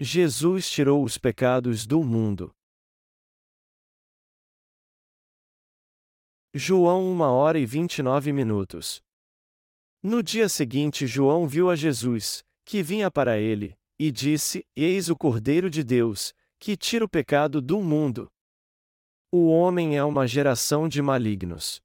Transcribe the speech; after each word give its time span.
Jesus 0.00 0.70
tirou 0.70 1.02
os 1.02 1.18
pecados 1.18 1.84
do 1.84 2.04
mundo. 2.04 2.54
João 6.54 7.12
1 7.12 7.20
hora 7.20 7.58
e 7.58 7.66
29 7.66 8.32
minutos. 8.32 9.02
No 10.00 10.22
dia 10.22 10.48
seguinte, 10.48 11.04
João 11.04 11.48
viu 11.48 11.68
a 11.68 11.74
Jesus, 11.74 12.44
que 12.64 12.80
vinha 12.80 13.10
para 13.10 13.38
ele, 13.38 13.76
e 13.98 14.12
disse: 14.12 14.64
Eis 14.76 15.08
o 15.08 15.16
Cordeiro 15.16 15.68
de 15.68 15.82
Deus, 15.82 16.32
que 16.60 16.76
tira 16.76 17.04
o 17.04 17.08
pecado 17.08 17.60
do 17.60 17.82
mundo. 17.82 18.30
O 19.32 19.48
homem 19.48 19.96
é 19.96 20.04
uma 20.04 20.28
geração 20.28 20.88
de 20.88 21.02
malignos. 21.02 21.80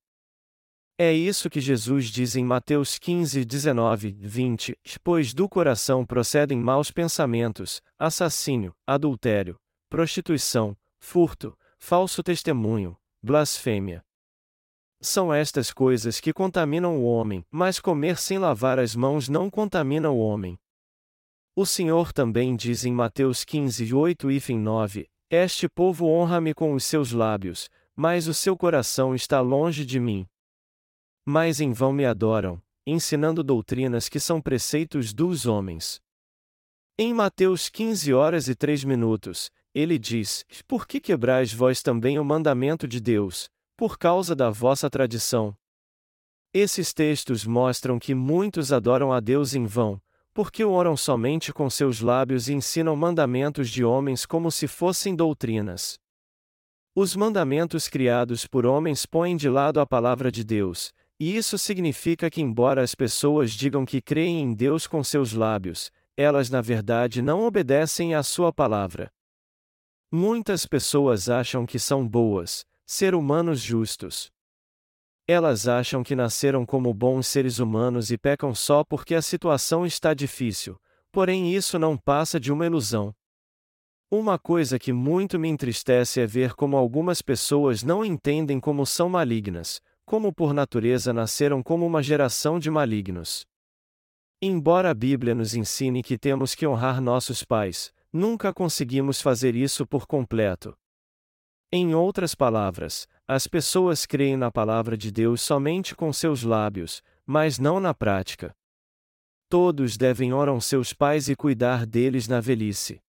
É 1.06 1.12
isso 1.12 1.50
que 1.50 1.60
Jesus 1.60 2.06
diz 2.06 2.34
em 2.38 2.46
Mateus 2.46 2.98
15, 2.98 3.44
19, 3.44 4.16
20: 4.22 4.74
Pois 5.04 5.34
do 5.34 5.50
coração 5.50 6.06
procedem 6.06 6.58
maus 6.58 6.92
pensamentos, 6.92 7.82
assassínio, 8.00 8.74
adultério, 8.88 9.60
prostituição, 9.90 10.78
furto, 11.02 11.58
falso 11.78 12.24
testemunho, 12.24 12.96
blasfêmia. 13.22 14.02
São 15.02 15.34
estas 15.34 15.74
coisas 15.74 16.22
que 16.22 16.32
contaminam 16.32 16.98
o 16.98 17.04
homem, 17.04 17.46
mas 17.52 17.82
comer 17.82 18.18
sem 18.18 18.38
lavar 18.38 18.80
as 18.80 18.96
mãos 18.96 19.28
não 19.28 19.50
contamina 19.50 20.10
o 20.10 20.20
homem. 20.20 20.58
O 21.54 21.66
Senhor 21.66 22.14
também 22.14 22.56
diz 22.56 22.86
em 22.86 22.94
Mateus 22.94 23.44
15, 23.44 23.94
8 23.94 24.32
e 24.32 24.54
9: 24.54 25.10
Este 25.30 25.68
povo 25.68 26.08
honra-me 26.08 26.54
com 26.54 26.74
os 26.74 26.86
seus 26.86 27.12
lábios, 27.12 27.70
mas 27.94 28.30
o 28.30 28.34
seu 28.34 28.56
coração 28.56 29.14
está 29.14 29.42
longe 29.42 29.86
de 29.86 30.00
mim. 30.00 30.26
Mas 31.26 31.62
em 31.62 31.72
vão 31.72 31.94
me 31.94 32.06
adoram, 32.06 32.62
ensinando 32.86 33.44
doutrinas 33.44 34.10
que 34.10 34.20
são 34.20 34.42
preceitos 34.42 35.14
dos 35.14 35.46
homens. 35.46 36.02
Em 36.98 37.14
Mateus 37.14 37.70
15 37.70 38.14
horas 38.14 38.48
e 38.48 38.56
3 38.56 38.84
minutos, 38.84 39.50
ele 39.74 39.98
diz: 39.98 40.46
Por 40.68 40.86
que 40.86 41.00
quebrais 41.00 41.54
vós 41.54 41.82
também 41.82 42.20
o 42.20 42.26
mandamento 42.26 42.88
de 42.88 43.00
Deus, 43.00 43.50
por 43.76 43.98
causa 43.98 44.36
da 44.36 44.50
vossa 44.50 44.90
tradição. 44.90 45.56
Esses 46.54 46.94
textos 46.94 47.46
mostram 47.46 47.98
que 47.98 48.14
muitos 48.14 48.72
adoram 48.72 49.12
a 49.12 49.20
Deus 49.20 49.56
em 49.56 49.66
vão, 49.66 50.00
porque 50.34 50.64
oram 50.64 50.96
somente 50.96 51.52
com 51.52 51.70
seus 51.70 52.00
lábios 52.00 52.48
e 52.48 52.54
ensinam 52.54 52.96
mandamentos 52.96 53.70
de 53.70 53.84
homens 53.84 54.26
como 54.26 54.52
se 54.52 54.68
fossem 54.68 55.16
doutrinas. 55.16 55.98
Os 56.96 57.16
mandamentos 57.16 57.88
criados 57.88 58.46
por 58.46 58.68
homens 58.68 59.06
põem 59.06 59.36
de 59.36 59.50
lado 59.50 59.80
a 59.80 59.86
palavra 59.86 60.32
de 60.32 60.44
Deus, 60.44 60.94
e 61.20 61.36
isso 61.36 61.58
significa 61.58 62.30
que, 62.30 62.42
embora 62.42 62.82
as 62.82 62.96
pessoas 62.96 63.52
digam 63.52 63.86
que 63.86 64.02
creem 64.02 64.42
em 64.42 64.54
Deus 64.54 64.88
com 64.88 65.04
seus 65.04 65.34
lábios, 65.34 65.92
elas 66.18 66.50
na 66.50 66.62
verdade 66.62 67.22
não 67.22 67.42
obedecem 67.46 68.14
à 68.14 68.24
sua 68.24 68.52
palavra. 68.52 69.12
Muitas 70.12 70.66
pessoas 70.66 71.30
acham 71.30 71.66
que 71.66 71.80
são 71.80 72.08
boas, 72.08 72.66
ser 72.86 73.16
humanos 73.16 73.60
justos. 73.62 74.32
Elas 75.28 75.68
acham 75.68 76.04
que 76.04 76.16
nasceram 76.16 76.66
como 76.66 76.94
bons 76.94 77.28
seres 77.28 77.58
humanos 77.60 78.12
e 78.12 78.18
pecam 78.18 78.54
só 78.54 78.84
porque 78.84 79.16
a 79.16 79.22
situação 79.22 79.86
está 79.86 80.14
difícil, 80.14 80.80
porém 81.12 81.54
isso 81.56 81.80
não 81.80 81.98
passa 81.98 82.40
de 82.40 82.52
uma 82.52 82.66
ilusão. 82.66 83.16
Uma 84.12 84.38
coisa 84.38 84.78
que 84.78 84.94
muito 84.94 85.40
me 85.40 85.48
entristece 85.48 86.20
é 86.20 86.28
ver 86.28 86.54
como 86.54 86.78
algumas 86.78 87.22
pessoas 87.22 87.82
não 87.82 88.06
entendem 88.06 88.60
como 88.60 88.86
são 88.86 89.10
malignas, 89.10 89.82
como 90.06 90.34
por 90.34 90.54
natureza 90.54 91.14
nasceram 91.14 91.64
como 91.64 91.86
uma 91.86 92.04
geração 92.04 92.60
de 92.60 92.70
malignos. 92.70 93.46
Embora 94.42 94.90
a 94.90 94.94
Bíblia 94.94 95.34
nos 95.34 95.56
ensine 95.56 96.04
que 96.04 96.18
temos 96.18 96.54
que 96.54 96.68
honrar 96.68 97.02
nossos 97.02 97.44
pais, 97.44 97.94
nunca 98.12 98.54
conseguimos 98.54 99.22
fazer 99.22 99.56
isso 99.56 99.88
por 99.88 100.06
completo. 100.06 100.78
Em 101.72 101.96
outras 101.96 102.36
palavras, 102.36 103.08
as 103.28 103.48
pessoas 103.48 104.06
creem 104.06 104.38
na 104.38 104.52
palavra 104.52 104.96
de 104.96 105.12
Deus 105.12 105.42
somente 105.42 105.96
com 105.96 106.12
seus 106.12 106.44
lábios, 106.44 107.02
mas 107.26 107.58
não 107.58 107.80
na 107.80 107.94
prática. 107.94 108.56
Todos 109.50 109.98
devem 109.98 110.34
orar 110.34 110.60
seus 110.62 110.94
pais 110.94 111.30
e 111.30 111.36
cuidar 111.36 111.86
deles 111.86 112.28
na 112.28 112.40
velhice. 112.40 113.02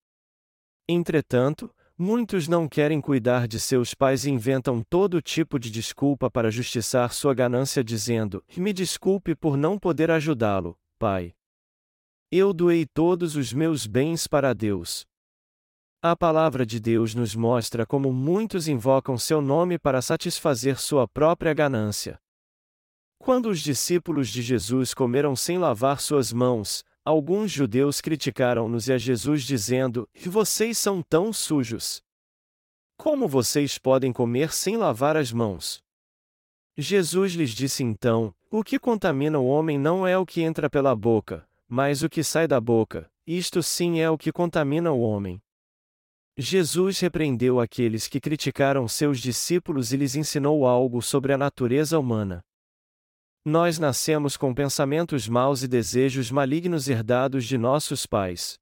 Entretanto, 0.88 1.74
muitos 1.98 2.48
não 2.48 2.68
querem 2.68 3.00
cuidar 3.00 3.46
de 3.46 3.58
seus 3.60 3.94
pais 3.94 4.24
e 4.24 4.30
inventam 4.30 4.82
todo 4.82 5.22
tipo 5.22 5.58
de 5.58 5.70
desculpa 5.70 6.30
para 6.30 6.50
justiçar 6.50 7.12
sua 7.12 7.34
ganância, 7.34 7.82
dizendo: 7.84 8.44
Me 8.56 8.72
desculpe 8.72 9.34
por 9.34 9.56
não 9.56 9.78
poder 9.78 10.10
ajudá-lo, 10.10 10.76
pai. 10.98 11.34
Eu 12.30 12.52
doei 12.52 12.84
todos 12.84 13.36
os 13.36 13.52
meus 13.52 13.86
bens 13.86 14.26
para 14.26 14.52
Deus. 14.52 15.06
A 16.02 16.14
palavra 16.14 16.66
de 16.66 16.78
Deus 16.78 17.14
nos 17.14 17.34
mostra 17.34 17.86
como 17.86 18.12
muitos 18.12 18.68
invocam 18.68 19.16
seu 19.16 19.40
nome 19.40 19.78
para 19.78 20.02
satisfazer 20.02 20.78
sua 20.78 21.08
própria 21.08 21.54
ganância. 21.54 22.18
Quando 23.18 23.48
os 23.48 23.60
discípulos 23.60 24.28
de 24.28 24.42
Jesus 24.42 24.92
comeram 24.92 25.34
sem 25.34 25.56
lavar 25.56 26.00
suas 26.00 26.30
mãos, 26.30 26.84
alguns 27.04 27.50
judeus 27.50 28.00
criticaram-nos 28.00 28.88
e 28.88 28.92
a 28.92 28.98
Jesus 28.98 29.42
dizendo: 29.42 30.08
Vocês 30.26 30.78
são 30.78 31.02
tão 31.02 31.32
sujos. 31.32 32.02
Como 32.96 33.28
vocês 33.28 33.76
podem 33.76 34.12
comer 34.12 34.52
sem 34.52 34.76
lavar 34.76 35.16
as 35.16 35.32
mãos? 35.32 35.82
Jesus 36.76 37.34
lhes 37.34 37.50
disse 37.50 37.82
então: 37.82 38.34
O 38.50 38.64
que 38.64 38.78
contamina 38.78 39.38
o 39.38 39.46
homem 39.46 39.78
não 39.78 40.06
é 40.06 40.16
o 40.16 40.24
que 40.24 40.40
entra 40.40 40.70
pela 40.70 40.96
boca, 40.96 41.46
mas 41.68 42.02
o 42.02 42.08
que 42.08 42.24
sai 42.24 42.48
da 42.48 42.60
boca, 42.60 43.10
isto 43.26 43.62
sim 43.62 44.00
é 44.00 44.10
o 44.10 44.18
que 44.18 44.32
contamina 44.32 44.90
o 44.92 45.00
homem. 45.00 45.40
Jesus 46.36 46.98
repreendeu 46.98 47.60
aqueles 47.60 48.08
que 48.08 48.20
criticaram 48.20 48.88
seus 48.88 49.20
discípulos 49.20 49.92
e 49.92 49.96
lhes 49.96 50.16
ensinou 50.16 50.66
algo 50.66 51.00
sobre 51.00 51.32
a 51.32 51.38
natureza 51.38 51.96
humana. 51.96 52.44
Nós 53.46 53.78
nascemos 53.78 54.38
com 54.38 54.54
pensamentos 54.54 55.28
maus 55.28 55.62
e 55.62 55.68
desejos 55.68 56.30
malignos 56.30 56.88
herdados 56.88 57.44
de 57.44 57.58
nossos 57.58 58.06
pais. 58.06 58.58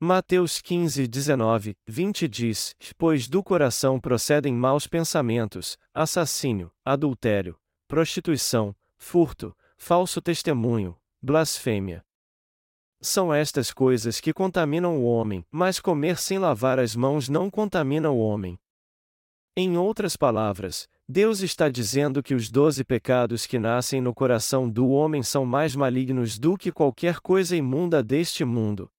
Mateus 0.00 0.62
15, 0.62 1.06
19, 1.06 1.76
20 1.86 2.26
diz: 2.26 2.74
Pois 2.96 3.28
do 3.28 3.42
coração 3.42 4.00
procedem 4.00 4.54
maus 4.54 4.86
pensamentos, 4.86 5.76
assassínio, 5.92 6.72
adultério, 6.82 7.58
prostituição, 7.86 8.74
furto, 8.96 9.54
falso 9.76 10.18
testemunho, 10.22 10.96
blasfêmia. 11.22 12.02
São 13.02 13.34
estas 13.34 13.70
coisas 13.70 14.18
que 14.18 14.32
contaminam 14.32 14.96
o 14.96 15.04
homem, 15.04 15.44
mas 15.50 15.78
comer 15.78 16.16
sem 16.16 16.38
lavar 16.38 16.78
as 16.78 16.96
mãos 16.96 17.28
não 17.28 17.50
contamina 17.50 18.10
o 18.10 18.18
homem. 18.18 18.58
Em 19.54 19.76
outras 19.76 20.16
palavras, 20.16 20.88
Deus 21.08 21.40
está 21.40 21.68
dizendo 21.68 22.22
que 22.22 22.34
os 22.34 22.50
doze 22.50 22.82
pecados 22.82 23.44
que 23.44 23.58
nascem 23.58 24.00
no 24.00 24.14
coração 24.14 24.68
do 24.68 24.88
homem 24.88 25.22
são 25.22 25.44
mais 25.44 25.76
malignos 25.76 26.38
do 26.38 26.56
que 26.56 26.72
qualquer 26.72 27.20
coisa 27.20 27.54
imunda 27.54 28.02
deste 28.02 28.42
mundo. 28.42 28.90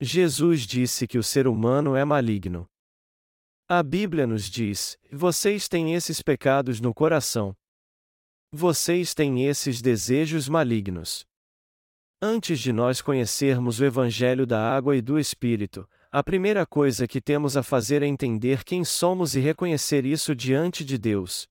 Jesus 0.00 0.62
disse 0.62 1.06
que 1.06 1.18
o 1.18 1.22
ser 1.22 1.46
humano 1.46 1.94
é 1.94 2.06
maligno. 2.06 2.66
A 3.68 3.82
Bíblia 3.82 4.26
nos 4.26 4.44
diz: 4.48 4.98
vocês 5.12 5.68
têm 5.68 5.94
esses 5.94 6.22
pecados 6.22 6.80
no 6.80 6.94
coração. 6.94 7.54
Vocês 8.50 9.12
têm 9.12 9.46
esses 9.46 9.82
desejos 9.82 10.48
malignos. 10.48 11.26
Antes 12.20 12.60
de 12.60 12.72
nós 12.72 13.02
conhecermos 13.02 13.78
o 13.78 13.84
Evangelho 13.84 14.46
da 14.46 14.74
Água 14.74 14.96
e 14.96 15.02
do 15.02 15.18
Espírito, 15.18 15.86
a 16.12 16.24
primeira 16.24 16.66
coisa 16.66 17.06
que 17.06 17.20
temos 17.20 17.56
a 17.56 17.62
fazer 17.62 18.02
é 18.02 18.06
entender 18.06 18.64
quem 18.64 18.84
somos 18.84 19.36
e 19.36 19.40
reconhecer 19.40 20.04
isso 20.04 20.34
diante 20.34 20.84
de 20.84 20.98
Deus. 20.98 21.46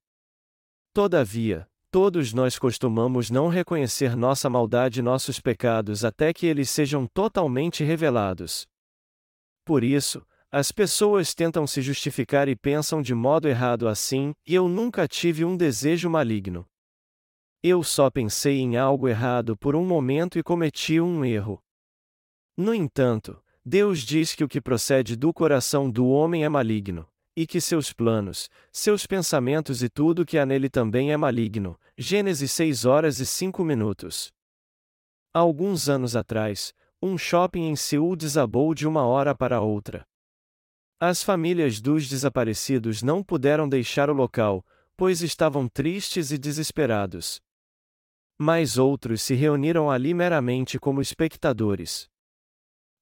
Todavia, 0.94 1.66
todos 1.90 2.34
nós 2.34 2.60
costumamos 2.60 3.32
não 3.32 3.48
reconhecer 3.48 4.18
nossa 4.18 4.50
maldade 4.50 5.00
e 5.00 5.04
nossos 5.04 5.40
pecados 5.40 6.04
até 6.04 6.34
que 6.34 6.46
eles 6.46 6.70
sejam 6.70 7.08
totalmente 7.08 7.86
revelados. 7.86 8.68
Por 9.64 9.82
isso, 9.82 10.26
as 10.52 10.74
pessoas 10.74 11.34
tentam 11.34 11.66
se 11.66 11.82
justificar 11.82 12.50
e 12.50 12.56
pensam 12.56 13.02
de 13.02 13.16
modo 13.16 13.48
errado 13.48 13.88
assim: 13.88 14.34
eu 14.46 14.68
nunca 14.68 15.08
tive 15.08 15.46
um 15.46 15.56
desejo 15.56 16.10
maligno. 16.10 16.68
Eu 17.64 17.82
só 17.82 18.10
pensei 18.10 18.60
em 18.60 18.76
algo 18.76 19.08
errado 19.08 19.56
por 19.56 19.74
um 19.74 19.86
momento 19.86 20.38
e 20.38 20.44
cometi 20.44 21.00
um 21.00 21.24
erro. 21.24 21.62
No 22.58 22.74
entanto, 22.74 23.42
Deus 23.66 24.00
diz 24.00 24.34
que 24.34 24.44
o 24.44 24.48
que 24.48 24.62
procede 24.62 25.16
do 25.16 25.34
coração 25.34 25.90
do 25.90 26.08
homem 26.08 26.44
é 26.44 26.50
maligno, 26.50 27.08
e 27.36 27.46
que 27.46 27.60
seus 27.60 27.94
planos, 27.94 28.50
seus 28.72 29.06
pensamentos 29.06 29.84
e 29.84 29.90
tudo 29.90 30.26
que 30.26 30.38
há 30.38 30.46
nele 30.46 30.70
também 30.70 31.12
é 31.12 31.18
maligno. 31.18 31.80
Gênesis 31.98 32.52
6 32.52 32.86
horas 32.86 33.20
e 33.20 33.26
5 33.26 33.64
minutos. 33.64 34.32
Alguns 35.34 35.90
anos 35.90 36.16
atrás, 36.16 36.74
um 37.02 37.18
shopping 37.18 37.68
em 37.68 37.76
Seul 37.76 38.16
desabou 38.16 38.74
de 38.74 38.88
uma 38.88 39.06
hora 39.06 39.36
para 39.36 39.62
outra. 39.62 40.06
As 41.00 41.24
famílias 41.24 41.80
dos 41.80 42.10
desaparecidos 42.10 43.02
não 43.02 43.24
puderam 43.24 43.70
deixar 43.70 44.10
o 44.10 44.14
local, 44.14 44.66
pois 44.98 45.22
estavam 45.22 45.68
tristes 45.68 46.32
e 46.32 46.38
desesperados 46.38 47.42
mas 48.42 48.78
outros 48.78 49.22
se 49.22 49.36
reuniram 49.36 49.92
ali 49.92 50.14
meramente 50.14 50.80
como 50.80 51.02
espectadores. 51.02 52.09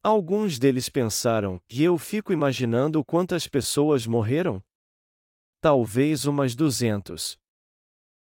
Alguns 0.07 0.57
deles 0.57 0.88
pensaram, 0.88 1.62
e 1.69 1.83
eu 1.83 1.98
fico 1.98 2.31
imaginando 2.31 3.04
quantas 3.04 3.45
pessoas 3.45 4.07
morreram? 4.07 4.63
Talvez 5.59 6.24
umas 6.24 6.56
duzentos. 6.56 7.38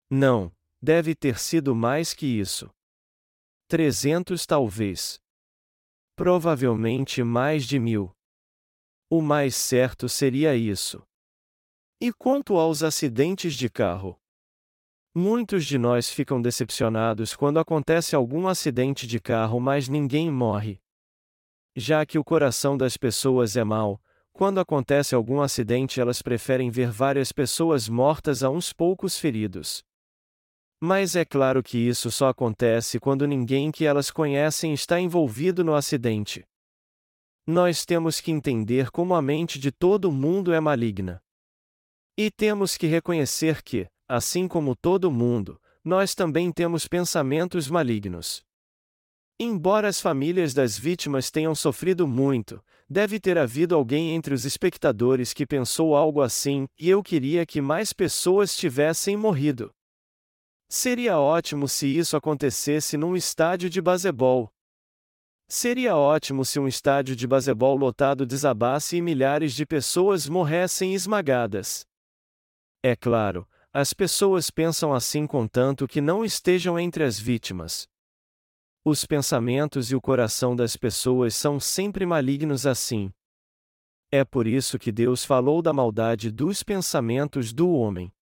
Não, 0.08 0.52
deve 0.80 1.12
ter 1.12 1.40
sido 1.40 1.74
mais 1.74 2.14
que 2.14 2.24
isso. 2.24 2.70
Trezentos 3.66 4.46
talvez. 4.46 5.20
Provavelmente 6.14 7.24
mais 7.24 7.66
de 7.66 7.80
mil. 7.80 8.12
O 9.10 9.20
mais 9.20 9.56
certo 9.56 10.08
seria 10.08 10.54
isso. 10.54 11.02
E 12.00 12.12
quanto 12.12 12.58
aos 12.58 12.84
acidentes 12.84 13.54
de 13.54 13.68
carro? 13.68 14.16
Muitos 15.12 15.66
de 15.66 15.78
nós 15.78 16.08
ficam 16.08 16.40
decepcionados 16.40 17.34
quando 17.34 17.58
acontece 17.58 18.14
algum 18.14 18.46
acidente 18.46 19.04
de 19.04 19.18
carro, 19.18 19.58
mas 19.58 19.88
ninguém 19.88 20.30
morre. 20.30 20.80
Já 21.74 22.04
que 22.04 22.18
o 22.18 22.24
coração 22.24 22.76
das 22.76 22.96
pessoas 22.96 23.56
é 23.56 23.64
mau, 23.64 24.00
quando 24.32 24.60
acontece 24.60 25.14
algum 25.14 25.40
acidente 25.40 26.00
elas 26.00 26.20
preferem 26.20 26.70
ver 26.70 26.90
várias 26.90 27.32
pessoas 27.32 27.88
mortas 27.88 28.42
a 28.42 28.50
uns 28.50 28.72
poucos 28.72 29.18
feridos. 29.18 29.82
Mas 30.80 31.14
é 31.14 31.24
claro 31.24 31.62
que 31.62 31.78
isso 31.78 32.10
só 32.10 32.28
acontece 32.28 32.98
quando 32.98 33.26
ninguém 33.26 33.70
que 33.70 33.84
elas 33.84 34.10
conhecem 34.10 34.74
está 34.74 34.98
envolvido 34.98 35.62
no 35.62 35.74
acidente. 35.74 36.44
Nós 37.46 37.84
temos 37.84 38.20
que 38.20 38.30
entender 38.30 38.90
como 38.90 39.14
a 39.14 39.22
mente 39.22 39.58
de 39.58 39.70
todo 39.70 40.10
mundo 40.10 40.52
é 40.52 40.60
maligna. 40.60 41.22
E 42.16 42.30
temos 42.30 42.76
que 42.76 42.86
reconhecer 42.86 43.62
que, 43.62 43.88
assim 44.08 44.46
como 44.46 44.76
todo 44.76 45.10
mundo, 45.10 45.60
nós 45.84 46.14
também 46.14 46.52
temos 46.52 46.86
pensamentos 46.86 47.68
malignos. 47.68 48.44
Embora 49.38 49.88
as 49.88 50.00
famílias 50.00 50.54
das 50.54 50.78
vítimas 50.78 51.30
tenham 51.30 51.54
sofrido 51.54 52.06
muito, 52.06 52.62
deve 52.88 53.18
ter 53.18 53.38
havido 53.38 53.74
alguém 53.74 54.14
entre 54.14 54.34
os 54.34 54.44
espectadores 54.44 55.32
que 55.32 55.46
pensou 55.46 55.96
algo 55.96 56.20
assim, 56.20 56.66
e 56.78 56.88
eu 56.88 57.02
queria 57.02 57.44
que 57.46 57.60
mais 57.60 57.92
pessoas 57.92 58.56
tivessem 58.56 59.16
morrido. 59.16 59.72
Seria 60.68 61.18
ótimo 61.18 61.68
se 61.68 61.86
isso 61.86 62.16
acontecesse 62.16 62.96
num 62.96 63.16
estádio 63.16 63.68
de 63.68 63.80
baseball. 63.80 64.50
Seria 65.48 65.96
ótimo 65.96 66.46
se 66.46 66.58
um 66.58 66.66
estádio 66.66 67.14
de 67.14 67.26
baseball 67.26 67.76
lotado 67.76 68.24
desabasse 68.24 68.96
e 68.96 69.02
milhares 69.02 69.52
de 69.52 69.66
pessoas 69.66 70.26
morressem 70.28 70.94
esmagadas. 70.94 71.84
É 72.82 72.96
claro, 72.96 73.46
as 73.70 73.92
pessoas 73.92 74.50
pensam 74.50 74.94
assim 74.94 75.26
contanto 75.26 75.86
que 75.86 76.00
não 76.00 76.24
estejam 76.24 76.78
entre 76.78 77.04
as 77.04 77.18
vítimas. 77.18 77.86
Os 78.84 79.06
pensamentos 79.06 79.92
e 79.92 79.94
o 79.94 80.00
coração 80.00 80.56
das 80.56 80.76
pessoas 80.76 81.36
são 81.36 81.60
sempre 81.60 82.04
malignos 82.04 82.66
assim. 82.66 83.12
É 84.10 84.24
por 84.24 84.44
isso 84.44 84.76
que 84.76 84.90
Deus 84.90 85.24
falou 85.24 85.62
da 85.62 85.72
maldade 85.72 86.32
dos 86.32 86.64
pensamentos 86.64 87.52
do 87.52 87.70
homem. 87.70 88.12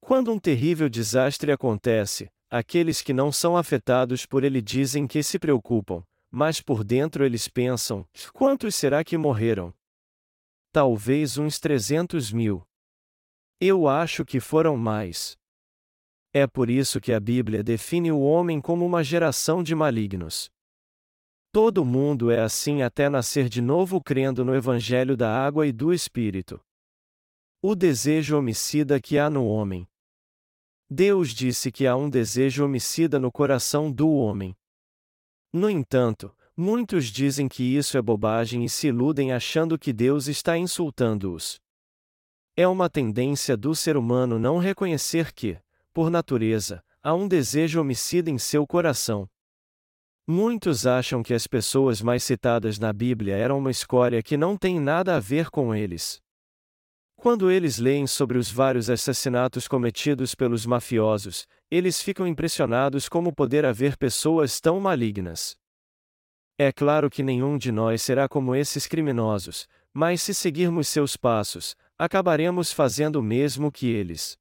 Quando 0.00 0.32
um 0.32 0.38
terrível 0.38 0.88
desastre 0.88 1.50
acontece, 1.50 2.30
aqueles 2.48 3.02
que 3.02 3.12
não 3.12 3.32
são 3.32 3.56
afetados 3.56 4.24
por 4.24 4.44
ele 4.44 4.62
dizem 4.62 5.08
que 5.08 5.24
se 5.24 5.40
preocupam, 5.40 6.04
mas 6.30 6.60
por 6.60 6.84
dentro 6.84 7.24
eles 7.24 7.48
pensam: 7.48 8.06
quantos 8.32 8.76
será 8.76 9.02
que 9.02 9.18
morreram? 9.18 9.74
Talvez 10.70 11.36
uns 11.36 11.58
300 11.58 12.30
mil. 12.30 12.62
Eu 13.60 13.88
acho 13.88 14.24
que 14.24 14.38
foram 14.38 14.76
mais. 14.76 15.36
É 16.36 16.48
por 16.48 16.68
isso 16.68 17.00
que 17.00 17.12
a 17.12 17.20
Bíblia 17.20 17.62
define 17.62 18.10
o 18.10 18.18
homem 18.18 18.60
como 18.60 18.84
uma 18.84 19.04
geração 19.04 19.62
de 19.62 19.72
malignos. 19.72 20.50
Todo 21.52 21.84
mundo 21.84 22.28
é 22.28 22.40
assim 22.40 22.82
até 22.82 23.08
nascer 23.08 23.48
de 23.48 23.62
novo 23.62 24.02
crendo 24.02 24.44
no 24.44 24.52
Evangelho 24.52 25.16
da 25.16 25.30
água 25.32 25.64
e 25.64 25.70
do 25.70 25.92
Espírito. 25.92 26.60
O 27.62 27.76
desejo 27.76 28.36
homicida 28.36 29.00
que 29.00 29.16
há 29.16 29.30
no 29.30 29.46
homem. 29.46 29.86
Deus 30.90 31.30
disse 31.30 31.70
que 31.70 31.86
há 31.86 31.94
um 31.94 32.10
desejo 32.10 32.64
homicida 32.64 33.20
no 33.20 33.30
coração 33.30 33.92
do 33.92 34.10
homem. 34.10 34.56
No 35.52 35.70
entanto, 35.70 36.36
muitos 36.56 37.06
dizem 37.06 37.46
que 37.46 37.62
isso 37.62 37.96
é 37.96 38.02
bobagem 38.02 38.64
e 38.64 38.68
se 38.68 38.88
iludem 38.88 39.30
achando 39.30 39.78
que 39.78 39.92
Deus 39.92 40.26
está 40.26 40.58
insultando-os. 40.58 41.60
É 42.56 42.66
uma 42.66 42.90
tendência 42.90 43.56
do 43.56 43.72
ser 43.72 43.96
humano 43.96 44.36
não 44.36 44.58
reconhecer 44.58 45.32
que, 45.32 45.62
por 45.94 46.10
natureza, 46.10 46.84
há 47.00 47.14
um 47.14 47.28
desejo 47.28 47.80
homicida 47.80 48.28
em 48.28 48.36
seu 48.36 48.66
coração. 48.66 49.28
Muitos 50.26 50.86
acham 50.86 51.22
que 51.22 51.32
as 51.32 51.46
pessoas 51.46 52.02
mais 52.02 52.24
citadas 52.24 52.80
na 52.80 52.92
Bíblia 52.92 53.36
eram 53.36 53.58
uma 53.58 53.70
escória 53.70 54.20
que 54.20 54.36
não 54.36 54.56
tem 54.56 54.80
nada 54.80 55.14
a 55.14 55.20
ver 55.20 55.50
com 55.50 55.72
eles. 55.72 56.20
Quando 57.14 57.48
eles 57.48 57.78
leem 57.78 58.08
sobre 58.08 58.36
os 58.36 58.50
vários 58.50 58.90
assassinatos 58.90 59.68
cometidos 59.68 60.34
pelos 60.34 60.66
mafiosos, 60.66 61.46
eles 61.70 62.02
ficam 62.02 62.26
impressionados 62.26 63.08
como 63.08 63.32
poder 63.32 63.64
haver 63.64 63.96
pessoas 63.96 64.60
tão 64.60 64.80
malignas. 64.80 65.56
É 66.58 66.72
claro 66.72 67.08
que 67.08 67.22
nenhum 67.22 67.56
de 67.56 67.70
nós 67.70 68.02
será 68.02 68.28
como 68.28 68.54
esses 68.54 68.86
criminosos, 68.86 69.68
mas 69.92 70.20
se 70.22 70.34
seguirmos 70.34 70.88
seus 70.88 71.16
passos, 71.16 71.76
acabaremos 71.96 72.72
fazendo 72.72 73.20
o 73.20 73.22
mesmo 73.22 73.70
que 73.70 73.86
eles. 73.86 74.36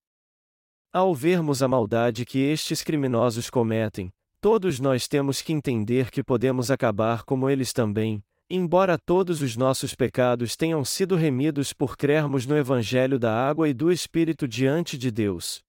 Ao 0.96 1.12
vermos 1.16 1.64
a 1.64 1.68
maldade 1.68 2.24
que 2.24 2.38
estes 2.38 2.84
criminosos 2.84 3.50
cometem, 3.50 4.14
todos 4.40 4.80
nós 4.80 5.08
temos 5.08 5.42
que 5.42 5.52
entender 5.52 6.12
que 6.12 6.24
podemos 6.24 6.70
acabar 6.70 7.24
como 7.24 7.50
eles 7.50 7.74
também, 7.74 8.24
embora 8.48 8.96
todos 8.96 9.42
os 9.42 9.58
nossos 9.58 9.96
pecados 9.96 10.56
tenham 10.56 10.86
sido 10.86 11.16
remidos 11.16 11.74
por 11.74 11.98
crermos 11.98 12.46
no 12.46 12.56
Evangelho 12.56 13.18
da 13.18 13.34
água 13.34 13.68
e 13.68 13.74
do 13.74 13.92
Espírito 13.92 14.48
diante 14.48 14.96
de 14.96 15.10
Deus. 15.10 15.64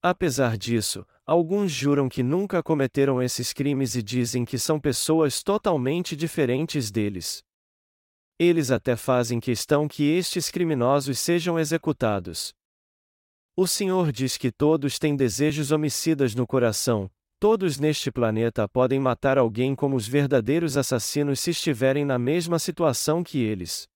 Apesar 0.00 0.56
disso, 0.56 1.04
alguns 1.26 1.72
juram 1.72 2.08
que 2.08 2.22
nunca 2.22 2.62
cometeram 2.62 3.20
esses 3.20 3.52
crimes 3.52 3.96
e 3.96 4.02
dizem 4.04 4.44
que 4.44 4.56
são 4.56 4.78
pessoas 4.78 5.42
totalmente 5.42 6.14
diferentes 6.14 6.92
deles. 6.92 7.42
Eles 8.38 8.70
até 8.70 8.94
fazem 8.94 9.40
questão 9.40 9.88
que 9.88 10.04
estes 10.04 10.48
criminosos 10.48 11.18
sejam 11.18 11.58
executados. 11.58 12.56
O 13.60 13.66
Senhor 13.66 14.12
diz 14.12 14.36
que 14.36 14.52
todos 14.52 15.00
têm 15.00 15.16
desejos 15.16 15.72
homicidas 15.72 16.32
no 16.32 16.46
coração, 16.46 17.10
todos 17.40 17.76
neste 17.76 18.08
planeta 18.08 18.68
podem 18.68 19.00
matar 19.00 19.36
alguém 19.36 19.74
como 19.74 19.96
os 19.96 20.06
verdadeiros 20.06 20.76
assassinos 20.76 21.40
se 21.40 21.50
estiverem 21.50 22.04
na 22.04 22.20
mesma 22.20 22.60
situação 22.60 23.24
que 23.24 23.40
eles. 23.40 23.88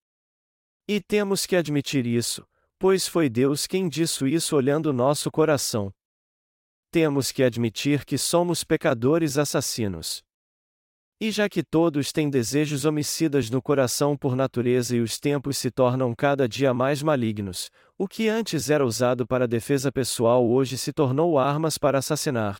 E 0.88 1.00
temos 1.00 1.46
que 1.46 1.54
admitir 1.54 2.08
isso, 2.08 2.44
pois 2.76 3.06
foi 3.06 3.28
Deus 3.28 3.64
quem 3.68 3.88
disse 3.88 4.26
isso 4.26 4.56
olhando 4.56 4.92
nosso 4.92 5.30
coração. 5.30 5.94
Temos 6.90 7.30
que 7.30 7.44
admitir 7.44 8.04
que 8.04 8.18
somos 8.18 8.64
pecadores 8.64 9.38
assassinos. 9.38 10.24
E 11.24 11.30
já 11.30 11.48
que 11.48 11.62
todos 11.62 12.10
têm 12.10 12.28
desejos 12.28 12.84
homicidas 12.84 13.48
no 13.48 13.62
coração 13.62 14.16
por 14.16 14.34
natureza 14.34 14.96
e 14.96 15.00
os 15.00 15.20
tempos 15.20 15.56
se 15.56 15.70
tornam 15.70 16.12
cada 16.16 16.48
dia 16.48 16.74
mais 16.74 17.00
malignos, 17.00 17.70
o 17.96 18.08
que 18.08 18.28
antes 18.28 18.68
era 18.68 18.84
usado 18.84 19.24
para 19.24 19.46
defesa 19.46 19.92
pessoal 19.92 20.44
hoje 20.44 20.76
se 20.76 20.92
tornou 20.92 21.38
armas 21.38 21.78
para 21.78 21.98
assassinar. 21.98 22.56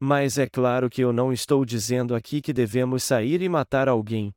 Mas 0.00 0.38
é 0.38 0.48
claro 0.48 0.88
que 0.88 1.02
eu 1.02 1.12
não 1.12 1.30
estou 1.30 1.62
dizendo 1.62 2.14
aqui 2.14 2.40
que 2.40 2.54
devemos 2.54 3.04
sair 3.04 3.42
e 3.42 3.50
matar 3.50 3.86
alguém. 3.86 4.32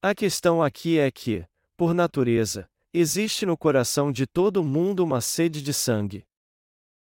A 0.00 0.14
questão 0.14 0.62
aqui 0.62 0.96
é 0.96 1.10
que, 1.10 1.44
por 1.76 1.92
natureza, 1.92 2.68
existe 2.94 3.44
no 3.46 3.58
coração 3.58 4.12
de 4.12 4.28
todo 4.28 4.62
mundo 4.62 5.02
uma 5.02 5.20
sede 5.20 5.60
de 5.60 5.74
sangue. 5.74 6.24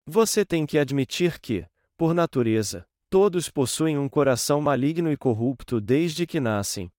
Você 0.07 0.45
tem 0.45 0.65
que 0.65 0.79
admitir 0.79 1.41
que, 1.41 1.67
por 1.97 2.15
natureza, 2.15 2.87
Todos 3.11 3.49
possuem 3.49 3.97
um 3.97 4.09
coração 4.09 4.61
maligno 4.61 5.11
e 5.11 5.17
corrupto 5.17 5.81
desde 5.81 6.27
que 6.27 6.39
nascem. 6.39 6.91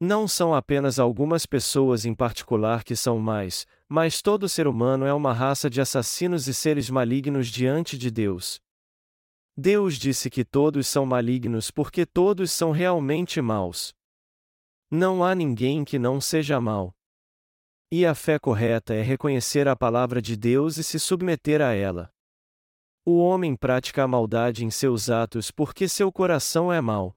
Não 0.00 0.28
são 0.28 0.54
apenas 0.54 1.00
algumas 1.00 1.44
pessoas 1.44 2.04
em 2.04 2.14
particular 2.14 2.84
que 2.84 2.94
são 2.94 3.18
mais, 3.18 3.66
mas 3.88 4.22
todo 4.22 4.48
ser 4.48 4.68
humano 4.68 5.04
é 5.04 5.12
uma 5.12 5.32
raça 5.32 5.68
de 5.68 5.80
assassinos 5.80 6.46
e 6.46 6.54
seres 6.54 6.88
malignos 6.88 7.48
diante 7.48 7.98
de 7.98 8.12
Deus. 8.12 8.60
Deus 9.56 9.96
disse 9.96 10.30
que 10.30 10.44
todos 10.44 10.86
são 10.86 11.04
malignos 11.04 11.68
porque 11.68 12.06
todos 12.06 12.52
são 12.52 12.70
realmente 12.70 13.40
maus. 13.40 13.92
Não 14.88 15.24
há 15.24 15.34
ninguém 15.34 15.84
que 15.84 15.98
não 15.98 16.20
seja 16.20 16.60
mau. 16.60 16.94
E 17.90 18.06
a 18.06 18.14
fé 18.14 18.38
correta 18.38 18.94
é 18.94 19.02
reconhecer 19.02 19.66
a 19.66 19.74
palavra 19.74 20.22
de 20.22 20.36
Deus 20.36 20.76
e 20.76 20.84
se 20.84 21.00
submeter 21.00 21.60
a 21.60 21.72
ela. 21.72 22.08
O 23.10 23.20
homem 23.20 23.56
pratica 23.56 24.04
a 24.04 24.06
maldade 24.06 24.66
em 24.66 24.70
seus 24.70 25.08
atos 25.08 25.50
porque 25.50 25.88
seu 25.88 26.12
coração 26.12 26.70
é 26.70 26.78
mau. 26.78 27.16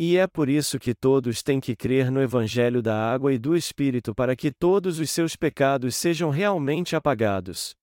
E 0.00 0.16
é 0.16 0.26
por 0.26 0.48
isso 0.48 0.78
que 0.78 0.94
todos 0.94 1.42
têm 1.42 1.60
que 1.60 1.76
crer 1.76 2.10
no 2.10 2.22
Evangelho 2.22 2.80
da 2.80 2.96
água 3.12 3.30
e 3.30 3.38
do 3.38 3.54
Espírito 3.54 4.14
para 4.14 4.34
que 4.34 4.50
todos 4.50 4.98
os 4.98 5.10
seus 5.10 5.36
pecados 5.36 5.94
sejam 5.96 6.30
realmente 6.30 6.96
apagados. 6.96 7.76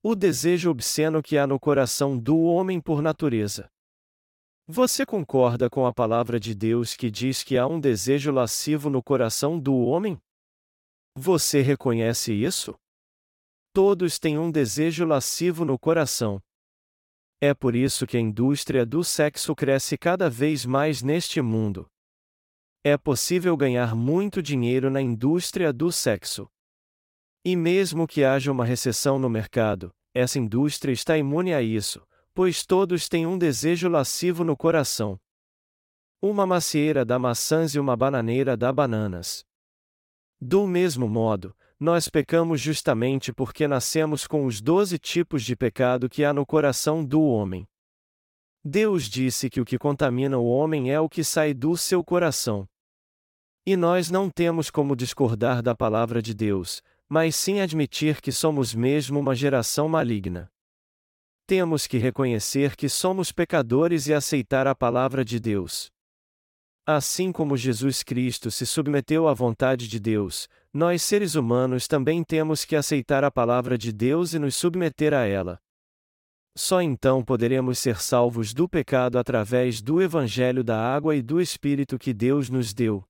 O 0.00 0.14
desejo 0.14 0.70
obsceno 0.70 1.20
que 1.20 1.36
há 1.36 1.44
no 1.44 1.58
coração 1.58 2.16
do 2.16 2.38
homem 2.42 2.80
por 2.80 3.02
natureza. 3.02 3.68
Você 4.68 5.04
concorda 5.04 5.68
com 5.68 5.86
a 5.86 5.92
palavra 5.92 6.38
de 6.38 6.54
Deus 6.54 6.94
que 6.94 7.10
diz 7.10 7.42
que 7.42 7.58
há 7.58 7.66
um 7.66 7.80
desejo 7.80 8.30
lascivo 8.30 8.88
no 8.88 9.02
coração 9.02 9.58
do 9.58 9.76
homem? 9.76 10.16
Você 11.16 11.62
reconhece 11.62 12.32
isso? 12.32 12.76
Todos 13.74 14.18
têm 14.18 14.38
um 14.38 14.50
desejo 14.50 15.06
lascivo 15.06 15.64
no 15.64 15.78
coração. 15.78 16.42
É 17.40 17.54
por 17.54 17.74
isso 17.74 18.06
que 18.06 18.18
a 18.18 18.20
indústria 18.20 18.84
do 18.84 19.02
sexo 19.02 19.54
cresce 19.54 19.96
cada 19.96 20.28
vez 20.28 20.66
mais 20.66 21.02
neste 21.02 21.40
mundo. 21.40 21.86
É 22.84 22.98
possível 22.98 23.56
ganhar 23.56 23.94
muito 23.94 24.42
dinheiro 24.42 24.90
na 24.90 25.00
indústria 25.00 25.72
do 25.72 25.90
sexo. 25.90 26.46
E 27.42 27.56
mesmo 27.56 28.06
que 28.06 28.22
haja 28.22 28.52
uma 28.52 28.64
recessão 28.64 29.18
no 29.18 29.30
mercado, 29.30 29.90
essa 30.12 30.38
indústria 30.38 30.92
está 30.92 31.16
imune 31.16 31.54
a 31.54 31.62
isso, 31.62 32.06
pois 32.34 32.66
todos 32.66 33.08
têm 33.08 33.26
um 33.26 33.38
desejo 33.38 33.88
lascivo 33.88 34.44
no 34.44 34.54
coração. 34.54 35.18
Uma 36.20 36.46
macieira 36.46 37.06
dá 37.06 37.18
maçãs 37.18 37.74
e 37.74 37.80
uma 37.80 37.96
bananeira 37.96 38.54
dá 38.54 38.70
bananas. 38.70 39.44
Do 40.38 40.66
mesmo 40.66 41.08
modo, 41.08 41.56
nós 41.82 42.08
pecamos 42.08 42.60
justamente 42.60 43.32
porque 43.32 43.66
nascemos 43.66 44.24
com 44.24 44.46
os 44.46 44.60
doze 44.60 45.00
tipos 45.00 45.42
de 45.42 45.56
pecado 45.56 46.08
que 46.08 46.24
há 46.24 46.32
no 46.32 46.46
coração 46.46 47.04
do 47.04 47.20
homem. 47.20 47.66
Deus 48.64 49.08
disse 49.08 49.50
que 49.50 49.60
o 49.60 49.64
que 49.64 49.76
contamina 49.76 50.38
o 50.38 50.46
homem 50.46 50.92
é 50.92 51.00
o 51.00 51.08
que 51.08 51.24
sai 51.24 51.52
do 51.52 51.76
seu 51.76 52.04
coração. 52.04 52.68
E 53.66 53.76
nós 53.76 54.10
não 54.10 54.30
temos 54.30 54.70
como 54.70 54.94
discordar 54.94 55.60
da 55.60 55.74
palavra 55.74 56.22
de 56.22 56.32
Deus, 56.32 56.80
mas 57.08 57.34
sim 57.34 57.58
admitir 57.58 58.20
que 58.20 58.30
somos 58.30 58.72
mesmo 58.72 59.18
uma 59.18 59.34
geração 59.34 59.88
maligna. 59.88 60.48
Temos 61.48 61.88
que 61.88 61.98
reconhecer 61.98 62.76
que 62.76 62.88
somos 62.88 63.32
pecadores 63.32 64.06
e 64.06 64.14
aceitar 64.14 64.68
a 64.68 64.74
palavra 64.74 65.24
de 65.24 65.40
Deus. 65.40 65.90
Assim 66.84 67.30
como 67.30 67.56
Jesus 67.56 68.02
Cristo 68.02 68.50
se 68.50 68.66
submeteu 68.66 69.28
à 69.28 69.34
vontade 69.34 69.86
de 69.86 70.00
Deus, 70.00 70.48
nós 70.74 71.00
seres 71.02 71.36
humanos 71.36 71.86
também 71.86 72.24
temos 72.24 72.64
que 72.64 72.74
aceitar 72.74 73.22
a 73.22 73.30
palavra 73.30 73.78
de 73.78 73.92
Deus 73.92 74.34
e 74.34 74.38
nos 74.40 74.56
submeter 74.56 75.14
a 75.14 75.24
ela. 75.24 75.60
Só 76.56 76.82
então 76.82 77.24
poderemos 77.24 77.78
ser 77.78 78.00
salvos 78.00 78.52
do 78.52 78.68
pecado 78.68 79.16
através 79.16 79.80
do 79.80 80.02
Evangelho 80.02 80.64
da 80.64 80.76
água 80.76 81.14
e 81.14 81.22
do 81.22 81.40
Espírito 81.40 81.96
que 81.96 82.12
Deus 82.12 82.50
nos 82.50 82.74
deu. 82.74 83.04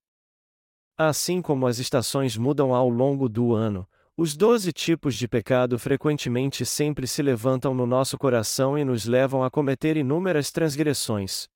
Assim 0.98 1.40
como 1.40 1.66
as 1.66 1.78
estações 1.78 2.36
mudam 2.36 2.74
ao 2.74 2.90
longo 2.90 3.26
do 3.26 3.54
ano, 3.54 3.88
os 4.14 4.36
doze 4.36 4.70
tipos 4.70 5.16
de 5.16 5.26
pecado 5.26 5.78
frequentemente 5.78 6.66
sempre 6.66 7.06
se 7.06 7.22
levantam 7.22 7.74
no 7.74 7.86
nosso 7.86 8.18
coração 8.18 8.76
e 8.76 8.84
nos 8.84 9.06
levam 9.06 9.42
a 9.42 9.50
cometer 9.50 9.96
inúmeras 9.96 10.52
transgressões. 10.52 11.48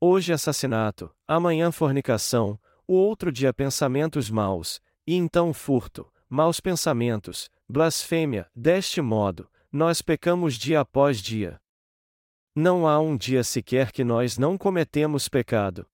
Hoje 0.00 0.32
assassinato, 0.32 1.10
amanhã 1.26 1.72
fornicação, 1.72 2.56
o 2.86 2.94
outro 2.94 3.32
dia 3.32 3.52
pensamentos 3.52 4.30
maus, 4.30 4.80
e 5.04 5.16
então 5.16 5.52
furto, 5.52 6.08
maus 6.28 6.60
pensamentos, 6.60 7.50
blasfêmia, 7.68 8.48
deste 8.54 9.00
modo, 9.00 9.50
nós 9.72 10.00
pecamos 10.00 10.54
dia 10.54 10.78
após 10.78 11.20
dia. 11.20 11.60
Não 12.54 12.86
há 12.86 13.00
um 13.00 13.16
dia 13.16 13.42
sequer 13.42 13.90
que 13.90 14.04
nós 14.04 14.38
não 14.38 14.56
cometemos 14.56 15.28
pecado. 15.28 15.84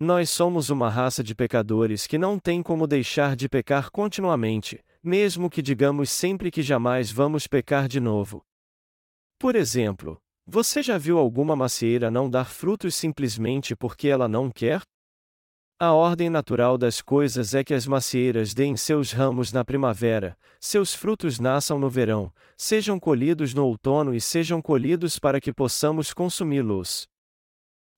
Nós 0.00 0.28
somos 0.28 0.68
uma 0.68 0.90
raça 0.90 1.22
de 1.22 1.36
pecadores 1.36 2.08
que 2.08 2.18
não 2.18 2.36
tem 2.36 2.64
como 2.64 2.84
deixar 2.84 3.36
de 3.36 3.48
pecar 3.48 3.92
continuamente, 3.92 4.84
mesmo 5.00 5.48
que 5.48 5.62
digamos 5.62 6.10
sempre 6.10 6.50
que 6.50 6.62
jamais 6.62 7.12
vamos 7.12 7.46
pecar 7.46 7.86
de 7.86 8.00
novo. 8.00 8.44
Por 9.38 9.54
exemplo, 9.54 10.20
você 10.46 10.82
já 10.82 10.98
viu 10.98 11.18
alguma 11.18 11.56
macieira 11.56 12.10
não 12.10 12.28
dar 12.28 12.44
frutos 12.44 12.94
simplesmente 12.94 13.74
porque 13.74 14.08
ela 14.08 14.28
não 14.28 14.50
quer? 14.50 14.82
A 15.80 15.92
ordem 15.92 16.30
natural 16.30 16.78
das 16.78 17.02
coisas 17.02 17.54
é 17.54 17.64
que 17.64 17.74
as 17.74 17.86
macieiras 17.86 18.54
deem 18.54 18.76
seus 18.76 19.10
ramos 19.10 19.52
na 19.52 19.64
primavera, 19.64 20.36
seus 20.60 20.94
frutos 20.94 21.40
nasçam 21.40 21.78
no 21.78 21.90
verão, 21.90 22.32
sejam 22.56 23.00
colhidos 23.00 23.52
no 23.52 23.64
outono 23.64 24.14
e 24.14 24.20
sejam 24.20 24.62
colhidos 24.62 25.18
para 25.18 25.40
que 25.40 25.52
possamos 25.52 26.12
consumi-los. 26.12 27.08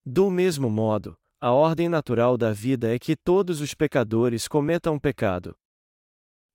Do 0.05 0.31
mesmo 0.31 0.71
modo, 0.71 1.17
a 1.41 1.53
ordem 1.53 1.89
natural 1.89 2.39
da 2.39 2.53
vida 2.53 2.95
é 2.95 2.99
que 2.99 3.15
todos 3.15 3.61
os 3.61 3.75
pecadores 3.75 4.49
cometam 4.49 4.99
pecado. 4.99 5.55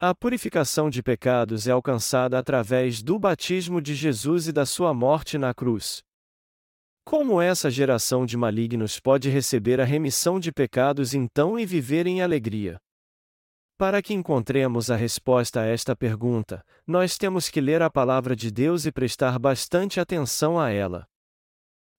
A 0.04 0.16
purificação 0.16 0.90
de 0.90 1.04
pecados 1.04 1.68
é 1.68 1.72
alcançada 1.72 2.40
através 2.40 3.04
do 3.04 3.20
batismo 3.20 3.80
de 3.80 3.94
Jesus 3.94 4.48
e 4.48 4.52
da 4.52 4.66
sua 4.66 4.96
morte 4.96 5.38
na 5.38 5.54
cruz. 5.54 6.02
Como 7.06 7.40
essa 7.40 7.70
geração 7.70 8.26
de 8.26 8.36
malignos 8.36 9.00
pode 9.00 9.30
receber 9.30 9.80
a 9.80 9.86
remissão 9.86 10.40
de 10.40 10.52
pecados 10.52 11.14
então 11.14 11.60
e 11.60 11.68
viver 11.68 12.08
em 12.08 12.20
alegria? 12.20 12.80
Para 13.78 14.02
que 14.02 14.12
encontremos 14.12 14.90
a 14.90 14.96
resposta 14.96 15.62
a 15.62 15.68
esta 15.68 15.96
pergunta, 15.96 16.66
nós 16.88 17.16
temos 17.16 17.48
que 17.48 17.62
ler 17.62 17.84
a 17.84 17.90
palavra 17.92 18.36
de 18.36 18.50
Deus 18.50 18.88
e 18.88 18.92
prestar 18.92 19.38
bastante 19.38 20.00
atenção 20.00 20.60
a 20.60 20.72
ela. 20.72 21.06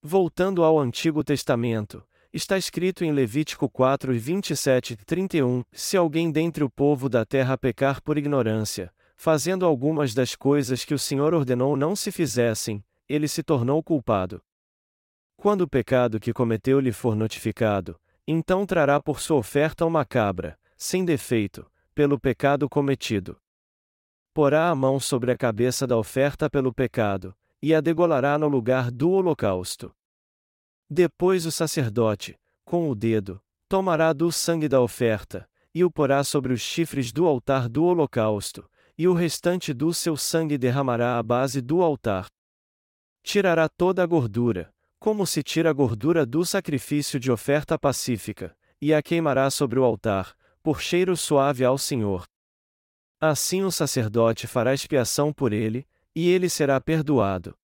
Voltando 0.01 0.61
ao 0.61 0.77
Antigo 0.77 1.23
Testamento, 1.23 2.05
está 2.33 2.57
escrito 2.57 3.05
em 3.05 3.11
Levítico 3.11 3.69
4 3.69 4.13
e 4.13 4.17
27 4.17 4.95
31: 5.05 5.63
Se 5.71 5.95
alguém 5.95 6.31
dentre 6.31 6.63
o 6.63 6.69
povo 6.69 7.07
da 7.07 7.23
terra 7.23 7.55
pecar 7.57 8.01
por 8.01 8.17
ignorância, 8.17 8.91
fazendo 9.15 9.65
algumas 9.65 10.15
das 10.15 10.35
coisas 10.35 10.83
que 10.83 10.95
o 10.95 10.99
Senhor 10.99 11.33
ordenou 11.33 11.77
não 11.77 11.95
se 11.95 12.11
fizessem, 12.11 12.83
ele 13.07 13.27
se 13.27 13.43
tornou 13.43 13.83
culpado. 13.83 14.41
Quando 15.37 15.61
o 15.61 15.69
pecado 15.69 16.19
que 16.19 16.33
cometeu 16.33 16.79
lhe 16.79 16.91
for 16.91 17.15
notificado, 17.15 17.99
então 18.27 18.65
trará 18.65 18.99
por 18.99 19.19
sua 19.19 19.37
oferta 19.37 19.85
uma 19.85 20.03
cabra, 20.03 20.57
sem 20.75 21.05
defeito, 21.05 21.69
pelo 21.93 22.19
pecado 22.19 22.67
cometido. 22.67 23.37
Porá 24.33 24.69
a 24.69 24.75
mão 24.75 24.99
sobre 24.99 25.31
a 25.31 25.37
cabeça 25.37 25.85
da 25.85 25.97
oferta 25.97 26.49
pelo 26.49 26.73
pecado, 26.73 27.35
e 27.61 27.75
a 27.75 27.81
degolará 27.81 28.37
no 28.37 28.47
lugar 28.47 28.89
do 28.89 29.11
holocausto. 29.11 29.93
Depois 30.95 31.47
o 31.47 31.51
sacerdote, 31.51 32.35
com 32.63 32.87
o 32.87 32.93
dedo, 32.93 33.41
tomará 33.67 34.13
do 34.13 34.31
sangue 34.31 34.69
da 34.69 34.79
oferta, 34.79 35.49
e 35.73 35.83
o 35.83 35.89
porá 35.89 36.23
sobre 36.23 36.53
os 36.53 36.61
chifres 36.61 37.11
do 37.11 37.25
altar 37.25 37.67
do 37.67 37.83
holocausto, 37.83 38.69
e 38.95 39.07
o 39.07 39.13
restante 39.15 39.73
do 39.73 39.91
seu 39.91 40.15
sangue 40.15 40.55
derramará 40.55 41.17
à 41.17 41.23
base 41.23 41.61
do 41.61 41.81
altar. 41.81 42.27
Tirará 43.23 43.67
toda 43.67 44.03
a 44.03 44.05
gordura, 44.05 44.71
como 44.99 45.25
se 45.25 45.41
tira 45.41 45.71
a 45.71 45.73
gordura 45.73 46.27
do 46.27 46.45
sacrifício 46.45 47.19
de 47.19 47.31
oferta 47.31 47.75
pacífica, 47.79 48.55
e 48.79 48.93
a 48.93 49.01
queimará 49.01 49.49
sobre 49.49 49.79
o 49.79 49.83
altar, 49.83 50.35
por 50.61 50.79
cheiro 50.79 51.17
suave 51.17 51.65
ao 51.65 51.79
Senhor. 51.79 52.23
Assim 53.19 53.63
o 53.63 53.71
sacerdote 53.71 54.45
fará 54.45 54.75
expiação 54.75 55.33
por 55.33 55.53
ele, 55.53 55.87
e 56.15 56.29
ele 56.29 56.49
será 56.49 56.79
perdoado. 56.79 57.57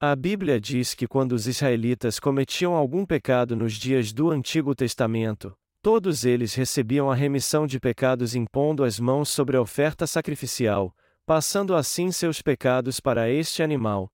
A 0.00 0.14
Bíblia 0.14 0.60
diz 0.60 0.94
que 0.94 1.08
quando 1.08 1.32
os 1.32 1.46
israelitas 1.46 2.20
cometiam 2.20 2.74
algum 2.74 3.04
pecado 3.04 3.56
nos 3.56 3.74
dias 3.74 4.12
do 4.12 4.30
Antigo 4.30 4.74
Testamento, 4.74 5.52
todos 5.82 6.24
eles 6.24 6.54
recebiam 6.54 7.10
a 7.10 7.14
remissão 7.14 7.66
de 7.66 7.80
pecados 7.80 8.34
impondo 8.34 8.84
as 8.84 9.00
mãos 9.00 9.28
sobre 9.28 9.56
a 9.56 9.60
oferta 9.60 10.06
sacrificial, 10.06 10.94
passando 11.26 11.74
assim 11.74 12.12
seus 12.12 12.40
pecados 12.40 13.00
para 13.00 13.28
este 13.28 13.62
animal, 13.62 14.08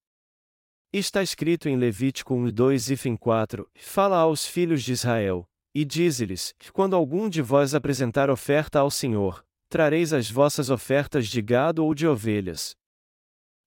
Está 0.96 1.24
escrito 1.24 1.68
em 1.68 1.76
Levítico 1.76 2.34
1 2.34 2.52
2 2.52 2.90
e 2.90 2.96
fim 2.96 3.16
4, 3.16 3.68
Fala 3.74 4.16
aos 4.18 4.46
filhos 4.46 4.80
de 4.80 4.92
Israel, 4.92 5.44
e 5.74 5.84
dize-lhes, 5.84 6.54
quando 6.72 6.94
algum 6.94 7.28
de 7.28 7.42
vós 7.42 7.74
apresentar 7.74 8.30
oferta 8.30 8.78
ao 8.78 8.88
Senhor, 8.88 9.44
trareis 9.68 10.12
as 10.12 10.30
vossas 10.30 10.70
ofertas 10.70 11.26
de 11.26 11.42
gado 11.42 11.84
ou 11.84 11.96
de 11.96 12.06
ovelhas. 12.06 12.76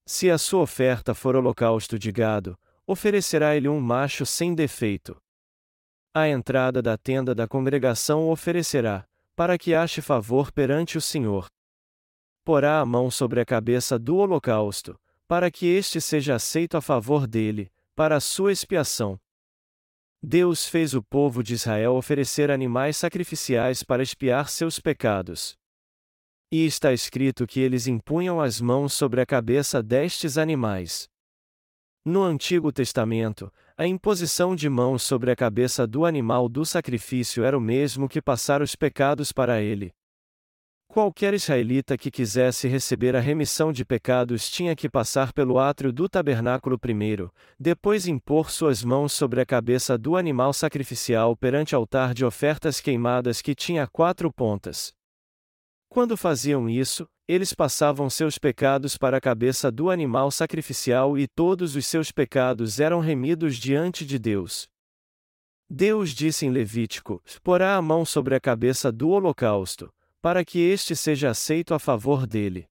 Se 0.10 0.32
a 0.32 0.38
sua 0.38 0.62
oferta 0.62 1.14
for 1.14 1.36
holocausto 1.36 2.00
de 2.00 2.14
gado, 2.14 2.58
oferecerá 2.88 3.58
ele 3.58 3.68
um 3.68 3.78
macho 3.82 4.26
sem 4.26 4.56
defeito. 4.56 5.22
A 6.14 6.30
entrada 6.30 6.82
da 6.82 6.98
tenda 6.98 7.36
da 7.36 7.46
congregação 7.46 8.30
oferecerá, 8.30 9.06
para 9.36 9.58
que 9.58 9.76
ache 9.76 10.02
favor 10.02 10.50
perante 10.50 10.98
o 10.98 11.02
Senhor. 11.02 11.48
Porá 12.46 12.80
a 12.80 12.86
mão 12.86 13.12
sobre 13.12 13.42
a 13.42 13.46
cabeça 13.46 14.00
do 14.00 14.16
holocausto, 14.16 14.98
para 15.28 15.52
que 15.52 15.66
este 15.66 16.00
seja 16.00 16.36
aceito 16.36 16.78
a 16.78 16.82
favor 16.82 17.28
dele, 17.28 17.70
para 17.94 18.16
a 18.16 18.22
sua 18.22 18.54
expiação. 18.54 19.20
Deus 20.24 20.66
fez 20.66 20.94
o 20.94 21.04
povo 21.04 21.44
de 21.44 21.56
Israel 21.56 21.96
oferecer 21.96 22.50
animais 22.50 22.96
sacrificiais 22.96 23.84
para 23.84 24.02
expiar 24.02 24.48
seus 24.48 24.80
pecados. 24.80 25.58
E 26.50 26.66
está 26.66 26.94
escrito 26.94 27.46
que 27.46 27.60
eles 27.60 27.88
impunham 27.88 28.40
as 28.40 28.62
mãos 28.62 28.94
sobre 28.94 29.20
a 29.20 29.26
cabeça 29.26 29.84
destes 29.84 30.38
animais. 30.38 31.10
No 32.06 32.24
Antigo 32.24 32.72
Testamento, 32.72 33.52
a 33.76 33.86
imposição 33.86 34.56
de 34.56 34.70
mãos 34.70 35.04
sobre 35.04 35.30
a 35.30 35.36
cabeça 35.36 35.86
do 35.86 36.06
animal 36.06 36.48
do 36.48 36.66
sacrifício 36.66 37.44
era 37.44 37.58
o 37.58 37.60
mesmo 37.60 38.08
que 38.08 38.22
passar 38.22 38.62
os 38.62 38.78
pecados 38.78 39.34
para 39.34 39.62
ele. 39.62 39.94
Qualquer 40.88 41.34
israelita 41.34 41.98
que 41.98 42.10
quisesse 42.10 42.66
receber 42.70 43.14
a 43.14 43.20
remissão 43.20 43.74
de 43.74 43.84
pecados 43.84 44.50
tinha 44.50 44.74
que 44.74 44.90
passar 44.90 45.34
pelo 45.34 45.60
átrio 45.60 45.92
do 45.92 46.08
tabernáculo 46.08 46.80
primeiro, 46.80 47.30
depois 47.60 48.08
impor 48.08 48.50
suas 48.50 48.86
mãos 48.86 49.12
sobre 49.12 49.42
a 49.42 49.46
cabeça 49.46 49.98
do 49.98 50.16
animal 50.16 50.54
sacrificial 50.54 51.36
perante 51.36 51.76
altar 51.76 52.14
de 52.14 52.24
ofertas 52.24 52.80
queimadas 52.80 53.42
que 53.42 53.54
tinha 53.54 53.86
quatro 53.86 54.32
pontas. 54.32 54.97
Quando 55.90 56.18
faziam 56.18 56.70
isso, 56.70 57.08
eles 57.28 57.54
passavam 57.54 58.10
seus 58.10 58.38
pecados 58.38 58.98
para 58.98 59.18
a 59.18 59.22
cabeça 59.22 59.72
do 59.72 59.90
animal 59.90 60.32
sacrificial 60.32 61.18
e 61.18 61.28
todos 61.28 61.76
os 61.76 61.86
seus 61.86 62.12
pecados 62.12 62.80
eram 62.80 63.00
remidos 63.00 63.58
diante 63.58 64.06
de 64.06 64.20
Deus. 64.20 64.70
Deus 65.70 66.12
disse 66.12 66.46
em 66.46 66.50
Levítico: 66.50 67.22
Porá 67.44 67.76
a 67.76 67.82
mão 67.82 68.06
sobre 68.06 68.36
a 68.36 68.40
cabeça 68.40 68.92
do 68.92 69.10
holocausto, 69.10 69.94
para 70.22 70.46
que 70.46 70.60
este 70.60 70.96
seja 70.96 71.30
aceito 71.30 71.74
a 71.74 71.80
favor 71.80 72.26
dele. 72.26 72.68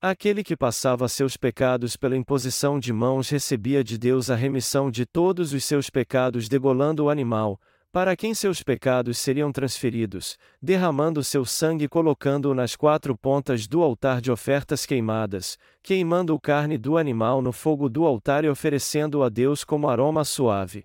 Aquele 0.00 0.44
que 0.44 0.56
passava 0.56 1.08
seus 1.08 1.36
pecados 1.36 1.96
pela 1.96 2.16
imposição 2.16 2.78
de 2.78 2.92
mãos 2.92 3.28
recebia 3.28 3.82
de 3.82 3.98
Deus 3.98 4.30
a 4.30 4.36
remissão 4.36 4.90
de 4.90 5.06
todos 5.06 5.52
os 5.52 5.64
seus 5.64 5.90
pecados 5.90 6.48
degolando 6.48 7.04
o 7.04 7.10
animal, 7.10 7.58
para 7.96 8.14
quem 8.14 8.34
seus 8.34 8.62
pecados 8.62 9.16
seriam 9.16 9.50
transferidos, 9.50 10.36
derramando 10.60 11.24
seu 11.24 11.46
sangue 11.46 11.86
e 11.86 11.88
colocando-o 11.88 12.54
nas 12.54 12.76
quatro 12.76 13.16
pontas 13.16 13.66
do 13.66 13.82
altar 13.82 14.20
de 14.20 14.30
ofertas 14.30 14.84
queimadas, 14.84 15.56
queimando 15.82 16.34
o 16.34 16.38
carne 16.38 16.76
do 16.76 16.98
animal 16.98 17.40
no 17.40 17.52
fogo 17.52 17.88
do 17.88 18.04
altar 18.04 18.44
e 18.44 18.50
oferecendo-o 18.50 19.22
a 19.22 19.30
Deus 19.30 19.64
como 19.64 19.88
aroma 19.88 20.26
suave. 20.26 20.84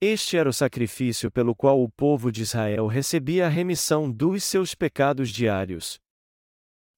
Este 0.00 0.38
era 0.38 0.48
o 0.48 0.54
sacrifício 0.54 1.30
pelo 1.30 1.54
qual 1.54 1.82
o 1.82 1.90
povo 1.90 2.32
de 2.32 2.40
Israel 2.40 2.86
recebia 2.86 3.44
a 3.44 3.50
remissão 3.50 4.10
dos 4.10 4.42
seus 4.42 4.74
pecados 4.74 5.28
diários. 5.28 6.00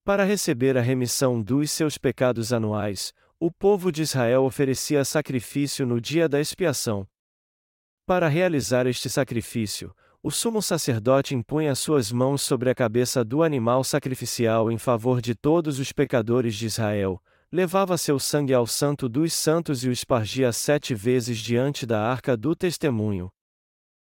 Para 0.04 0.22
receber 0.22 0.78
a 0.78 0.80
remissão 0.80 1.42
dos 1.42 1.72
seus 1.72 1.98
pecados 1.98 2.52
anuais, 2.52 3.12
o 3.40 3.50
povo 3.50 3.90
de 3.90 4.02
Israel 4.02 4.44
oferecia 4.44 5.04
sacrifício 5.04 5.84
no 5.84 6.00
dia 6.00 6.28
da 6.28 6.40
expiação, 6.40 7.04
para 8.08 8.26
realizar 8.26 8.86
este 8.86 9.10
sacrifício, 9.10 9.94
o 10.22 10.30
sumo 10.30 10.62
sacerdote 10.62 11.34
impunha 11.34 11.74
suas 11.74 12.10
mãos 12.10 12.40
sobre 12.40 12.70
a 12.70 12.74
cabeça 12.74 13.22
do 13.22 13.42
animal 13.42 13.84
sacrificial 13.84 14.72
em 14.72 14.78
favor 14.78 15.20
de 15.20 15.34
todos 15.34 15.78
os 15.78 15.92
pecadores 15.92 16.54
de 16.54 16.64
Israel, 16.64 17.22
levava 17.52 17.98
seu 17.98 18.18
sangue 18.18 18.54
ao 18.54 18.66
Santo 18.66 19.10
dos 19.10 19.34
Santos 19.34 19.84
e 19.84 19.90
o 19.90 19.92
espargia 19.92 20.50
sete 20.52 20.94
vezes 20.94 21.36
diante 21.36 21.84
da 21.84 22.00
arca 22.00 22.34
do 22.34 22.56
testemunho. 22.56 23.28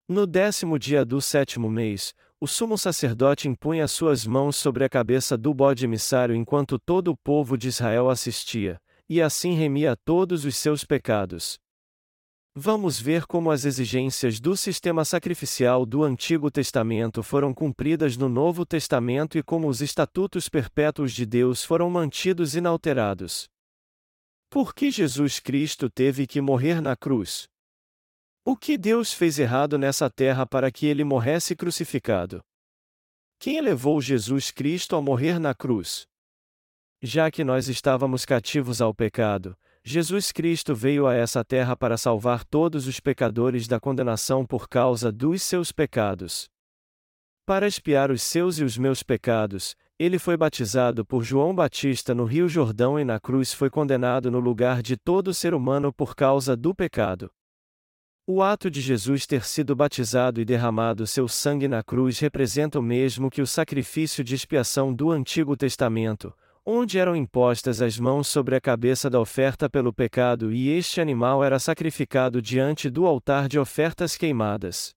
No 0.08 0.28
décimo 0.28 0.78
dia 0.78 1.04
do 1.04 1.20
sétimo 1.20 1.68
mês, 1.68 2.14
o 2.40 2.46
sumo 2.46 2.78
sacerdote 2.78 3.48
impunha 3.48 3.88
suas 3.88 4.24
mãos 4.24 4.56
sobre 4.56 4.84
a 4.84 4.90
cabeça 4.90 5.36
do 5.36 5.52
bode 5.52 5.84
emissário 5.84 6.36
enquanto 6.36 6.78
todo 6.78 7.08
o 7.08 7.18
povo 7.18 7.58
de 7.58 7.70
Israel 7.70 8.08
assistia, 8.08 8.80
e 9.10 9.20
assim 9.20 9.56
remia 9.56 9.98
todos 10.06 10.46
os 10.46 10.56
seus 10.56 10.86
pecados. 10.86 11.58
Vamos 12.56 13.00
ver 13.00 13.26
como 13.26 13.52
as 13.52 13.64
exigências 13.64 14.40
do 14.40 14.58
sistema 14.58 15.06
sacrificial 15.06 15.86
do 15.86 16.04
Antigo 16.04 16.50
Testamento 16.50 17.22
foram 17.22 17.54
cumpridas 17.54 18.18
no 18.18 18.28
Novo 18.28 18.66
Testamento 18.66 19.38
e 19.38 19.44
como 19.44 19.68
os 19.68 19.82
estatutos 19.82 20.50
perpétuos 20.50 21.14
de 21.14 21.26
Deus 21.26 21.64
foram 21.64 21.90
mantidos 21.90 22.56
inalterados. 22.56 23.48
Por 24.50 24.74
que 24.74 24.90
Jesus 24.90 25.40
Cristo 25.40 25.90
teve 25.92 26.26
que 26.26 26.42
morrer 26.42 26.82
na 26.82 26.96
cruz? 26.96 27.48
O 28.44 28.58
que 28.58 28.80
Deus 28.80 29.14
fez 29.14 29.38
errado 29.38 29.78
nessa 29.78 30.10
terra 30.10 30.46
para 30.46 30.72
que 30.72 30.88
ele 30.88 31.04
morresse 31.04 31.56
crucificado? 31.56 32.42
Quem 33.38 33.62
levou 33.62 34.02
Jesus 34.02 34.50
Cristo 34.50 34.96
a 34.96 35.02
morrer 35.02 35.40
na 35.40 35.54
cruz? 35.54 36.08
Já 37.02 37.30
que 37.30 37.44
nós 37.44 37.70
estávamos 37.70 38.26
cativos 38.26 38.82
ao 38.82 38.94
pecado, 38.94 39.56
Jesus 39.84 40.32
Cristo 40.32 40.76
veio 40.76 41.08
a 41.08 41.16
essa 41.16 41.44
terra 41.44 41.76
para 41.76 41.98
salvar 41.98 42.44
todos 42.44 42.86
os 42.86 43.00
pecadores 43.00 43.68
da 43.68 43.80
condenação 43.80 44.46
por 44.46 44.68
causa 44.68 45.12
dos 45.12 45.42
seus 45.42 45.72
pecados. 45.72 46.50
Para 47.46 47.66
expiar 47.66 48.12
os 48.12 48.22
seus 48.22 48.60
e 48.60 48.64
os 48.64 48.78
meus 48.78 49.02
pecados, 49.02 49.76
ele 49.98 50.20
foi 50.20 50.38
batizado 50.38 51.04
por 51.06 51.24
João 51.24 51.56
Batista 51.56 52.14
no 52.14 52.24
Rio 52.24 52.48
Jordão 52.48 53.00
e 53.00 53.04
na 53.04 53.20
cruz 53.20 53.54
foi 53.54 53.70
condenado 53.70 54.30
no 54.30 54.40
lugar 54.40 54.82
de 54.82 54.96
todo 54.96 55.34
ser 55.34 55.54
humano 55.54 55.92
por 55.92 56.16
causa 56.16 56.56
do 56.56 56.76
pecado. 56.76 57.32
O 58.28 58.44
ato 58.44 58.70
de 58.70 58.80
Jesus 58.80 59.26
ter 59.26 59.44
sido 59.44 59.76
batizado 59.76 60.40
e 60.40 60.46
derramado 60.46 61.08
seu 61.08 61.28
sangue 61.28 61.68
na 61.68 61.82
cruz 61.82 62.20
representa 62.20 62.80
o 62.80 62.84
mesmo 62.84 63.32
que 63.32 63.42
o 63.42 63.48
sacrifício 63.48 64.24
de 64.24 64.36
expiação 64.36 64.94
do 64.94 65.10
Antigo 65.10 65.58
Testamento, 65.58 66.32
onde 66.72 67.00
eram 67.00 67.16
impostas 67.16 67.82
as 67.82 67.98
mãos 67.98 68.28
sobre 68.28 68.56
a 68.56 68.62
cabeça 68.62 69.10
da 69.10 69.20
oferta 69.20 69.68
pelo 69.68 69.92
pecado 69.92 70.54
e 70.54 70.70
este 70.70 71.02
animal 71.02 71.44
era 71.44 71.58
sacrificado 71.58 72.40
diante 72.40 72.92
do 72.92 73.08
altar 73.08 73.48
de 73.48 73.58
ofertas 73.58 74.16
queimadas. 74.16 74.94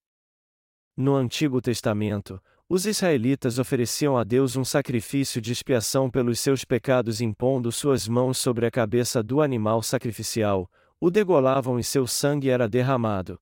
No 0.95 1.15
Antigo 1.15 1.63
Testamento, 1.63 2.39
os 2.69 2.85
israelitas 2.85 3.59
ofereciam 3.59 4.19
a 4.19 4.23
Deus 4.23 4.55
um 4.55 4.67
sacrifício 4.67 5.41
de 5.41 5.51
expiação 5.51 6.11
pelos 6.11 6.41
seus 6.41 6.63
pecados 6.63 7.23
impondo 7.23 7.73
suas 7.73 8.07
mãos 8.07 8.37
sobre 8.37 8.67
a 8.67 8.71
cabeça 8.71 9.23
do 9.23 9.41
animal 9.41 9.83
sacrificial, 9.83 10.71
o 11.01 11.11
degolavam 11.11 11.79
e 11.79 11.85
seu 11.85 12.07
sangue 12.07 12.51
era 12.51 12.69
derramado. 12.69 13.41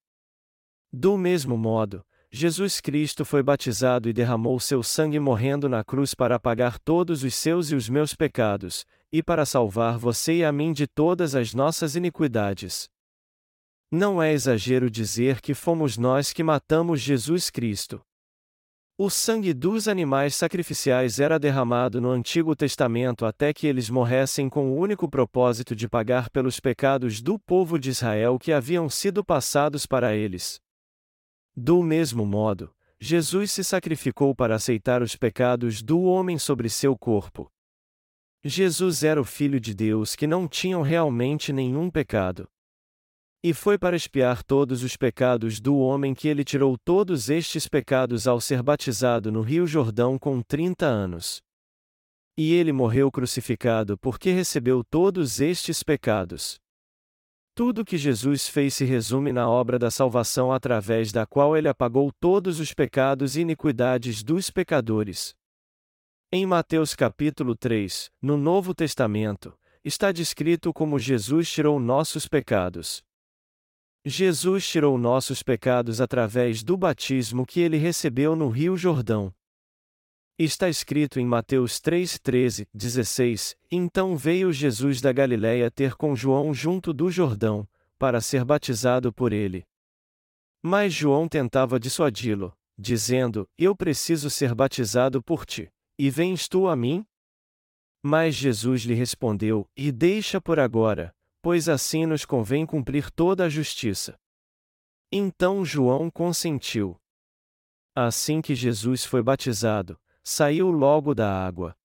Do 0.93 1.19
mesmo 1.19 1.59
modo, 1.59 2.07
Jesus 2.33 2.81
Cristo 2.81 3.25
foi 3.25 3.43
batizado 3.43 4.09
e 4.09 4.13
derramou 4.13 4.61
seu 4.61 4.85
sangue 4.85 5.19
morrendo 5.19 5.69
na 5.69 5.83
cruz 5.83 6.15
para 6.15 6.37
apagar 6.37 6.79
todos 6.79 7.25
os 7.25 7.35
seus 7.35 7.73
e 7.73 7.75
os 7.75 7.89
meus 7.89 8.15
pecados, 8.15 8.87
e 9.11 9.21
para 9.21 9.45
salvar 9.45 9.99
você 9.99 10.35
e 10.35 10.45
a 10.45 10.53
mim 10.53 10.73
de 10.73 10.87
todas 10.87 11.35
as 11.35 11.53
nossas 11.53 11.97
iniquidades. 11.97 12.89
Não 13.91 14.23
é 14.23 14.33
exagero 14.33 14.89
dizer 14.89 15.41
que 15.41 15.55
fomos 15.55 15.99
nós 15.99 16.33
que 16.33 16.45
matamos 16.45 17.01
Jesus 17.01 17.51
Cristo. 17.51 18.01
O 18.97 19.11
sangue 19.11 19.53
dos 19.53 19.89
animais 19.89 20.37
sacrificiais 20.37 21.19
era 21.19 21.37
derramado 21.37 22.01
no 22.01 22.11
Antigo 22.11 22.55
Testamento 22.55 23.27
até 23.27 23.53
que 23.53 23.67
eles 23.67 23.91
morressem 23.91 24.49
com 24.49 24.71
o 24.71 24.77
único 24.77 25.09
propósito 25.09 25.75
de 25.75 25.89
pagar 25.89 26.31
pelos 26.31 26.61
pecados 26.61 27.21
do 27.21 27.41
povo 27.41 27.77
de 27.77 27.91
Israel 27.91 28.39
que 28.39 28.53
haviam 28.53 28.89
sido 28.89 29.25
passados 29.25 29.85
para 29.85 30.15
eles. 30.15 30.61
Do 31.57 31.83
mesmo 31.83 32.25
modo, 32.25 32.75
Jesus 32.99 33.51
se 33.51 33.65
sacrificou 33.65 34.35
para 34.35 34.55
aceitar 34.55 35.03
os 35.03 35.17
pecados 35.17 35.83
do 35.83 36.03
homem 36.03 36.39
sobre 36.39 36.69
seu 36.69 36.97
corpo. 36.97 37.51
Jesus 38.45 39.03
era 39.03 39.21
o 39.21 39.25
Filho 39.25 39.59
de 39.59 39.75
Deus 39.75 40.15
que 40.15 40.27
não 40.27 40.47
tinham 40.47 40.83
realmente 40.83 41.53
nenhum 41.53 41.91
pecado. 41.91 42.49
E 43.43 43.55
foi 43.55 43.79
para 43.79 43.97
expiar 43.97 44.43
todos 44.43 44.83
os 44.83 44.97
pecados 44.97 45.61
do 45.61 45.79
homem 45.79 46.15
que 46.15 46.29
ele 46.29 46.45
tirou 46.45 46.77
todos 46.77 47.31
estes 47.31 47.67
pecados 47.67 48.27
ao 48.27 48.39
ser 48.39 48.63
batizado 48.63 49.33
no 49.33 49.41
Rio 49.41 49.67
Jordão 49.67 50.19
com 50.19 50.43
30 50.43 50.85
anos. 50.85 51.41
E 52.37 52.53
ele 52.53 52.73
morreu 52.73 53.11
crucificado 53.11 53.97
porque 53.99 54.31
recebeu 54.31 54.85
todos 54.85 55.41
estes 55.41 55.83
pecados. 55.83 56.61
Tudo 57.55 57.85
que 57.85 57.99
Jesus 57.99 58.49
fez 58.49 58.75
se 58.75 58.85
resume 58.85 59.33
na 59.33 59.49
obra 59.49 59.79
da 59.79 59.91
salvação 59.91 60.53
através 60.53 61.13
da 61.13 61.27
qual 61.27 61.57
ele 61.57 61.69
apagou 61.69 62.11
todos 62.21 62.61
os 62.61 62.73
pecados 62.73 63.37
e 63.37 63.41
iniquidades 63.41 64.23
dos 64.23 64.51
pecadores. 64.51 65.35
Em 66.33 66.47
Mateus 66.47 66.95
capítulo 66.95 67.57
3, 67.57 68.11
no 68.23 68.37
Novo 68.37 68.73
Testamento, 68.73 69.53
está 69.85 70.13
descrito 70.13 70.73
como 70.73 70.99
Jesus 70.99 71.51
tirou 71.51 71.81
nossos 71.81 72.29
pecados. 72.29 73.03
Jesus 74.05 74.67
tirou 74.67 74.97
nossos 74.97 75.43
pecados 75.43 76.01
através 76.01 76.63
do 76.63 76.77
batismo 76.77 77.45
que 77.45 77.61
ele 77.61 77.77
recebeu 77.77 78.35
no 78.35 78.49
Rio 78.49 78.77
Jordão. 78.77 79.35
Está 80.43 80.71
escrito 80.71 81.21
em 81.21 81.27
Mateus 81.27 81.81
3, 81.81 82.19
13, 82.19 82.67
16: 82.73 83.55
Então 83.71 84.17
veio 84.17 84.51
Jesus 84.51 84.99
da 84.99 85.13
Galiléia 85.13 85.71
ter 85.71 85.95
com 85.97 86.17
João 86.17 86.55
junto 86.55 86.95
do 86.95 87.11
Jordão, 87.11 87.69
para 87.99 88.23
ser 88.23 88.43
batizado 88.43 89.13
por 89.13 89.35
ele. 89.35 89.67
Mas 90.63 90.95
João 90.95 91.29
tentava 91.29 91.79
dissuadi-lo, 91.79 92.57
dizendo: 92.79 93.47
Eu 93.59 93.77
preciso 93.77 94.31
ser 94.31 94.55
batizado 94.55 95.23
por 95.23 95.45
ti, 95.45 95.71
e 95.99 96.09
vens 96.09 96.49
tu 96.49 96.69
a 96.69 96.75
mim? 96.75 97.05
Mas 98.03 98.35
Jesus 98.35 98.81
lhe 98.85 98.95
respondeu: 98.95 99.69
E 99.77 99.93
deixa 99.93 100.41
por 100.41 100.59
agora, 100.59 101.15
pois 101.43 101.69
assim 101.69 102.07
nos 102.07 102.25
convém 102.25 102.65
cumprir 102.65 103.11
toda 103.11 103.45
a 103.45 103.49
justiça. 103.51 104.19
Então 105.13 105.67
João 105.67 106.11
consentiu. 106.11 106.99
Assim 107.95 108.41
que 108.41 108.55
Jesus 108.55 109.05
foi 109.05 109.23
batizado, 109.23 110.01
saiu 110.31 110.71
logo 110.71 111.15
da 111.15 111.29
água. 111.29 111.77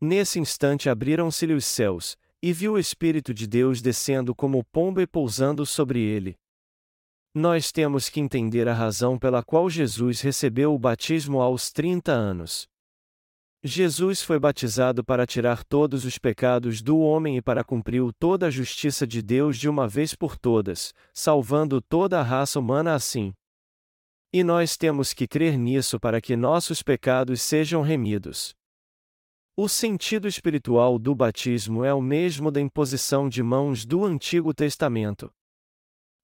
Nesse 0.00 0.40
instante 0.40 0.88
abriram-se-lhe 0.88 1.52
os 1.52 1.66
céus, 1.66 2.16
e 2.42 2.54
viu 2.54 2.72
o 2.72 2.78
Espírito 2.78 3.34
de 3.34 3.46
Deus 3.46 3.82
descendo 3.82 4.34
como 4.34 4.64
pomba 4.64 5.02
e 5.02 5.06
pousando 5.06 5.66
sobre 5.66 6.00
ele. 6.00 6.38
Nós 7.34 7.70
temos 7.70 8.08
que 8.08 8.18
entender 8.18 8.66
a 8.66 8.72
razão 8.72 9.18
pela 9.18 9.42
qual 9.42 9.68
Jesus 9.68 10.22
recebeu 10.22 10.74
o 10.74 10.78
batismo 10.78 11.42
aos 11.42 11.70
30 11.70 12.10
anos. 12.10 12.66
Jesus 13.62 14.22
foi 14.22 14.38
batizado 14.38 15.04
para 15.04 15.26
tirar 15.26 15.62
todos 15.62 16.06
os 16.06 16.16
pecados 16.16 16.80
do 16.80 16.98
homem 16.98 17.36
e 17.36 17.42
para 17.42 17.62
cumprir 17.62 18.02
toda 18.18 18.46
a 18.46 18.50
justiça 18.50 19.06
de 19.06 19.20
Deus 19.20 19.58
de 19.58 19.68
uma 19.68 19.86
vez 19.86 20.14
por 20.14 20.38
todas, 20.38 20.94
salvando 21.12 21.82
toda 21.82 22.18
a 22.18 22.22
raça 22.22 22.58
humana 22.58 22.94
assim. 22.94 23.34
E 24.32 24.44
nós 24.44 24.76
temos 24.76 25.12
que 25.12 25.26
crer 25.26 25.58
nisso 25.58 25.98
para 25.98 26.20
que 26.20 26.36
nossos 26.36 26.82
pecados 26.82 27.42
sejam 27.42 27.82
remidos. 27.82 28.54
O 29.56 29.68
sentido 29.68 30.28
espiritual 30.28 30.98
do 30.98 31.14
batismo 31.14 31.84
é 31.84 31.92
o 31.92 32.00
mesmo 32.00 32.50
da 32.50 32.60
imposição 32.60 33.28
de 33.28 33.42
mãos 33.42 33.84
do 33.84 34.04
Antigo 34.04 34.54
Testamento. 34.54 35.30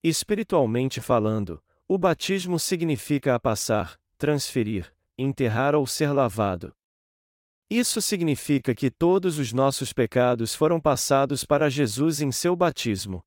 Espiritualmente 0.03 1.01
falando, 1.01 1.61
o 1.89 1.99
batismo 1.99 2.59
significa 2.59 3.35
a 3.35 3.41
passar, 3.41 3.99
transferir, 4.17 4.95
enterrar 5.19 5.75
ou 5.75 5.87
ser 5.87 6.13
lavado. 6.13 6.73
Isso 7.69 8.01
significa 8.01 8.73
que 8.73 8.89
todos 8.89 9.39
os 9.39 9.53
nossos 9.53 9.93
pecados 9.93 10.55
foram 10.55 10.81
passados 10.81 11.45
para 11.45 11.69
Jesus 11.69 12.21
em 12.21 12.31
seu 12.31 12.55
batismo. 12.55 13.25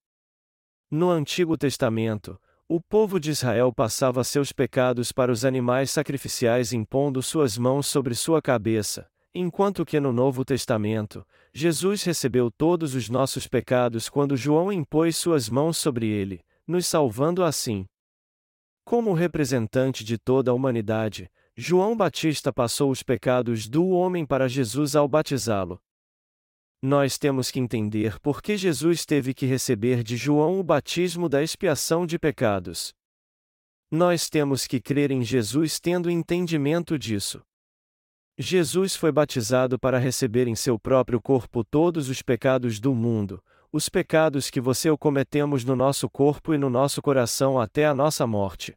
No 0.90 1.10
Antigo 1.10 1.58
Testamento, 1.58 2.40
o 2.72 2.80
povo 2.80 3.20
de 3.20 3.32
Israel 3.32 3.74
passava 3.74 4.24
seus 4.24 4.52
pecados 4.52 5.12
para 5.12 5.32
os 5.32 5.44
animais 5.44 5.90
sacrificiais 5.90 6.72
impondo 6.72 7.20
suas 7.20 7.58
mãos 7.58 7.88
sobre 7.88 8.14
sua 8.14 8.44
cabeça, 8.44 9.10
enquanto 9.34 9.84
que 9.84 10.00
no 10.00 10.14
Novo 10.14 10.46
Testamento, 10.46 11.26
Jesus 11.52 12.04
recebeu 12.04 12.52
todos 12.52 12.94
os 12.94 13.10
nossos 13.10 13.48
pecados 13.48 14.08
quando 14.08 14.38
João 14.38 14.72
impôs 14.72 15.18
suas 15.18 15.50
mãos 15.50 15.78
sobre 15.78 16.06
ele, 16.06 16.42
nos 16.68 16.86
salvando 16.86 17.44
assim. 17.44 17.88
Como 18.86 19.14
representante 19.14 20.04
de 20.04 20.20
toda 20.20 20.52
a 20.52 20.54
humanidade, 20.54 21.28
João 21.56 21.98
Batista 21.98 22.54
passou 22.54 22.92
os 22.92 23.02
pecados 23.02 23.68
do 23.68 23.90
homem 23.90 24.28
para 24.28 24.48
Jesus 24.48 24.96
ao 24.96 25.08
batizá-lo. 25.08 25.82
Nós 26.82 27.18
temos 27.18 27.52
que 27.52 27.60
entender 27.60 28.20
por 28.22 28.42
que 28.42 28.56
Jesus 28.56 29.06
teve 29.06 29.34
que 29.34 29.46
receber 29.46 30.02
de 30.02 30.16
João 30.16 30.60
o 30.60 30.64
batismo 30.64 31.28
da 31.28 31.44
expiação 31.44 32.06
de 32.06 32.18
pecados. 32.18 32.94
Nós 33.92 34.30
temos 34.30 34.66
que 34.66 34.80
crer 34.80 35.12
em 35.12 35.22
Jesus 35.22 35.78
tendo 35.78 36.10
entendimento 36.10 36.98
disso. 36.98 37.42
Jesus 38.38 38.96
foi 38.96 39.12
batizado 39.12 39.78
para 39.78 39.98
receber 39.98 40.48
em 40.48 40.56
seu 40.56 40.80
próprio 40.80 41.22
corpo 41.22 41.66
todos 41.66 42.08
os 42.08 42.22
pecados 42.22 42.80
do 42.80 42.96
mundo, 42.96 43.44
os 43.70 43.90
pecados 43.90 44.50
que 44.50 44.62
você 44.62 44.90
ou 44.90 44.98
cometemos 44.98 45.66
no 45.66 45.76
nosso 45.76 46.10
corpo 46.10 46.54
e 46.54 46.58
no 46.58 46.70
nosso 46.70 47.02
coração 47.02 47.60
até 47.60 47.86
a 47.86 47.94
nossa 47.94 48.26
morte. 48.26 48.74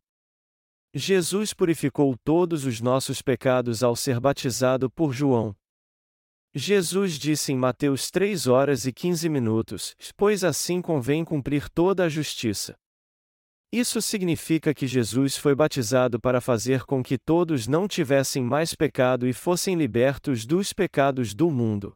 Jesus 0.92 1.54
purificou 1.54 2.16
todos 2.24 2.64
os 2.64 2.80
nossos 2.80 3.22
pecados 3.22 3.84
ao 3.84 3.94
ser 3.94 4.18
batizado 4.18 4.90
por 4.90 5.12
João. 5.12 5.54
Jesus 6.54 7.18
disse 7.18 7.50
em 7.50 7.56
Mateus 7.56 8.10
3 8.10 8.46
horas 8.46 8.84
e 8.84 8.92
15 8.92 9.26
minutos: 9.28 9.96
Pois 10.14 10.44
assim 10.44 10.82
convém 10.82 11.24
cumprir 11.24 11.70
toda 11.70 12.04
a 12.04 12.08
justiça. 12.10 12.76
Isso 13.72 14.02
significa 14.02 14.74
que 14.74 14.86
Jesus 14.86 15.34
foi 15.34 15.54
batizado 15.54 16.20
para 16.20 16.42
fazer 16.42 16.84
com 16.84 17.02
que 17.02 17.16
todos 17.16 17.66
não 17.66 17.88
tivessem 17.88 18.44
mais 18.44 18.74
pecado 18.74 19.26
e 19.26 19.32
fossem 19.32 19.76
libertos 19.76 20.44
dos 20.44 20.74
pecados 20.74 21.34
do 21.34 21.50
mundo. 21.50 21.94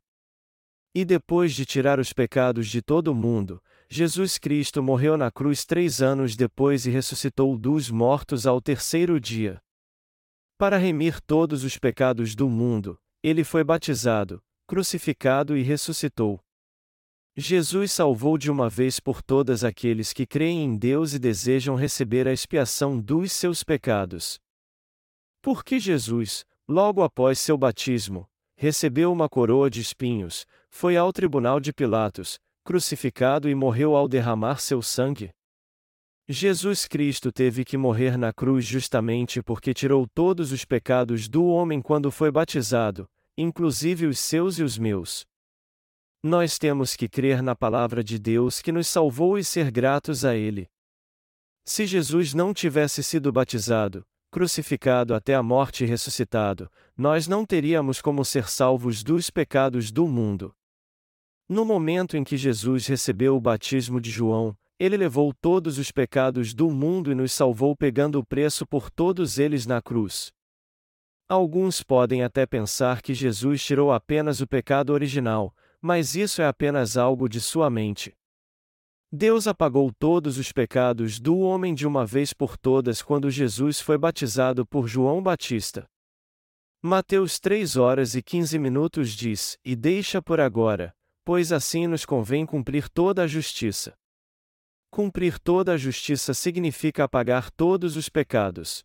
E 0.95 1.05
depois 1.05 1.53
de 1.53 1.67
tirar 1.67 2.01
os 2.01 2.15
pecados 2.15 2.69
de 2.69 2.81
todo 2.81 3.09
o 3.09 3.15
mundo, 3.15 3.63
Jesus 3.91 4.39
Cristo 4.39 4.83
morreu 4.83 5.19
na 5.19 5.31
cruz 5.31 5.67
três 5.67 6.01
anos 6.01 6.35
depois 6.35 6.87
e 6.87 6.91
ressuscitou 6.91 7.59
dos 7.59 7.91
mortos 7.91 8.47
ao 8.47 8.63
terceiro 8.63 9.21
dia. 9.21 9.61
Para 10.57 10.79
remir 10.79 11.21
todos 11.21 11.63
os 11.63 11.77
pecados 11.77 12.35
do 12.35 12.49
mundo, 12.49 12.99
ele 13.23 13.45
foi 13.45 13.63
batizado, 13.63 14.43
crucificado 14.67 15.57
e 15.57 15.63
ressuscitou. 15.63 16.41
Jesus 17.37 17.93
salvou 17.93 18.39
de 18.39 18.51
uma 18.51 18.69
vez 18.69 18.99
por 18.99 19.23
todas 19.23 19.63
aqueles 19.63 20.13
que 20.13 20.27
creem 20.27 20.65
em 20.65 20.77
Deus 20.77 21.13
e 21.13 21.19
desejam 21.19 21.77
receber 21.77 22.27
a 22.27 22.33
expiação 22.33 22.99
dos 22.99 23.31
seus 23.31 23.63
pecados. 23.63 24.39
Porque 25.43 25.79
Jesus, 25.79 26.45
logo 26.67 27.03
após 27.03 27.39
seu 27.39 27.57
batismo, 27.57 28.27
recebeu 28.57 29.13
uma 29.13 29.29
coroa 29.29 29.69
de 29.69 29.81
espinhos, 29.81 30.47
foi 30.71 30.97
ao 30.97 31.13
tribunal 31.13 31.61
de 31.61 31.73
Pilatos, 31.73 32.39
crucificado 32.65 33.49
e 33.49 33.55
morreu 33.55 33.95
ao 33.95 34.09
derramar 34.09 34.59
seu 34.61 34.81
sangue? 34.81 35.31
Jesus 36.29 36.89
Cristo 36.89 37.31
teve 37.31 37.65
que 37.65 37.77
morrer 37.77 38.19
na 38.19 38.33
cruz 38.33 38.65
justamente 38.65 39.41
porque 39.41 39.73
tirou 39.73 40.09
todos 40.09 40.51
os 40.51 40.65
pecados 40.65 41.29
do 41.29 41.45
homem 41.47 41.81
quando 41.81 42.11
foi 42.11 42.33
batizado, 42.33 43.07
inclusive 43.37 44.07
os 44.07 44.19
seus 44.19 44.59
e 44.59 44.63
os 44.63 44.79
meus. 44.79 45.27
Nós 46.23 46.59
temos 46.59 46.97
que 46.97 47.09
crer 47.09 47.43
na 47.43 47.55
palavra 47.55 48.03
de 48.03 48.19
Deus 48.19 48.61
que 48.61 48.73
nos 48.73 48.89
salvou 48.89 49.39
e 49.39 49.45
ser 49.45 49.71
gratos 49.71 50.25
a 50.25 50.35
Ele. 50.35 50.69
Se 51.65 51.87
Jesus 51.87 52.33
não 52.33 52.55
tivesse 52.55 53.03
sido 53.03 53.31
batizado, 53.31 54.05
crucificado 54.31 55.15
até 55.15 55.35
a 55.35 55.43
morte 55.43 55.85
e 55.85 55.87
ressuscitado, 55.87 56.71
nós 56.97 57.27
não 57.27 57.45
teríamos 57.45 58.01
como 58.01 58.25
ser 58.25 58.49
salvos 58.49 59.03
dos 59.03 59.31
pecados 59.31 59.91
do 59.91 60.07
mundo. 60.07 60.55
No 61.49 61.65
momento 61.65 62.17
em 62.17 62.25
que 62.25 62.37
Jesus 62.37 62.87
recebeu 62.87 63.37
o 63.37 63.41
batismo 63.41 64.01
de 64.01 64.11
João, 64.11 64.57
ele 64.79 64.97
levou 64.97 65.33
todos 65.33 65.79
os 65.79 65.91
pecados 65.91 66.53
do 66.53 66.71
mundo 66.71 67.11
e 67.11 67.15
nos 67.15 67.33
salvou 67.33 67.75
pegando 67.75 68.19
o 68.19 68.27
preço 68.27 68.67
por 68.67 68.91
todos 68.91 69.39
eles 69.39 69.65
na 69.65 69.81
cruz. 69.81 70.33
Alguns 71.29 71.83
podem 71.83 72.23
até 72.23 72.47
pensar 72.47 73.03
que 73.03 73.13
Jesus 73.13 73.61
tirou 73.65 73.93
apenas 73.93 74.41
o 74.41 74.47
pecado 74.47 74.91
original, 74.91 75.53
mas 75.81 76.15
isso 76.15 76.41
é 76.41 76.47
apenas 76.47 76.97
algo 76.97 77.29
de 77.29 77.41
sua 77.41 77.69
mente. 77.69 78.17
Deus 79.11 79.49
apagou 79.49 79.93
todos 79.93 80.39
os 80.39 80.53
pecados 80.53 81.19
do 81.19 81.39
homem 81.39 81.75
de 81.75 81.85
uma 81.85 82.07
vez 82.07 82.33
por 82.33 82.57
todas 82.57 83.03
quando 83.03 83.31
Jesus 83.31 83.81
foi 83.81 83.99
batizado 83.99 84.65
por 84.65 84.87
João 84.87 85.21
Batista. 85.21 85.89
Mateus 86.81 87.41
3 87.41 87.77
horas 87.77 88.15
e 88.15 88.23
15 88.23 88.57
minutos 88.59 89.11
diz: 89.11 89.59
E 89.65 89.75
deixa 89.75 90.23
por 90.23 90.39
agora, 90.39 90.95
pois 91.25 91.51
assim 91.51 91.89
nos 91.89 92.05
convém 92.05 92.47
cumprir 92.47 92.89
toda 92.89 93.25
a 93.25 93.27
justiça. 93.27 93.95
Cumprir 94.91 95.41
toda 95.41 95.73
a 95.73 95.77
justiça 95.77 96.33
significa 96.33 97.03
apagar 97.03 97.51
todos 97.51 97.97
os 97.97 98.09
pecados. 98.09 98.85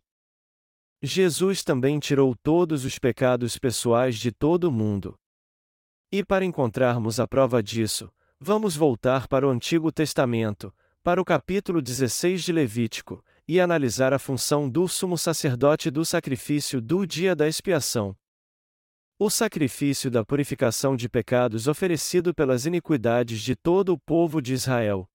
Jesus 1.04 1.64
também 1.64 1.98
tirou 1.98 2.32
todos 2.44 2.84
os 2.84 2.96
pecados 2.96 3.58
pessoais 3.58 4.16
de 4.16 4.30
todo 4.30 4.64
o 4.64 4.72
mundo. 4.72 5.18
E 6.12 6.24
para 6.24 6.44
encontrarmos 6.44 7.18
a 7.18 7.26
prova 7.26 7.60
disso, 7.60 8.08
vamos 8.38 8.76
voltar 8.76 9.26
para 9.26 9.44
o 9.44 9.50
Antigo 9.50 9.90
Testamento, 9.90 10.72
para 11.02 11.20
o 11.20 11.24
capítulo 11.24 11.82
16 11.82 12.44
de 12.44 12.52
Levítico, 12.52 13.24
e 13.48 13.60
analisar 13.60 14.12
a 14.12 14.18
função 14.18 14.70
do 14.70 14.86
sumo 14.86 15.18
sacerdote 15.18 15.90
do 15.90 16.04
sacrifício 16.04 16.80
do 16.80 17.04
dia 17.04 17.34
da 17.34 17.48
expiação. 17.48 18.16
O 19.18 19.28
sacrifício 19.28 20.08
da 20.08 20.24
purificação 20.24 20.94
de 20.94 21.08
pecados 21.08 21.66
oferecido 21.66 22.32
pelas 22.32 22.64
iniquidades 22.64 23.40
de 23.40 23.56
todo 23.56 23.92
o 23.92 23.98
povo 23.98 24.40
de 24.40 24.52
Israel. 24.52 25.08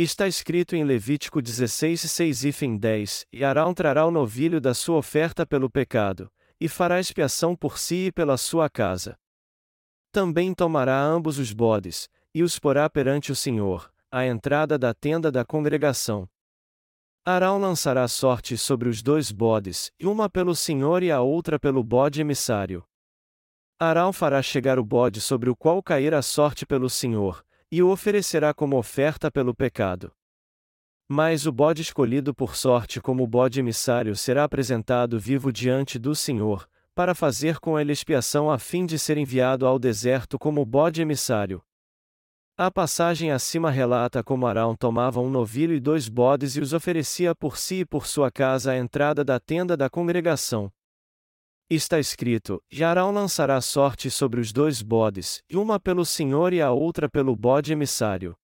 Está 0.00 0.28
escrito 0.28 0.76
em 0.76 0.84
Levítico 0.84 1.42
16, 1.42 2.02
6 2.02 2.44
e 2.44 2.78
10: 2.78 3.26
E 3.32 3.42
Arão 3.42 3.74
trará 3.74 4.06
o 4.06 4.12
novilho 4.12 4.60
da 4.60 4.72
sua 4.72 4.96
oferta 4.96 5.44
pelo 5.44 5.68
pecado, 5.68 6.30
e 6.60 6.68
fará 6.68 7.00
expiação 7.00 7.56
por 7.56 7.78
si 7.78 8.06
e 8.06 8.12
pela 8.12 8.36
sua 8.36 8.70
casa. 8.70 9.18
Também 10.12 10.54
tomará 10.54 11.02
ambos 11.02 11.36
os 11.40 11.52
bodes, 11.52 12.08
e 12.32 12.44
os 12.44 12.60
porá 12.60 12.88
perante 12.88 13.32
o 13.32 13.34
Senhor, 13.34 13.92
à 14.08 14.24
entrada 14.24 14.78
da 14.78 14.94
tenda 14.94 15.32
da 15.32 15.44
congregação. 15.44 16.28
Arão 17.24 17.58
lançará 17.58 18.06
sorte 18.06 18.56
sobre 18.56 18.88
os 18.88 19.02
dois 19.02 19.32
bodes, 19.32 19.90
e 19.98 20.06
uma 20.06 20.30
pelo 20.30 20.54
Senhor 20.54 21.02
e 21.02 21.10
a 21.10 21.22
outra 21.22 21.58
pelo 21.58 21.82
bode 21.82 22.20
emissário. 22.20 22.84
Arão 23.80 24.12
fará 24.12 24.40
chegar 24.42 24.78
o 24.78 24.84
bode 24.84 25.20
sobre 25.20 25.50
o 25.50 25.56
qual 25.56 25.82
cair 25.82 26.14
a 26.14 26.22
sorte 26.22 26.64
pelo 26.64 26.88
Senhor, 26.88 27.44
e 27.70 27.82
o 27.82 27.90
oferecerá 27.90 28.54
como 28.54 28.76
oferta 28.76 29.30
pelo 29.30 29.54
pecado. 29.54 30.12
Mas 31.08 31.46
o 31.46 31.52
bode 31.52 31.82
escolhido 31.82 32.34
por 32.34 32.54
sorte 32.54 33.00
como 33.00 33.26
bode 33.26 33.60
emissário 33.60 34.14
será 34.14 34.44
apresentado 34.44 35.18
vivo 35.18 35.52
diante 35.52 35.98
do 35.98 36.14
Senhor, 36.14 36.68
para 36.94 37.14
fazer 37.14 37.58
com 37.60 37.78
ele 37.78 37.92
expiação 37.92 38.50
a 38.50 38.58
fim 38.58 38.84
de 38.84 38.98
ser 38.98 39.16
enviado 39.16 39.66
ao 39.66 39.78
deserto 39.78 40.38
como 40.38 40.64
bode 40.64 41.00
emissário. 41.00 41.62
A 42.56 42.72
passagem 42.72 43.30
acima 43.30 43.70
relata 43.70 44.22
como 44.22 44.46
Arão 44.46 44.74
tomava 44.74 45.20
um 45.20 45.30
novilho 45.30 45.74
e 45.74 45.78
dois 45.80 46.08
bodes 46.08 46.56
e 46.56 46.60
os 46.60 46.72
oferecia 46.72 47.32
por 47.32 47.56
si 47.56 47.80
e 47.80 47.86
por 47.86 48.04
sua 48.04 48.32
casa 48.32 48.72
à 48.72 48.76
entrada 48.76 49.24
da 49.24 49.38
tenda 49.38 49.76
da 49.76 49.88
congregação. 49.88 50.72
Está 51.70 51.98
escrito: 51.98 52.62
E 52.72 52.82
Arão 52.82 53.10
lançará 53.10 53.60
sorte 53.60 54.10
sobre 54.10 54.40
os 54.40 54.52
dois 54.52 54.80
bodes, 54.80 55.42
uma 55.52 55.78
pelo 55.78 56.02
Senhor 56.02 56.54
e 56.54 56.62
a 56.62 56.72
outra 56.72 57.10
pelo 57.10 57.36
bode 57.36 57.72
emissário. 57.72 58.34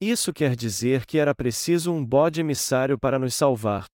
Isso 0.00 0.32
quer 0.32 0.54
dizer 0.54 1.04
que 1.04 1.18
era 1.18 1.34
preciso 1.34 1.92
um 1.92 2.04
bode 2.04 2.40
emissário 2.40 2.96
para 2.96 3.18
nos 3.18 3.34
salvar. 3.34 3.86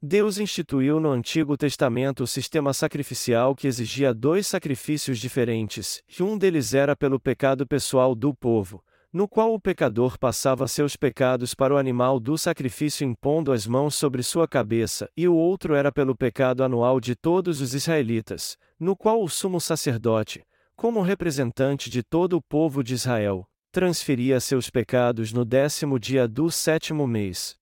Deus 0.00 0.38
instituiu 0.38 0.98
no 0.98 1.10
Antigo 1.10 1.54
Testamento 1.54 2.24
o 2.24 2.26
sistema 2.26 2.72
sacrificial 2.72 3.54
que 3.54 3.68
exigia 3.68 4.14
dois 4.14 4.46
sacrifícios 4.46 5.18
diferentes, 5.18 6.02
e 6.08 6.22
um 6.22 6.38
deles 6.38 6.72
era 6.72 6.96
pelo 6.96 7.20
pecado 7.20 7.66
pessoal 7.66 8.14
do 8.14 8.34
povo, 8.34 8.82
no 9.12 9.28
qual 9.28 9.52
o 9.52 9.60
pecador 9.60 10.18
passava 10.18 10.66
seus 10.66 10.96
pecados 10.96 11.54
para 11.54 11.74
o 11.74 11.76
animal 11.76 12.18
do 12.18 12.38
sacrifício 12.38 13.06
impondo 13.06 13.52
as 13.52 13.66
mãos 13.66 13.94
sobre 13.94 14.22
sua 14.22 14.48
cabeça, 14.48 15.08
e 15.14 15.28
o 15.28 15.34
outro 15.34 15.74
era 15.74 15.92
pelo 15.92 16.16
pecado 16.16 16.64
anual 16.64 16.98
de 16.98 17.14
todos 17.14 17.60
os 17.60 17.74
israelitas, 17.74 18.56
no 18.80 18.96
qual 18.96 19.22
o 19.22 19.28
sumo 19.28 19.60
sacerdote, 19.60 20.42
como 20.74 21.02
representante 21.02 21.90
de 21.90 22.02
todo 22.02 22.38
o 22.38 22.42
povo 22.42 22.82
de 22.82 22.94
Israel, 22.94 23.46
transferia 23.70 24.40
seus 24.40 24.70
pecados 24.70 25.30
no 25.30 25.44
décimo 25.44 25.98
dia 25.98 26.26
do 26.26 26.50
sétimo 26.50 27.06
mês. 27.06 27.60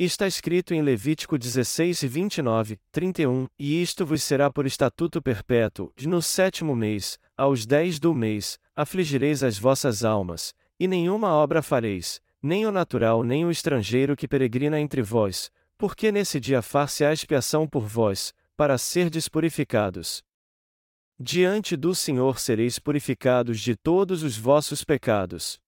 Está 0.00 0.28
escrito 0.28 0.72
em 0.72 0.80
Levítico 0.80 1.36
16 1.36 2.04
e 2.04 2.06
29, 2.06 2.78
31, 2.92 3.48
e 3.58 3.82
isto 3.82 4.06
vos 4.06 4.22
será 4.22 4.48
por 4.48 4.64
estatuto 4.64 5.20
perpétuo, 5.20 5.92
no 6.06 6.22
sétimo 6.22 6.76
mês, 6.76 7.18
aos 7.36 7.66
dez 7.66 7.98
do 7.98 8.14
mês, 8.14 8.60
afligireis 8.78 9.42
as 9.42 9.58
vossas 9.58 10.04
almas, 10.04 10.54
e 10.78 10.86
nenhuma 10.86 11.30
obra 11.30 11.60
fareis, 11.60 12.20
nem 12.40 12.64
o 12.64 12.70
natural 12.70 13.24
nem 13.24 13.44
o 13.44 13.50
estrangeiro 13.50 14.16
que 14.16 14.28
peregrina 14.28 14.78
entre 14.78 15.02
vós, 15.02 15.50
porque 15.76 16.12
nesse 16.12 16.38
dia 16.38 16.62
far-se 16.62 17.04
a 17.04 17.12
expiação 17.12 17.66
por 17.66 17.84
vós, 17.84 18.32
para 18.56 18.78
serdes 18.78 19.28
purificados. 19.28 20.22
Diante 21.18 21.76
do 21.76 21.92
Senhor 21.92 22.38
sereis 22.38 22.78
purificados 22.78 23.58
de 23.58 23.74
todos 23.74 24.22
os 24.22 24.38
vossos 24.38 24.84
pecados. 24.84 25.58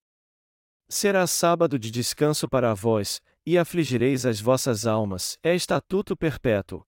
Será 0.88 1.26
sábado 1.26 1.80
de 1.80 1.90
descanso 1.90 2.48
para 2.48 2.72
vós, 2.74 3.20
e 3.44 3.58
afligireis 3.58 4.24
as 4.24 4.40
vossas 4.40 4.86
almas, 4.86 5.36
é 5.42 5.52
estatuto 5.52 6.16
perpétuo. 6.16 6.86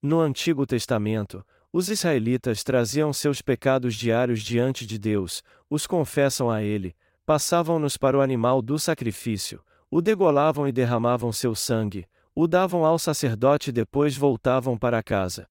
No 0.00 0.20
Antigo 0.20 0.66
Testamento, 0.66 1.44
os 1.72 1.88
israelitas 1.88 2.64
traziam 2.64 3.12
seus 3.12 3.42
pecados 3.42 3.94
diários 3.94 4.42
diante 4.42 4.86
de 4.86 4.98
Deus, 4.98 5.42
os 5.68 5.86
confessam 5.86 6.50
a 6.50 6.62
Ele, 6.62 6.96
passavam-nos 7.26 7.96
para 7.96 8.16
o 8.16 8.20
animal 8.22 8.62
do 8.62 8.78
sacrifício, 8.78 9.62
o 9.90 10.00
degolavam 10.00 10.66
e 10.66 10.72
derramavam 10.72 11.32
seu 11.32 11.54
sangue, 11.54 12.06
o 12.34 12.46
davam 12.46 12.84
ao 12.84 12.98
sacerdote 12.98 13.70
e 13.70 13.72
depois 13.72 14.16
voltavam 14.16 14.78
para 14.78 15.02
casa. 15.02 15.46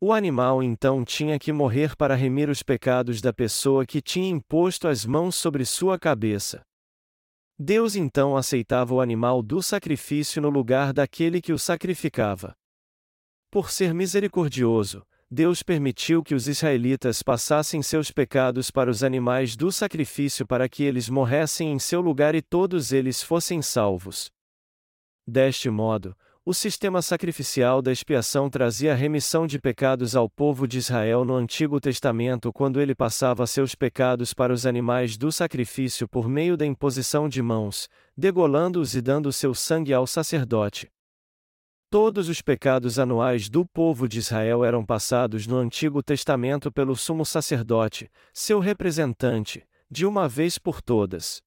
O 0.00 0.12
animal 0.12 0.62
então 0.62 1.04
tinha 1.04 1.38
que 1.38 1.52
morrer 1.52 1.96
para 1.96 2.14
remir 2.14 2.50
os 2.50 2.62
pecados 2.62 3.20
da 3.20 3.32
pessoa 3.32 3.86
que 3.86 4.02
tinha 4.02 4.28
imposto 4.28 4.86
as 4.86 5.06
mãos 5.06 5.34
sobre 5.34 5.64
sua 5.64 5.98
cabeça. 5.98 6.62
Deus 7.58 7.96
então 7.96 8.36
aceitava 8.36 8.94
o 8.94 9.00
animal 9.00 9.42
do 9.42 9.62
sacrifício 9.62 10.42
no 10.42 10.50
lugar 10.50 10.92
daquele 10.92 11.40
que 11.40 11.52
o 11.52 11.58
sacrificava. 11.58 12.54
Por 13.50 13.70
ser 13.70 13.94
misericordioso, 13.94 15.02
Deus 15.30 15.60
permitiu 15.60 16.22
que 16.22 16.36
os 16.36 16.46
israelitas 16.46 17.20
passassem 17.20 17.82
seus 17.82 18.12
pecados 18.12 18.70
para 18.70 18.88
os 18.88 19.02
animais 19.02 19.56
do 19.56 19.72
sacrifício 19.72 20.46
para 20.46 20.68
que 20.68 20.84
eles 20.84 21.08
morressem 21.08 21.72
em 21.72 21.78
seu 21.80 22.00
lugar 22.00 22.36
e 22.36 22.40
todos 22.40 22.92
eles 22.92 23.22
fossem 23.22 23.60
salvos. 23.60 24.30
Deste 25.26 25.68
modo, 25.68 26.16
o 26.44 26.54
sistema 26.54 27.02
sacrificial 27.02 27.82
da 27.82 27.90
expiação 27.90 28.48
trazia 28.48 28.94
remissão 28.94 29.48
de 29.48 29.58
pecados 29.58 30.14
ao 30.14 30.30
povo 30.30 30.64
de 30.64 30.78
Israel 30.78 31.24
no 31.24 31.34
Antigo 31.34 31.80
Testamento 31.80 32.52
quando 32.52 32.80
ele 32.80 32.94
passava 32.94 33.44
seus 33.48 33.74
pecados 33.74 34.32
para 34.32 34.52
os 34.52 34.64
animais 34.64 35.16
do 35.16 35.32
sacrifício 35.32 36.06
por 36.06 36.28
meio 36.28 36.56
da 36.56 36.64
imposição 36.64 37.28
de 37.28 37.42
mãos, 37.42 37.88
degolando-os 38.16 38.94
e 38.94 39.00
dando 39.00 39.32
seu 39.32 39.52
sangue 39.52 39.92
ao 39.92 40.06
sacerdote. 40.06 40.88
Todos 41.88 42.28
os 42.28 42.42
pecados 42.42 42.98
anuais 42.98 43.48
do 43.48 43.64
povo 43.64 44.08
de 44.08 44.18
Israel 44.18 44.64
eram 44.64 44.84
passados 44.84 45.46
no 45.46 45.56
Antigo 45.56 46.02
Testamento 46.02 46.70
pelo 46.72 46.96
sumo 46.96 47.24
sacerdote, 47.24 48.10
seu 48.34 48.58
representante, 48.58 49.64
de 49.88 50.04
uma 50.04 50.28
vez 50.28 50.58
por 50.58 50.82
todas. 50.82 51.40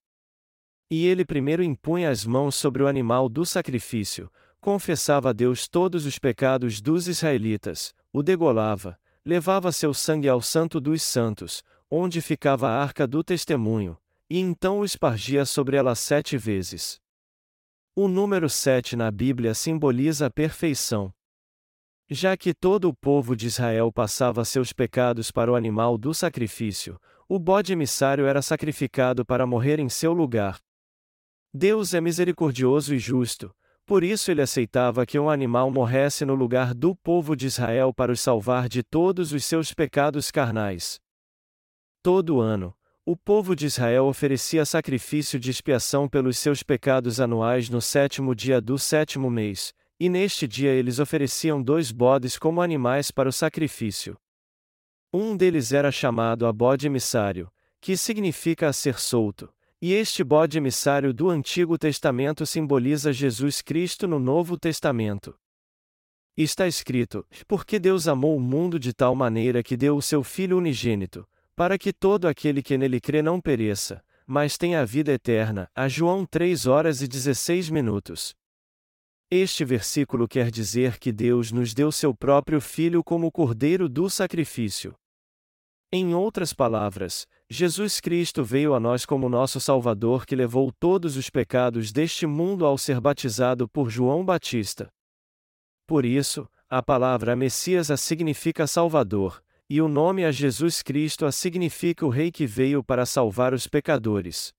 E 0.89 1.06
ele 1.06 1.25
primeiro 1.25 1.62
impunha 1.62 2.10
as 2.10 2.25
mãos 2.25 2.56
sobre 2.56 2.82
o 2.82 2.88
animal 2.88 3.28
do 3.28 3.45
sacrifício, 3.45 4.32
confessava 4.62 5.32
a 5.32 5.34
Deus 5.34 5.67
todos 5.67 6.06
os 6.06 6.17
pecados 6.17 6.80
dos 6.80 7.10
israelitas, 7.10 7.93
o 8.13 8.23
degolava, 8.23 8.97
levava 9.25 9.73
seu 9.73 9.93
sangue 9.93 10.30
ao 10.30 10.41
Santo 10.41 10.80
dos 10.80 11.04
Santos, 11.04 11.63
onde 11.91 12.21
ficava 12.21 12.69
a 12.69 12.82
arca 12.82 13.06
do 13.06 13.21
testemunho, 13.23 13.97
e 14.30 14.39
então 14.39 14.80
o 14.80 14.86
espargia 14.86 15.45
sobre 15.45 15.75
ela 15.75 15.95
sete 15.95 16.38
vezes. 16.38 17.02
O 18.01 18.07
número 18.07 18.47
sete 18.47 18.95
na 18.95 19.12
Bíblia 19.12 19.53
simboliza 19.53 20.27
a 20.27 20.29
perfeição. 20.29 21.13
Já 22.09 22.38
que 22.38 22.53
todo 22.53 22.88
o 22.88 22.93
povo 22.93 23.35
de 23.35 23.47
Israel 23.47 23.91
passava 23.91 24.45
seus 24.45 24.71
pecados 24.71 25.31
para 25.31 25.51
o 25.51 25.55
animal 25.55 25.97
do 25.97 26.13
sacrifício, 26.13 26.97
o 27.27 27.38
bode 27.38 27.73
emissário 27.73 28.25
era 28.25 28.41
sacrificado 28.41 29.25
para 29.25 29.45
morrer 29.45 29.81
em 29.81 29.89
seu 29.89 30.13
lugar. 30.13 30.62
Deus 31.53 31.93
é 31.93 31.99
misericordioso 31.99 32.95
e 32.95 32.99
justo, 32.99 33.53
por 33.85 34.01
isso 34.01 34.31
ele 34.31 34.41
aceitava 34.41 35.05
que 35.05 35.19
um 35.19 35.29
animal 35.29 35.69
morresse 35.69 36.23
no 36.23 36.35
lugar 36.35 36.73
do 36.73 36.95
povo 36.95 37.35
de 37.35 37.47
Israel 37.47 37.93
para 37.93 38.13
os 38.13 38.21
salvar 38.21 38.69
de 38.69 38.81
todos 38.81 39.33
os 39.33 39.43
seus 39.43 39.73
pecados 39.73 40.31
carnais. 40.31 41.01
Todo 42.01 42.39
ano, 42.39 42.73
o 43.12 43.17
povo 43.17 43.56
de 43.56 43.65
Israel 43.65 44.06
oferecia 44.06 44.63
sacrifício 44.63 45.39
de 45.39 45.50
expiação 45.50 46.08
pelos 46.08 46.38
seus 46.38 46.62
pecados 46.62 47.19
anuais 47.19 47.67
no 47.67 47.82
sétimo 47.82 48.36
dia 48.36 48.62
do 48.62 48.78
sétimo 48.78 49.32
mês, 49.32 49.74
e 50.00 50.08
neste 50.08 50.48
dia 50.48 50.69
eles 50.69 51.00
ofereciam 51.00 51.60
dois 51.60 51.91
bodes 51.91 52.38
como 52.38 52.62
animais 52.62 53.10
para 53.10 53.28
o 53.28 53.34
sacrifício. 53.34 54.15
Um 55.12 55.36
deles 55.36 55.74
era 55.74 55.91
chamado 55.91 56.45
a 56.45 56.54
bode 56.54 56.86
emissário, 56.86 57.52
que 57.82 57.98
significa 57.98 58.67
a 58.67 58.74
ser 58.74 59.00
solto, 59.00 59.52
e 59.82 59.91
este 59.91 60.24
bode 60.24 60.60
emissário 60.60 61.12
do 61.12 61.32
Antigo 61.32 61.80
Testamento 61.80 62.45
simboliza 62.45 63.12
Jesus 63.12 63.60
Cristo 63.60 64.08
no 64.08 64.19
Novo 64.19 64.56
Testamento. 64.56 65.36
Está 66.38 66.67
escrito: 66.67 67.26
Porque 67.48 67.80
Deus 67.80 68.08
amou 68.08 68.38
o 68.38 68.39
mundo 68.39 68.80
de 68.80 68.93
tal 68.93 69.15
maneira 69.15 69.63
que 69.63 69.76
deu 69.76 69.98
o 69.98 70.02
seu 70.02 70.24
Filho 70.24 70.60
unigênito, 70.60 71.28
para 71.60 71.78
que 71.78 71.91
todo 71.91 72.26
aquele 72.26 72.63
que 72.63 72.78
nele 72.78 73.02
crê 73.02 73.22
não 73.22 73.41
pereça, 73.41 74.02
mas 74.26 74.58
tenha 74.58 74.80
a 74.80 74.86
vida 74.86 75.12
eterna. 75.12 75.69
A 75.76 75.89
João 75.89 76.26
3 76.26 76.65
horas 76.65 77.02
e 77.02 77.08
16 77.08 77.69
minutos. 77.69 78.34
Este 79.30 79.65
versículo 79.65 80.26
quer 80.26 80.52
dizer 80.52 80.98
que 80.98 81.12
Deus 81.12 81.52
nos 81.52 81.74
deu 81.74 81.91
seu 81.91 82.15
próprio 82.15 82.62
Filho 82.62 83.04
como 83.04 83.30
cordeiro 83.30 83.89
do 83.89 84.10
sacrifício. 84.10 84.95
Em 85.91 86.15
outras 86.15 86.54
palavras, 86.54 87.28
Jesus 87.50 88.00
Cristo 88.00 88.41
veio 88.41 88.74
a 88.74 88.80
nós 88.80 89.06
como 89.06 89.28
nosso 89.28 89.60
Salvador 89.60 90.26
que 90.26 90.38
levou 90.38 90.72
todos 90.72 91.17
os 91.17 91.30
pecados 91.30 91.91
deste 91.91 92.26
mundo 92.26 92.65
ao 92.65 92.78
ser 92.78 93.02
batizado 93.02 93.67
por 93.67 93.89
João 93.89 94.24
Batista. 94.24 94.88
Por 95.86 96.06
isso, 96.06 96.48
a 96.69 96.82
palavra 96.82 97.36
Messias 97.36 97.89
significa 98.00 98.65
Salvador, 98.65 99.43
e 99.69 99.82
o 99.82 99.88
nome 99.88 100.25
a 100.25 100.32
Jesus 100.32 100.82
Cristo 100.82 101.25
a 101.25 101.32
significa 101.32 102.05
o 102.05 102.10
Rei 102.10 102.32
que 102.32 102.47
veio 102.47 102.84
para 102.84 103.05
salvar 103.05 103.53
os 103.53 103.67
pecadores. 103.67 104.51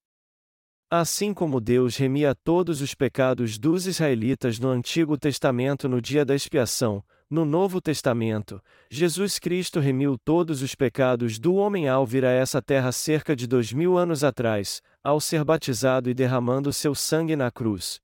Assim 0.88 1.34
como 1.34 1.60
Deus 1.60 1.96
remia 1.96 2.34
todos 2.34 2.80
os 2.80 2.94
pecados 2.94 3.58
dos 3.58 3.86
israelitas 3.86 4.58
no 4.58 4.68
Antigo 4.68 5.18
Testamento 5.18 5.88
no 5.88 6.00
dia 6.00 6.24
da 6.24 6.34
expiação, 6.34 7.02
no 7.28 7.44
Novo 7.44 7.80
Testamento, 7.80 8.60
Jesus 8.90 9.38
Cristo 9.38 9.78
remiu 9.78 10.16
todos 10.24 10.62
os 10.62 10.74
pecados 10.74 11.38
do 11.38 11.54
homem 11.54 11.88
ao 11.88 12.04
vir 12.04 12.24
a 12.24 12.30
essa 12.30 12.60
terra 12.60 12.90
cerca 12.90 13.36
de 13.36 13.46
dois 13.46 13.72
mil 13.72 13.96
anos 13.96 14.24
atrás, 14.24 14.82
ao 15.02 15.20
ser 15.20 15.44
batizado 15.44 16.10
e 16.10 16.14
derramando 16.14 16.72
seu 16.72 16.92
sangue 16.92 17.36
na 17.36 17.50
cruz. 17.50 18.00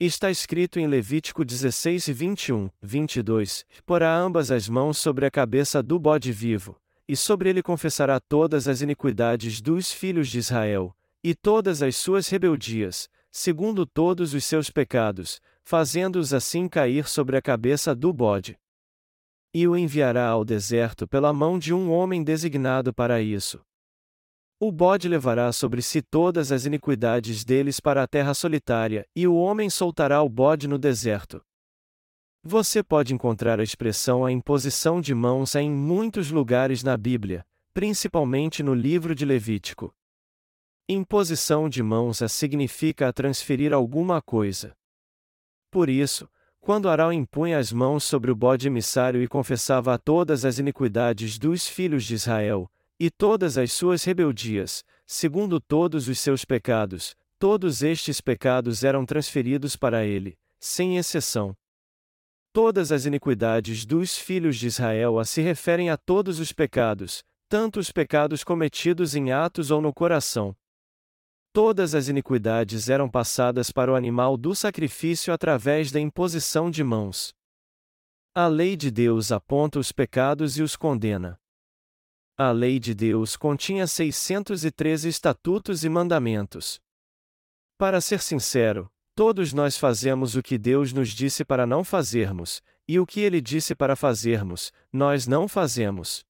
Está 0.00 0.30
escrito 0.30 0.78
em 0.78 0.86
Levítico 0.86 1.44
16 1.44 2.06
e 2.06 2.12
21, 2.12 2.70
22: 2.80 3.66
Porá 3.84 4.16
ambas 4.16 4.48
as 4.52 4.68
mãos 4.68 4.96
sobre 4.96 5.26
a 5.26 5.30
cabeça 5.30 5.82
do 5.82 5.98
bode 5.98 6.30
vivo, 6.30 6.80
e 7.08 7.16
sobre 7.16 7.48
ele 7.48 7.64
confessará 7.64 8.20
todas 8.20 8.68
as 8.68 8.80
iniquidades 8.80 9.60
dos 9.60 9.90
filhos 9.90 10.28
de 10.28 10.38
Israel, 10.38 10.96
e 11.20 11.34
todas 11.34 11.82
as 11.82 11.96
suas 11.96 12.28
rebeldias, 12.28 13.10
segundo 13.28 13.84
todos 13.84 14.34
os 14.34 14.44
seus 14.44 14.70
pecados, 14.70 15.40
fazendo-os 15.64 16.32
assim 16.32 16.68
cair 16.68 17.08
sobre 17.08 17.36
a 17.36 17.42
cabeça 17.42 17.92
do 17.92 18.12
bode. 18.12 18.56
E 19.52 19.66
o 19.66 19.76
enviará 19.76 20.28
ao 20.28 20.44
deserto 20.44 21.08
pela 21.08 21.32
mão 21.32 21.58
de 21.58 21.74
um 21.74 21.90
homem 21.90 22.22
designado 22.22 22.94
para 22.94 23.20
isso. 23.20 23.60
O 24.60 24.72
bode 24.72 25.08
levará 25.08 25.52
sobre 25.52 25.80
si 25.80 26.02
todas 26.02 26.50
as 26.50 26.66
iniquidades 26.66 27.44
deles 27.44 27.78
para 27.78 28.02
a 28.02 28.08
terra 28.08 28.34
solitária, 28.34 29.06
e 29.14 29.24
o 29.26 29.36
homem 29.36 29.70
soltará 29.70 30.20
o 30.20 30.28
bode 30.28 30.66
no 30.66 30.76
deserto. 30.76 31.40
Você 32.42 32.82
pode 32.82 33.14
encontrar 33.14 33.60
a 33.60 33.62
expressão 33.62 34.24
a 34.24 34.32
imposição 34.32 35.00
de 35.00 35.14
mãos 35.14 35.54
em 35.54 35.70
muitos 35.70 36.32
lugares 36.32 36.82
na 36.82 36.96
Bíblia, 36.96 37.46
principalmente 37.72 38.60
no 38.62 38.74
livro 38.74 39.14
de 39.14 39.24
Levítico. 39.24 39.94
Imposição 40.88 41.68
de 41.68 41.82
mãos 41.82 42.20
a 42.20 42.28
significa 42.28 43.06
a 43.06 43.12
transferir 43.12 43.72
alguma 43.72 44.20
coisa. 44.20 44.74
Por 45.70 45.88
isso, 45.88 46.28
Quando 46.60 46.88
Arão 46.88 47.12
impunha 47.12 47.58
as 47.58 47.72
mãos 47.72 48.04
sobre 48.04 48.30
o 48.30 48.36
bode 48.36 48.66
emissário 48.66 49.22
e 49.22 49.28
confessava 49.28 49.94
a 49.94 49.98
todas 49.98 50.44
as 50.44 50.58
iniquidades 50.58 51.38
dos 51.38 51.66
filhos 51.66 52.04
de 52.04 52.14
Israel, 52.14 52.70
e 52.98 53.10
todas 53.10 53.56
as 53.56 53.72
suas 53.72 54.02
rebeldias, 54.04 54.84
segundo 55.06 55.60
todos 55.60 56.08
os 56.08 56.18
seus 56.18 56.44
pecados, 56.44 57.14
todos 57.38 57.82
estes 57.82 58.20
pecados 58.20 58.82
eram 58.82 59.06
transferidos 59.06 59.76
para 59.76 60.04
ele, 60.04 60.36
sem 60.58 60.96
exceção. 60.96 61.56
Todas 62.52 62.90
as 62.90 63.06
iniquidades 63.06 63.86
dos 63.86 64.18
filhos 64.18 64.56
de 64.56 64.66
Israel 64.66 65.18
a 65.18 65.24
se 65.24 65.40
referem 65.40 65.90
a 65.90 65.96
todos 65.96 66.40
os 66.40 66.52
pecados, 66.52 67.22
tanto 67.48 67.78
os 67.78 67.92
pecados 67.92 68.42
cometidos 68.42 69.14
em 69.14 69.30
atos 69.30 69.70
ou 69.70 69.80
no 69.80 69.94
coração. 69.94 70.56
Todas 71.52 71.94
as 71.94 72.08
iniquidades 72.08 72.88
eram 72.88 73.08
passadas 73.08 73.70
para 73.70 73.92
o 73.92 73.94
animal 73.94 74.36
do 74.36 74.54
sacrifício 74.54 75.32
através 75.32 75.90
da 75.90 76.00
imposição 76.00 76.70
de 76.70 76.82
mãos. 76.82 77.32
A 78.34 78.46
lei 78.46 78.76
de 78.76 78.90
Deus 78.90 79.32
aponta 79.32 79.78
os 79.78 79.90
pecados 79.90 80.58
e 80.58 80.62
os 80.62 80.76
condena. 80.76 81.38
A 82.40 82.52
lei 82.52 82.78
de 82.78 82.94
Deus 82.94 83.34
continha 83.36 83.84
613 83.84 85.08
estatutos 85.08 85.82
e 85.82 85.88
mandamentos. 85.88 86.78
Para 87.76 88.00
ser 88.00 88.20
sincero, 88.20 88.88
todos 89.12 89.52
nós 89.52 89.76
fazemos 89.76 90.36
o 90.36 90.42
que 90.42 90.56
Deus 90.56 90.92
nos 90.92 91.08
disse 91.08 91.44
para 91.44 91.66
não 91.66 91.82
fazermos, 91.82 92.62
e 92.86 93.00
o 93.00 93.04
que 93.04 93.18
ele 93.18 93.40
disse 93.40 93.74
para 93.74 93.96
fazermos, 93.96 94.72
nós 94.92 95.26
não 95.26 95.48
fazemos. 95.48 96.24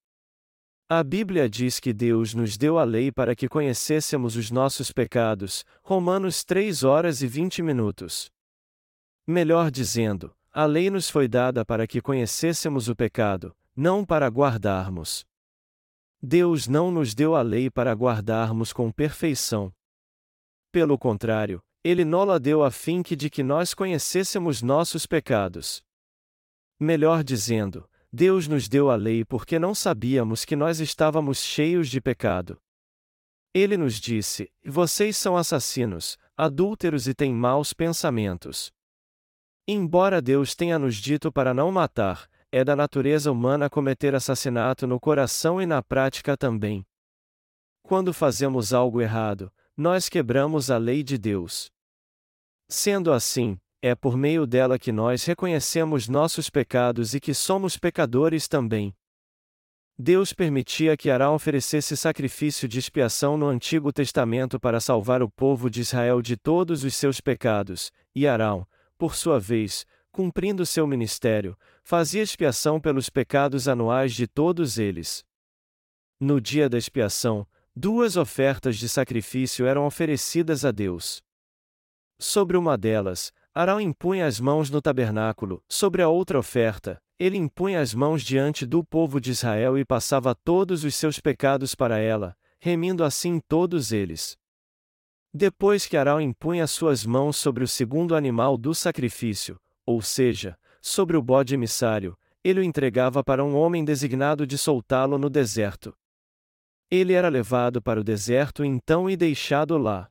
A 0.88 1.02
Bíblia 1.02 1.46
diz 1.46 1.78
que 1.78 1.92
Deus 1.92 2.32
nos 2.32 2.56
deu 2.56 2.78
a 2.78 2.84
lei 2.84 3.12
para 3.12 3.36
que 3.36 3.46
conhecêssemos 3.46 4.34
os 4.34 4.50
nossos 4.50 4.90
pecados, 4.90 5.62
Romanos 5.82 6.42
3 6.42 6.84
horas 6.84 7.20
e 7.20 7.26
20 7.26 7.60
minutos. 7.60 8.30
Melhor 9.26 9.70
dizendo, 9.70 10.34
a 10.50 10.64
lei 10.64 10.88
nos 10.88 11.10
foi 11.10 11.28
dada 11.28 11.66
para 11.66 11.86
que 11.86 12.00
conhecêssemos 12.00 12.88
o 12.88 12.96
pecado, 12.96 13.54
não 13.76 14.06
para 14.06 14.26
guardarmos. 14.28 15.27
Deus 16.20 16.66
não 16.66 16.90
nos 16.90 17.14
deu 17.14 17.36
a 17.36 17.42
lei 17.42 17.70
para 17.70 17.92
guardarmos 17.92 18.72
com 18.72 18.90
perfeição. 18.90 19.72
Pelo 20.72 20.98
contrário, 20.98 21.62
Ele 21.84 22.04
nola 22.04 22.40
deu 22.40 22.64
a 22.64 22.70
fim 22.70 23.02
que 23.02 23.14
de 23.14 23.30
que 23.30 23.42
nós 23.42 23.72
conhecêssemos 23.72 24.60
nossos 24.60 25.06
pecados. 25.06 25.82
Melhor 26.78 27.22
dizendo, 27.22 27.88
Deus 28.12 28.48
nos 28.48 28.68
deu 28.68 28.90
a 28.90 28.96
lei 28.96 29.24
porque 29.24 29.58
não 29.58 29.74
sabíamos 29.74 30.44
que 30.44 30.56
nós 30.56 30.80
estávamos 30.80 31.38
cheios 31.38 31.88
de 31.88 32.00
pecado. 32.00 32.60
Ele 33.54 33.76
nos 33.76 34.00
disse: 34.00 34.50
Vocês 34.64 35.16
são 35.16 35.36
assassinos, 35.36 36.18
adúlteros 36.36 37.06
e 37.06 37.14
têm 37.14 37.32
maus 37.32 37.72
pensamentos. 37.72 38.72
Embora 39.66 40.22
Deus 40.22 40.54
tenha 40.54 40.78
nos 40.78 40.96
dito 40.96 41.30
para 41.30 41.52
não 41.52 41.70
matar, 41.70 42.28
é 42.50 42.64
da 42.64 42.74
natureza 42.74 43.30
humana 43.30 43.68
cometer 43.68 44.14
assassinato 44.14 44.86
no 44.86 44.98
coração 44.98 45.60
e 45.60 45.66
na 45.66 45.82
prática 45.82 46.36
também. 46.36 46.86
Quando 47.82 48.12
fazemos 48.12 48.72
algo 48.72 49.00
errado, 49.00 49.52
nós 49.76 50.08
quebramos 50.08 50.70
a 50.70 50.78
lei 50.78 51.02
de 51.02 51.18
Deus. 51.18 51.70
Sendo 52.68 53.12
assim, 53.12 53.58
é 53.80 53.94
por 53.94 54.16
meio 54.16 54.46
dela 54.46 54.78
que 54.78 54.90
nós 54.90 55.24
reconhecemos 55.24 56.08
nossos 56.08 56.50
pecados 56.50 57.14
e 57.14 57.20
que 57.20 57.32
somos 57.32 57.76
pecadores 57.76 58.48
também. 58.48 58.94
Deus 59.96 60.32
permitia 60.32 60.96
que 60.96 61.10
Arão 61.10 61.34
oferecesse 61.34 61.96
sacrifício 61.96 62.68
de 62.68 62.78
expiação 62.78 63.36
no 63.36 63.46
Antigo 63.46 63.92
Testamento 63.92 64.58
para 64.60 64.80
salvar 64.80 65.22
o 65.22 65.28
povo 65.28 65.68
de 65.68 65.80
Israel 65.80 66.22
de 66.22 66.36
todos 66.36 66.84
os 66.84 66.94
seus 66.94 67.20
pecados, 67.20 67.90
e 68.14 68.26
Arão, 68.26 68.66
por 68.96 69.14
sua 69.16 69.40
vez, 69.40 69.84
cumprindo 70.18 70.66
seu 70.66 70.84
ministério, 70.84 71.56
fazia 71.84 72.20
expiação 72.20 72.80
pelos 72.80 73.08
pecados 73.08 73.68
anuais 73.68 74.12
de 74.12 74.26
todos 74.26 74.76
eles. 74.76 75.24
No 76.18 76.40
dia 76.40 76.68
da 76.68 76.76
expiação, 76.76 77.46
duas 77.72 78.16
ofertas 78.16 78.76
de 78.78 78.88
sacrifício 78.88 79.64
eram 79.64 79.86
oferecidas 79.86 80.64
a 80.64 80.72
Deus. 80.72 81.22
Sobre 82.18 82.56
uma 82.56 82.76
delas, 82.76 83.32
Arão 83.54 83.80
impunha 83.80 84.26
as 84.26 84.40
mãos 84.40 84.70
no 84.70 84.82
tabernáculo, 84.82 85.62
sobre 85.68 86.02
a 86.02 86.08
outra 86.08 86.36
oferta, 86.36 87.00
ele 87.16 87.36
impunha 87.36 87.80
as 87.80 87.94
mãos 87.94 88.24
diante 88.24 88.66
do 88.66 88.82
povo 88.82 89.20
de 89.20 89.30
Israel 89.30 89.78
e 89.78 89.84
passava 89.84 90.34
todos 90.34 90.82
os 90.82 90.96
seus 90.96 91.20
pecados 91.20 91.76
para 91.76 91.96
ela, 92.00 92.36
remindo 92.58 93.04
assim 93.04 93.38
todos 93.38 93.92
eles. 93.92 94.36
Depois 95.32 95.86
que 95.86 95.96
Arão 95.96 96.20
impunha 96.20 96.66
suas 96.66 97.06
mãos 97.06 97.36
sobre 97.36 97.62
o 97.62 97.68
segundo 97.68 98.16
animal 98.16 98.58
do 98.58 98.74
sacrifício, 98.74 99.60
ou 99.88 100.02
seja, 100.02 100.54
sobre 100.82 101.16
o 101.16 101.22
bode 101.22 101.54
emissário, 101.54 102.14
ele 102.44 102.60
o 102.60 102.62
entregava 102.62 103.24
para 103.24 103.42
um 103.42 103.56
homem 103.56 103.82
designado 103.82 104.46
de 104.46 104.58
soltá-lo 104.58 105.16
no 105.16 105.30
deserto. 105.30 105.96
Ele 106.90 107.14
era 107.14 107.30
levado 107.30 107.80
para 107.80 107.98
o 107.98 108.04
deserto 108.04 108.62
então 108.62 109.08
e 109.08 109.16
deixado 109.16 109.78
lá. 109.78 110.10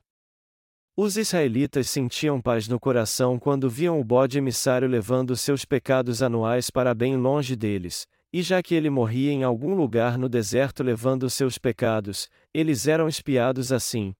Os 0.96 1.16
israelitas 1.16 1.88
sentiam 1.88 2.40
paz 2.40 2.66
no 2.66 2.80
coração 2.80 3.38
quando 3.38 3.70
viam 3.70 4.00
o 4.00 4.04
bode 4.04 4.36
emissário 4.36 4.88
levando 4.88 5.36
seus 5.36 5.64
pecados 5.64 6.24
anuais 6.24 6.70
para 6.70 6.92
bem 6.92 7.16
longe 7.16 7.54
deles, 7.54 8.04
e 8.32 8.42
já 8.42 8.60
que 8.60 8.74
ele 8.74 8.90
morria 8.90 9.30
em 9.30 9.44
algum 9.44 9.76
lugar 9.76 10.18
no 10.18 10.28
deserto 10.28 10.82
levando 10.82 11.30
seus 11.30 11.56
pecados, 11.56 12.28
eles 12.52 12.88
eram 12.88 13.06
espiados 13.06 13.70
assim, 13.70 14.12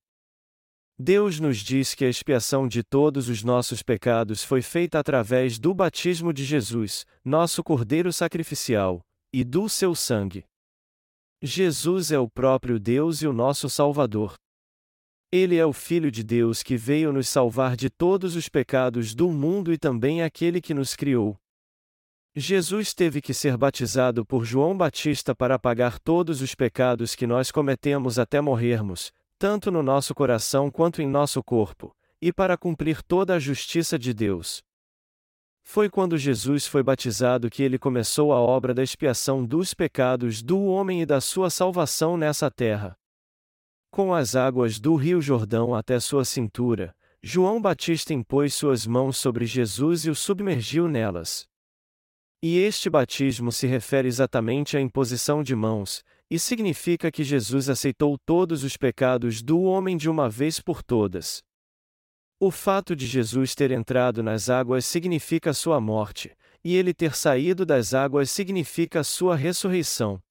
Deus 1.01 1.39
nos 1.39 1.59
diz 1.59 1.95
que 1.95 2.03
a 2.03 2.09
expiação 2.09 2.67
de 2.67 2.83
todos 2.83 3.29
os 3.29 3.41
nossos 3.41 3.81
pecados 3.81 4.43
foi 4.43 4.61
feita 4.61 4.99
através 4.99 5.57
do 5.57 5.73
batismo 5.73 6.33
de 6.33 6.43
Jesus, 6.43 7.05
nosso 7.23 7.63
Cordeiro 7.63 8.11
sacrificial, 8.11 8.99
e 9.31 9.45
do 9.45 9.69
seu 9.69 9.95
sangue. 9.95 10.43
Jesus 11.41 12.11
é 12.11 12.19
o 12.19 12.29
próprio 12.29 12.77
Deus 12.77 13.21
e 13.21 13.27
o 13.27 13.31
nosso 13.31 13.69
Salvador. 13.69 14.33
Ele 15.31 15.55
é 15.55 15.65
o 15.65 15.71
Filho 15.71 16.11
de 16.11 16.21
Deus 16.21 16.61
que 16.61 16.75
veio 16.75 17.13
nos 17.13 17.29
salvar 17.29 17.77
de 17.77 17.89
todos 17.89 18.35
os 18.35 18.49
pecados 18.49 19.15
do 19.15 19.31
mundo 19.31 19.71
e 19.71 19.77
também 19.77 20.21
aquele 20.21 20.59
que 20.59 20.73
nos 20.73 20.97
criou. 20.97 21.37
Jesus 22.35 22.93
teve 22.93 23.21
que 23.21 23.33
ser 23.33 23.55
batizado 23.55 24.25
por 24.25 24.43
João 24.43 24.77
Batista 24.77 25.33
para 25.33 25.55
apagar 25.55 25.97
todos 25.97 26.41
os 26.41 26.53
pecados 26.53 27.15
que 27.15 27.25
nós 27.25 27.51
cometemos 27.51 28.19
até 28.19 28.41
morrermos, 28.41 29.13
tanto 29.39 29.71
no 29.71 29.81
nosso 29.81 30.13
coração 30.13 30.69
quanto 30.69 31.01
em 31.01 31.07
nosso 31.07 31.41
corpo, 31.41 31.95
e 32.21 32.33
para 32.33 32.57
cumprir 32.57 33.01
toda 33.01 33.33
a 33.33 33.39
justiça 33.39 33.97
de 33.97 34.13
Deus. 34.13 34.61
Foi 35.63 35.89
quando 35.89 36.17
Jesus 36.17 36.67
foi 36.67 36.83
batizado 36.83 37.49
que 37.49 37.63
ele 37.63 37.79
começou 37.79 38.33
a 38.33 38.39
obra 38.39 38.73
da 38.73 38.83
expiação 38.83 39.45
dos 39.45 39.73
pecados 39.73 40.41
do 40.41 40.65
homem 40.65 41.01
e 41.01 41.05
da 41.05 41.21
sua 41.21 41.49
salvação 41.49 42.17
nessa 42.17 42.51
terra. 42.51 42.97
Com 43.89 44.13
as 44.13 44.35
águas 44.35 44.79
do 44.79 44.95
Rio 44.95 45.21
Jordão 45.21 45.73
até 45.73 45.99
sua 45.99 46.25
cintura, 46.25 46.93
João 47.21 47.61
Batista 47.61 48.13
impôs 48.13 48.53
suas 48.53 48.85
mãos 48.85 49.17
sobre 49.17 49.45
Jesus 49.45 50.05
e 50.05 50.09
o 50.09 50.15
submergiu 50.15 50.87
nelas. 50.87 51.47
E 52.41 52.57
este 52.57 52.89
batismo 52.89 53.51
se 53.51 53.67
refere 53.67 54.07
exatamente 54.07 54.77
à 54.77 54.81
imposição 54.81 55.43
de 55.43 55.55
mãos, 55.55 56.03
e 56.29 56.37
significa 56.37 57.11
que 57.11 57.23
Jesus 57.23 57.69
aceitou 57.69 58.17
todos 58.25 58.63
os 58.63 58.77
pecados 58.77 59.41
do 59.41 59.61
homem 59.61 59.97
de 59.97 60.09
uma 60.09 60.29
vez 60.29 60.59
por 60.59 60.83
todas. 60.83 61.41
O 62.39 62.51
fato 62.51 62.95
de 62.95 63.05
Jesus 63.05 63.55
ter 63.55 63.71
entrado 63.71 64.23
nas 64.23 64.49
águas 64.49 64.85
significa 64.85 65.53
sua 65.53 65.81
morte, 65.81 66.31
e 66.63 66.75
ele 66.75 66.93
ter 66.93 67.15
saído 67.15 67.65
das 67.65 67.93
águas 67.93 68.31
significa 68.31 69.03
sua 69.03 69.35
ressurreição. 69.35 70.21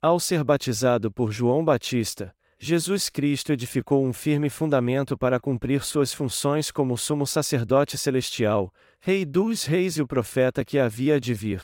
Ao 0.00 0.18
ser 0.18 0.42
batizado 0.42 1.12
por 1.12 1.30
João 1.30 1.62
Batista, 1.62 2.34
Jesus 2.58 3.08
Cristo 3.08 3.52
edificou 3.52 4.04
um 4.04 4.12
firme 4.12 4.48
fundamento 4.48 5.16
para 5.16 5.40
cumprir 5.40 5.82
suas 5.82 6.12
funções 6.12 6.70
como 6.70 6.96
sumo 6.96 7.26
sacerdote 7.26 7.98
celestial, 7.98 8.72
Rei 9.00 9.24
dos 9.24 9.64
Reis 9.64 9.96
e 9.96 10.02
o 10.02 10.06
profeta 10.06 10.64
que 10.64 10.78
havia 10.78 11.20
de 11.20 11.34
vir. 11.34 11.62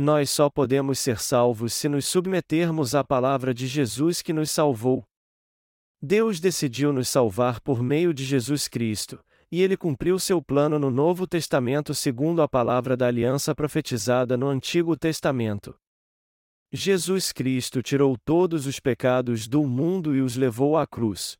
Nós 0.00 0.30
só 0.30 0.48
podemos 0.48 1.00
ser 1.00 1.18
salvos 1.18 1.74
se 1.74 1.88
nos 1.88 2.06
submetermos 2.06 2.94
à 2.94 3.02
palavra 3.02 3.52
de 3.52 3.66
Jesus 3.66 4.22
que 4.22 4.32
nos 4.32 4.48
salvou. 4.48 5.02
Deus 6.00 6.38
decidiu 6.38 6.92
nos 6.92 7.08
salvar 7.08 7.60
por 7.60 7.82
meio 7.82 8.14
de 8.14 8.24
Jesus 8.24 8.68
Cristo, 8.68 9.18
e 9.50 9.60
ele 9.60 9.76
cumpriu 9.76 10.16
seu 10.20 10.40
plano 10.40 10.78
no 10.78 10.88
Novo 10.88 11.26
Testamento 11.26 11.96
segundo 11.96 12.40
a 12.40 12.48
palavra 12.48 12.96
da 12.96 13.08
aliança 13.08 13.52
profetizada 13.56 14.36
no 14.36 14.46
Antigo 14.46 14.96
Testamento. 14.96 15.76
Jesus 16.72 17.32
Cristo 17.32 17.82
tirou 17.82 18.16
todos 18.24 18.66
os 18.66 18.78
pecados 18.78 19.48
do 19.48 19.66
mundo 19.66 20.14
e 20.14 20.20
os 20.20 20.36
levou 20.36 20.78
à 20.78 20.86
cruz. 20.86 21.36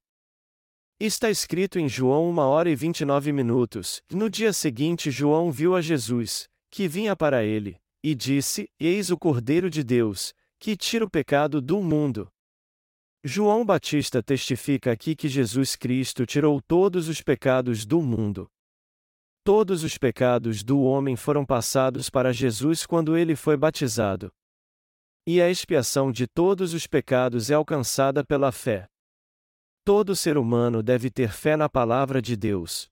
Está 0.99 1.30
escrito 1.30 1.78
em 1.78 1.89
João 1.89 2.28
1 2.30 2.39
hora 2.39 2.68
e 2.68 2.74
29 2.74 3.33
minutos. 3.33 4.03
No 4.11 4.28
dia 4.28 4.53
seguinte, 4.53 5.12
João 5.12 5.53
viu 5.53 5.76
a 5.76 5.80
Jesus, 5.80 6.49
que 6.72 6.89
vinha 6.89 7.14
para 7.14 7.45
ele, 7.45 7.78
e 8.11 8.15
disse: 8.15 8.71
Eis 8.81 9.11
o 9.11 9.19
Cordeiro 9.19 9.69
de 9.69 9.85
Deus, 9.85 10.33
que 10.59 10.75
tira 10.75 11.05
o 11.05 11.11
pecado 11.11 11.61
do 11.61 11.83
mundo. 11.83 12.27
João 13.23 13.67
Batista 13.67 14.23
testifica 14.23 14.91
aqui 14.91 15.15
que 15.15 15.29
Jesus 15.29 15.77
Cristo 15.77 16.25
tirou 16.25 16.63
todos 16.63 17.07
os 17.07 17.21
pecados 17.21 17.85
do 17.85 18.01
mundo. 18.01 18.49
Todos 19.45 19.85
os 19.85 19.99
pecados 19.99 20.63
do 20.63 20.81
homem 20.81 21.17
foram 21.17 21.45
passados 21.45 22.09
para 22.09 22.33
Jesus 22.33 22.87
quando 22.87 23.15
ele 23.15 23.37
foi 23.37 23.59
batizado. 23.59 24.33
E 25.27 25.43
a 25.43 25.51
expiação 25.51 26.11
de 26.11 26.27
todos 26.27 26.73
os 26.73 26.87
pecados 26.87 27.51
é 27.51 27.55
alcançada 27.55 28.25
pela 28.25 28.51
fé. 28.51 28.87
Todo 29.85 30.17
ser 30.17 30.39
humano 30.39 30.83
deve 30.83 31.11
ter 31.11 31.31
fé 31.31 31.57
na 31.57 31.69
palavra 31.69 32.23
de 32.23 32.37
Deus. 32.37 32.89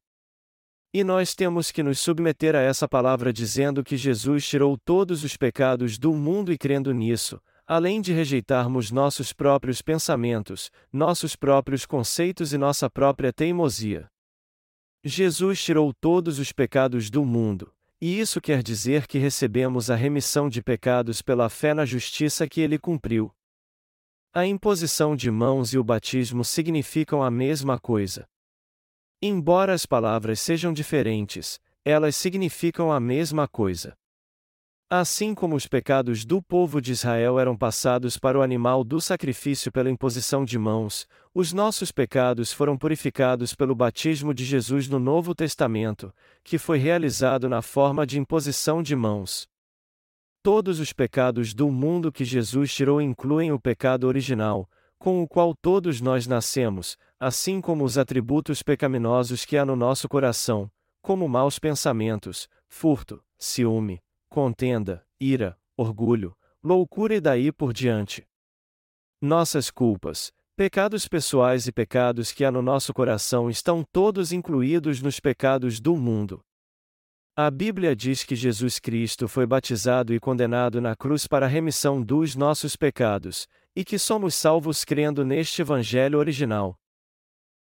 E 0.93 1.05
nós 1.05 1.35
temos 1.35 1.71
que 1.71 1.83
nos 1.83 1.99
submeter 1.99 2.55
a 2.55 2.61
essa 2.61 2.89
palavra 2.89 3.33
dizendo 3.33 3.85
que 3.85 3.97
Jesus 3.97 4.47
tirou 4.47 4.79
todos 4.79 5.25
os 5.25 5.37
pecados 5.37 5.99
do 5.99 6.15
mundo 6.15 6.53
e 6.53 6.59
crendo 6.59 6.93
nisso, 6.93 7.41
além 7.67 8.01
de 8.01 8.13
rejeitarmos 8.13 8.91
nossos 8.91 9.33
próprios 9.33 9.83
pensamentos, 9.83 10.71
nossos 10.93 11.35
próprios 11.35 11.85
conceitos 11.85 12.53
e 12.53 12.59
nossa 12.59 12.89
própria 12.89 13.33
teimosia. 13.33 14.09
Jesus 15.05 15.63
tirou 15.63 15.93
todos 15.93 16.39
os 16.39 16.53
pecados 16.53 17.11
do 17.11 17.25
mundo, 17.25 17.73
e 18.01 18.19
isso 18.21 18.41
quer 18.41 18.63
dizer 18.63 19.07
que 19.07 19.19
recebemos 19.19 19.91
a 19.91 19.97
remissão 19.97 20.49
de 20.49 20.63
pecados 20.63 21.23
pela 21.23 21.49
fé 21.49 21.75
na 21.75 21.85
justiça 21.85 22.47
que 22.49 22.61
ele 22.61 22.79
cumpriu. 22.79 23.33
A 24.33 24.45
imposição 24.45 25.17
de 25.17 25.31
mãos 25.31 25.73
e 25.73 25.79
o 25.79 25.85
batismo 25.85 26.45
significam 26.45 27.23
a 27.23 27.31
mesma 27.31 27.79
coisa. 27.79 28.29
Embora 29.23 29.73
as 29.73 29.87
palavras 29.87 30.41
sejam 30.41 30.73
diferentes, 30.73 31.59
elas 31.85 32.15
significam 32.15 32.93
a 32.93 33.01
mesma 33.01 33.49
coisa. 33.49 33.97
Assim 34.91 35.35
como 35.35 35.57
os 35.57 35.67
pecados 35.67 36.25
do 36.25 36.41
povo 36.41 36.81
de 36.81 36.93
Israel 36.93 37.41
eram 37.41 37.57
passados 37.57 38.19
para 38.19 38.39
o 38.39 38.43
animal 38.43 38.85
do 38.85 39.01
sacrifício 39.01 39.73
pela 39.73 39.91
imposição 39.91 40.45
de 40.45 40.59
mãos, 40.59 41.09
os 41.35 41.53
nossos 41.53 41.91
pecados 41.91 42.53
foram 42.53 42.77
purificados 42.77 43.53
pelo 43.53 43.75
batismo 43.75 44.33
de 44.33 44.45
Jesus 44.45 44.87
no 44.87 45.01
Novo 45.01 45.35
Testamento, 45.35 46.15
que 46.45 46.57
foi 46.57 46.79
realizado 46.79 47.49
na 47.49 47.63
forma 47.63 48.07
de 48.07 48.19
imposição 48.19 48.81
de 48.81 48.95
mãos. 48.95 49.49
Todos 50.41 50.79
os 50.79 50.93
pecados 50.93 51.53
do 51.53 51.69
mundo 51.69 52.13
que 52.13 52.25
Jesus 52.25 52.73
tirou 52.73 53.01
incluem 53.01 53.51
o 53.51 53.59
pecado 53.59 54.07
original, 54.07 54.71
com 54.99 55.21
o 55.21 55.27
qual 55.27 55.53
todos 55.53 56.01
nós 56.01 56.29
nascemos, 56.29 56.97
assim 57.19 57.61
como 57.61 57.85
os 57.85 57.97
atributos 57.97 58.63
pecaminosos 58.63 59.45
que 59.45 59.57
há 59.57 59.65
no 59.65 59.75
nosso 59.75 60.09
coração, 60.09 60.71
como 61.01 61.29
maus 61.29 61.59
pensamentos, 61.59 62.49
furto, 62.69 63.23
ciúme, 63.39 64.03
contenda, 64.29 65.07
ira, 65.19 65.59
orgulho, 65.77 66.37
loucura 66.63 67.15
e 67.15 67.21
daí 67.21 67.51
por 67.51 67.73
diante. 67.73 68.27
Nossas 69.21 69.71
culpas, 69.71 70.33
pecados 70.55 71.09
pessoais 71.09 71.67
e 71.67 71.73
pecados 71.73 72.33
que 72.33 72.45
há 72.45 72.51
no 72.51 72.61
nosso 72.61 72.93
coração 72.93 73.49
estão 73.49 73.85
todos 73.93 74.33
incluídos 74.33 75.01
nos 75.01 75.19
pecados 75.21 75.81
do 75.81 75.97
mundo. 75.97 76.41
A 77.35 77.51
Bíblia 77.51 77.95
diz 77.95 78.25
que 78.25 78.35
Jesus 78.35 78.79
Cristo 78.79 79.29
foi 79.29 79.47
batizado 79.47 80.15
e 80.15 80.19
condenado 80.19 80.81
na 80.81 80.97
cruz 80.97 81.27
para 81.27 81.45
a 81.45 81.49
remissão 81.49 82.03
dos 82.03 82.35
nossos 82.35 82.77
pecados, 82.77 83.47
e 83.75 83.85
que 83.85 83.99
somos 83.99 84.35
salvos 84.35 84.85
crendo 84.85 85.25
neste 85.25 85.61
Evangelho 85.61 86.19
original. 86.19 86.79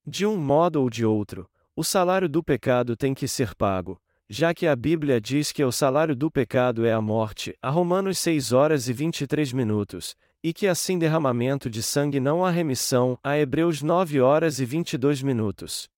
De 0.08 0.24
um 0.24 0.38
modo 0.38 0.82
ou 0.82 0.89
de 0.89 1.03
outro, 1.03 1.49
o 1.76 1.84
salário 1.84 2.30
do 2.30 2.43
pecado 2.43 2.95
tem 2.95 3.14
que 3.14 3.28
ser 3.28 3.56
pago, 3.56 3.99
já 4.30 4.53
que 4.53 4.68
a 4.68 4.76
Bíblia 4.76 5.20
diz 5.20 5.51
que 5.51 5.64
o 5.64 5.72
salário 5.72 6.16
do 6.16 6.30
pecado 6.30 6.86
é 6.86 6.93
a 6.93 7.01
morte, 7.01 7.58
a 7.60 7.72
Romanos 7.72 8.20
6 8.20 8.51
horas 8.51 8.88
e 8.88 8.93
23 8.93 9.51
minutos, 9.51 10.16
e 10.43 10.53
que 10.53 10.68
assim 10.68 10.99
derramamento 10.99 11.72
de 11.72 11.82
sangue 11.82 12.20
não 12.20 12.45
há 12.45 12.51
remissão, 12.51 13.18
a 13.24 13.36
Hebreus 13.36 13.82
9 13.82 14.22
horas 14.22 14.60
e 14.60 14.66
22 14.66 15.24
minutos. 15.24 15.89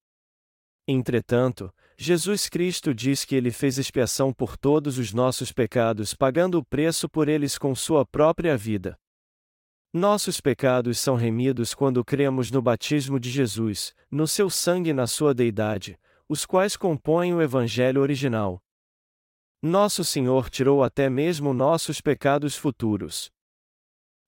Entretanto, 0.88 1.70
Jesus 1.98 2.48
Cristo 2.48 2.94
diz 2.94 3.26
que 3.26 3.36
ele 3.36 3.52
fez 3.52 3.78
expiação 3.78 4.32
por 4.32 4.56
todos 4.56 4.98
os 4.98 5.12
nossos 5.12 5.52
pecados, 5.52 6.14
pagando 6.14 6.60
o 6.60 6.66
preço 6.66 7.10
por 7.10 7.28
eles 7.28 7.58
com 7.58 7.76
sua 7.76 8.06
própria 8.06 8.56
vida. 8.56 8.98
Nossos 9.94 10.42
pecados 10.42 11.00
são 11.00 11.16
remidos 11.16 11.74
quando 11.74 12.04
cremos 12.04 12.52
no 12.52 12.62
batismo 12.62 13.20
de 13.20 13.30
Jesus, 13.30 13.96
no 14.12 14.28
seu 14.28 14.50
sangue 14.50 14.90
e 14.90 14.94
na 14.94 15.08
sua 15.08 15.34
deidade, 15.34 15.98
os 16.28 16.46
quais 16.46 16.76
compõem 16.76 17.34
o 17.34 17.42
Evangelho 17.42 18.02
original. 18.02 18.62
Nosso 19.62 20.04
Senhor 20.04 20.50
tirou 20.50 20.84
até 20.84 21.10
mesmo 21.10 21.54
nossos 21.54 22.02
pecados 22.02 22.56
futuros. 22.56 23.32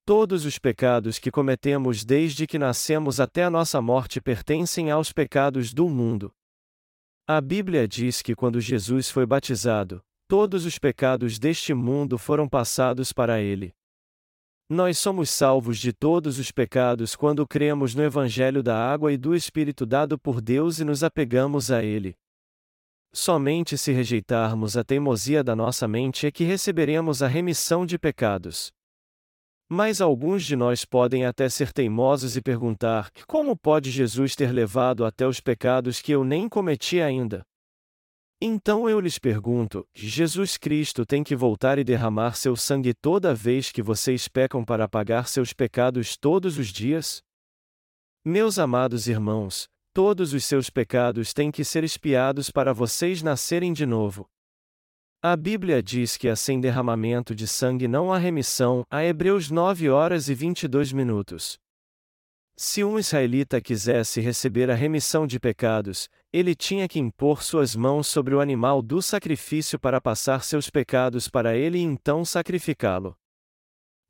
Todos 0.04 0.44
os 0.44 0.58
pecados 0.58 1.18
que 1.18 1.30
cometemos 1.30 2.04
desde 2.04 2.46
que 2.46 2.58
nascemos 2.58 3.20
até 3.20 3.44
a 3.44 3.50
nossa 3.50 3.80
morte 3.80 4.20
pertencem 4.20 4.90
aos 4.90 5.12
pecados 5.12 5.72
do 5.72 5.88
mundo. 5.88 6.34
A 7.28 7.40
Bíblia 7.40 7.86
diz 7.86 8.22
que 8.22 8.34
quando 8.34 8.60
Jesus 8.60 9.08
foi 9.08 9.24
batizado, 9.24 10.02
todos 10.26 10.64
os 10.64 10.78
pecados 10.78 11.38
deste 11.38 11.72
mundo 11.74 12.18
foram 12.18 12.48
passados 12.48 13.12
para 13.12 13.40
ele. 13.40 13.72
Nós 14.72 14.98
somos 14.98 15.30
salvos 15.30 15.80
de 15.80 15.92
todos 15.92 16.38
os 16.38 16.52
pecados 16.52 17.16
quando 17.16 17.44
cremos 17.44 17.92
no 17.92 18.04
Evangelho 18.04 18.62
da 18.62 18.78
água 18.78 19.12
e 19.12 19.16
do 19.16 19.34
Espírito 19.34 19.84
dado 19.84 20.16
por 20.16 20.40
Deus 20.40 20.78
e 20.78 20.84
nos 20.84 21.02
apegamos 21.02 21.72
a 21.72 21.82
ele. 21.82 22.14
Somente 23.12 23.76
se 23.76 23.90
rejeitarmos 23.90 24.76
a 24.76 24.84
teimosia 24.84 25.42
da 25.42 25.56
nossa 25.56 25.88
mente 25.88 26.24
é 26.24 26.30
que 26.30 26.44
receberemos 26.44 27.20
a 27.20 27.26
remissão 27.26 27.84
de 27.84 27.98
pecados. 27.98 28.70
Mas 29.68 30.00
alguns 30.00 30.44
de 30.44 30.54
nós 30.54 30.84
podem 30.84 31.26
até 31.26 31.48
ser 31.48 31.72
teimosos 31.72 32.36
e 32.36 32.40
perguntar: 32.40 33.10
como 33.26 33.56
pode 33.56 33.90
Jesus 33.90 34.36
ter 34.36 34.52
levado 34.52 35.04
até 35.04 35.26
os 35.26 35.40
pecados 35.40 36.00
que 36.00 36.12
eu 36.12 36.22
nem 36.22 36.48
cometi 36.48 37.00
ainda? 37.00 37.44
Então 38.42 38.88
eu 38.88 38.98
lhes 39.00 39.18
pergunto: 39.18 39.86
Jesus 39.94 40.56
Cristo 40.56 41.04
tem 41.04 41.22
que 41.22 41.36
voltar 41.36 41.78
e 41.78 41.84
derramar 41.84 42.34
seu 42.34 42.56
sangue 42.56 42.94
toda 42.94 43.34
vez 43.34 43.70
que 43.70 43.82
vocês 43.82 44.28
pecam 44.28 44.64
para 44.64 44.88
pagar 44.88 45.28
seus 45.28 45.52
pecados 45.52 46.16
todos 46.16 46.56
os 46.56 46.68
dias? 46.68 47.22
Meus 48.24 48.58
amados 48.58 49.06
irmãos, 49.08 49.68
todos 49.92 50.32
os 50.32 50.44
seus 50.44 50.70
pecados 50.70 51.34
têm 51.34 51.50
que 51.50 51.64
ser 51.64 51.84
expiados 51.84 52.50
para 52.50 52.72
vocês 52.72 53.22
nascerem 53.22 53.74
de 53.74 53.84
novo. 53.84 54.26
A 55.22 55.36
Bíblia 55.36 55.82
diz 55.82 56.16
que 56.16 56.34
sem 56.34 56.58
derramamento 56.62 57.34
de 57.34 57.46
sangue 57.46 57.86
não 57.86 58.10
há 58.10 58.16
remissão, 58.16 58.84
a 58.90 59.04
Hebreus 59.04 59.50
9 59.50 59.90
horas 59.90 60.30
e 60.30 60.34
22 60.34 60.92
minutos. 60.92 61.58
Se 62.56 62.82
um 62.84 62.98
israelita 62.98 63.60
quisesse 63.60 64.20
receber 64.20 64.70
a 64.70 64.74
remissão 64.74 65.26
de 65.26 65.38
pecados, 65.38 66.08
ele 66.32 66.54
tinha 66.54 66.86
que 66.86 67.00
impor 67.00 67.42
suas 67.42 67.74
mãos 67.74 68.06
sobre 68.06 68.34
o 68.34 68.40
animal 68.40 68.80
do 68.80 69.02
sacrifício 69.02 69.78
para 69.78 70.00
passar 70.00 70.44
seus 70.44 70.70
pecados 70.70 71.28
para 71.28 71.56
ele 71.56 71.78
e 71.78 71.82
então 71.82 72.24
sacrificá-lo. 72.24 73.16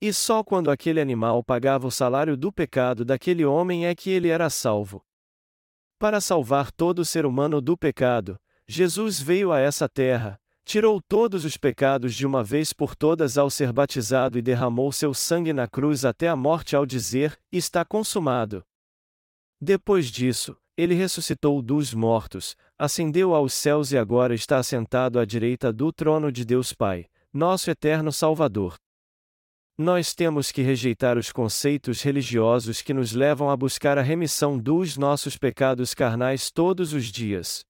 E 0.00 0.12
só 0.12 0.42
quando 0.42 0.70
aquele 0.70 1.00
animal 1.00 1.42
pagava 1.42 1.86
o 1.86 1.90
salário 1.90 2.36
do 2.36 2.52
pecado 2.52 3.04
daquele 3.04 3.44
homem 3.44 3.86
é 3.86 3.94
que 3.94 4.10
ele 4.10 4.28
era 4.28 4.50
salvo. 4.50 5.04
Para 5.98 6.20
salvar 6.20 6.70
todo 6.72 7.04
ser 7.04 7.26
humano 7.26 7.60
do 7.60 7.76
pecado, 7.76 8.38
Jesus 8.66 9.20
veio 9.20 9.52
a 9.52 9.58
essa 9.58 9.88
terra, 9.88 10.40
tirou 10.64 11.00
todos 11.02 11.44
os 11.44 11.56
pecados 11.56 12.14
de 12.14 12.26
uma 12.26 12.44
vez 12.44 12.72
por 12.72 12.94
todas 12.94 13.36
ao 13.36 13.50
ser 13.50 13.72
batizado 13.72 14.38
e 14.38 14.42
derramou 14.42 14.92
seu 14.92 15.12
sangue 15.12 15.52
na 15.52 15.66
cruz 15.66 16.04
até 16.04 16.28
a 16.28 16.36
morte 16.36 16.74
ao 16.74 16.86
dizer: 16.86 17.38
Está 17.52 17.84
consumado. 17.84 18.64
Depois 19.60 20.06
disso, 20.06 20.56
ele 20.80 20.94
ressuscitou 20.94 21.60
dos 21.60 21.92
mortos, 21.92 22.56
ascendeu 22.78 23.34
aos 23.34 23.52
céus 23.52 23.92
e 23.92 23.98
agora 23.98 24.34
está 24.34 24.58
assentado 24.58 25.18
à 25.18 25.24
direita 25.24 25.70
do 25.70 25.92
trono 25.92 26.32
de 26.32 26.44
Deus 26.44 26.72
Pai, 26.72 27.06
nosso 27.32 27.70
eterno 27.70 28.10
Salvador. 28.10 28.76
Nós 29.76 30.14
temos 30.14 30.50
que 30.50 30.62
rejeitar 30.62 31.18
os 31.18 31.30
conceitos 31.30 32.02
religiosos 32.02 32.80
que 32.80 32.94
nos 32.94 33.12
levam 33.12 33.50
a 33.50 33.56
buscar 33.56 33.98
a 33.98 34.02
remissão 34.02 34.58
dos 34.58 34.96
nossos 34.96 35.36
pecados 35.36 35.92
carnais 35.92 36.50
todos 36.50 36.92
os 36.94 37.06
dias. 37.06 37.62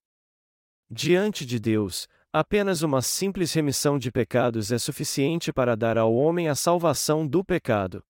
Diante 0.89 1.45
de 1.45 1.59
Deus, 1.59 2.07
Apenas 2.33 2.83
uma 2.83 3.03
simples 3.03 3.53
remissão 3.53 3.99
de 3.99 4.13
pecados 4.13 4.71
é 4.71 4.79
suficiente 4.79 5.53
para 5.53 5.77
dar 5.77 5.99
ao 5.99 6.15
homem 6.15 6.49
a 6.49 6.55
salvação 6.55 7.27
do 7.27 7.45
pecado. 7.45 8.05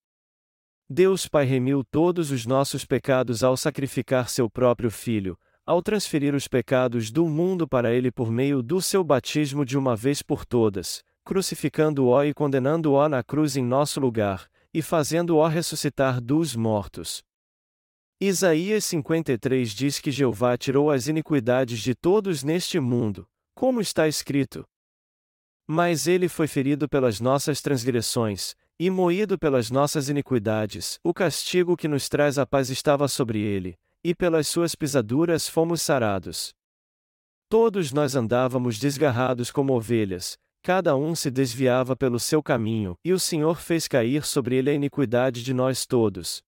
Deus 0.93 1.29
Pai 1.29 1.45
remiu 1.45 1.85
todos 1.85 2.33
os 2.33 2.45
nossos 2.45 2.85
pecados 2.85 3.45
ao 3.45 3.57
sacrificar 3.57 4.29
seu 4.29 4.51
próprio 4.51 4.91
Filho, 4.91 5.39
ao 5.65 5.81
transferir 5.81 6.35
os 6.35 6.49
pecados 6.49 7.13
do 7.13 7.29
mundo 7.29 7.69
para 7.69 7.95
ele 7.95 8.11
por 8.11 8.29
meio 8.29 8.61
do 8.61 8.83
seu 8.83 9.05
batismo 9.05 9.65
de 9.65 9.79
uma 9.79 9.95
vez 9.95 10.21
por 10.21 10.45
todas, 10.45 11.05
crucificando-o 11.25 12.25
e 12.25 12.35
condenando-o 12.35 13.09
na 13.09 13.23
cruz 13.23 13.57
em 13.57 13.63
nosso 13.63 14.01
lugar, 14.01 14.51
e 14.75 14.83
fazendo-o 14.83 15.47
ressuscitar 15.47 16.21
dos 16.21 16.57
mortos. 16.57 17.23
Isaías 18.21 18.85
53 18.87 19.71
diz 19.71 20.01
que 20.01 20.11
Jeová 20.11 20.59
tirou 20.59 20.91
as 20.91 21.07
iniquidades 21.07 21.79
de 21.79 21.95
todos 21.95 22.43
neste 22.43 22.81
mundo, 22.81 23.29
como 23.55 23.81
está 23.81 24.09
escrito: 24.09 24.65
Mas 25.69 26.09
ele 26.09 26.29
foi 26.29 26.49
ferido 26.49 26.89
pelas 26.89 27.21
nossas 27.21 27.61
transgressões, 27.61 28.57
e 28.83 28.89
moído 28.89 29.39
pelas 29.39 29.71
nossas 29.71 30.09
iniquidades, 30.09 30.99
o 31.05 31.13
castigo 31.13 31.77
que 31.77 31.87
nos 31.87 32.09
traz 32.09 32.39
a 32.39 32.47
paz 32.47 32.71
estava 32.71 33.07
sobre 33.09 33.39
ele, 33.39 33.75
e 34.03 34.15
pelas 34.15 34.49
suas 34.49 34.75
pisaduras 34.75 35.47
fomos 35.47 35.83
sarados. 35.83 36.55
Todos 37.51 37.93
nós 37.93 38.17
andávamos 38.17 38.79
desgarrados 38.79 39.51
como 39.51 39.75
ovelhas, 39.75 40.39
cada 40.63 40.97
um 40.97 41.15
se 41.15 41.31
desviava 41.31 41.95
pelo 41.95 42.19
seu 42.19 42.43
caminho, 42.43 42.95
e 43.05 43.13
o 43.13 43.19
Senhor 43.19 43.61
fez 43.61 43.87
cair 43.87 44.25
sobre 44.25 44.57
ele 44.57 44.71
a 44.71 44.75
iniquidade 44.75 45.43
de 45.43 45.53
nós 45.53 45.85
todos. 45.85 46.41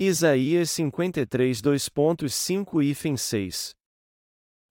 Isaías 0.00 0.70
53 0.70 1.60
2.5 1.60 2.82
e 2.82 3.18
6 3.18 3.74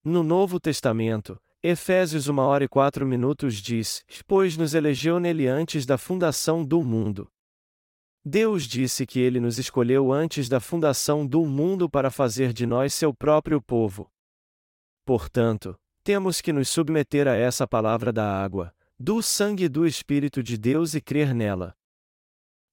No 0.03 0.23
Novo 0.23 0.59
Testamento, 0.59 1.39
Efésios 1.67 2.29
1 2.29 2.37
hora 2.37 2.63
e 2.65 2.67
4 2.67 3.07
minutos 3.07 3.55
diz: 3.55 4.05
Pois 4.27 4.55
nos 4.55 4.75
elegeu 4.75 5.19
nele 5.19 5.47
antes 5.47 5.83
da 5.83 5.97
fundação 5.97 6.63
do 6.63 6.83
mundo. 6.83 7.27
Deus 8.23 8.67
disse 8.67 9.03
que 9.03 9.19
ele 9.19 9.39
nos 9.39 9.57
escolheu 9.57 10.13
antes 10.13 10.47
da 10.47 10.59
fundação 10.59 11.25
do 11.25 11.43
mundo 11.43 11.89
para 11.89 12.11
fazer 12.11 12.53
de 12.53 12.67
nós 12.67 12.93
seu 12.93 13.11
próprio 13.11 13.59
povo. 13.59 14.07
Portanto, 15.03 15.75
temos 16.03 16.39
que 16.39 16.53
nos 16.53 16.69
submeter 16.69 17.27
a 17.27 17.35
essa 17.35 17.67
palavra 17.67 18.13
da 18.13 18.43
água, 18.43 18.71
do 18.99 19.23
sangue 19.23 19.63
e 19.63 19.69
do 19.69 19.87
Espírito 19.87 20.43
de 20.43 20.59
Deus 20.59 20.93
e 20.93 21.01
crer 21.01 21.33
nela. 21.33 21.75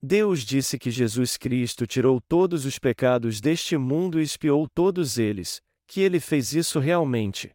Deus 0.02 0.42
disse 0.42 0.78
que 0.78 0.90
Jesus 0.90 1.38
Cristo 1.38 1.86
tirou 1.86 2.20
todos 2.20 2.66
os 2.66 2.78
pecados 2.78 3.40
deste 3.40 3.74
mundo 3.78 4.20
e 4.20 4.22
expiou 4.22 4.68
todos 4.68 5.16
eles, 5.16 5.62
que 5.86 6.02
ele 6.02 6.20
fez 6.20 6.52
isso 6.52 6.78
realmente. 6.78 7.54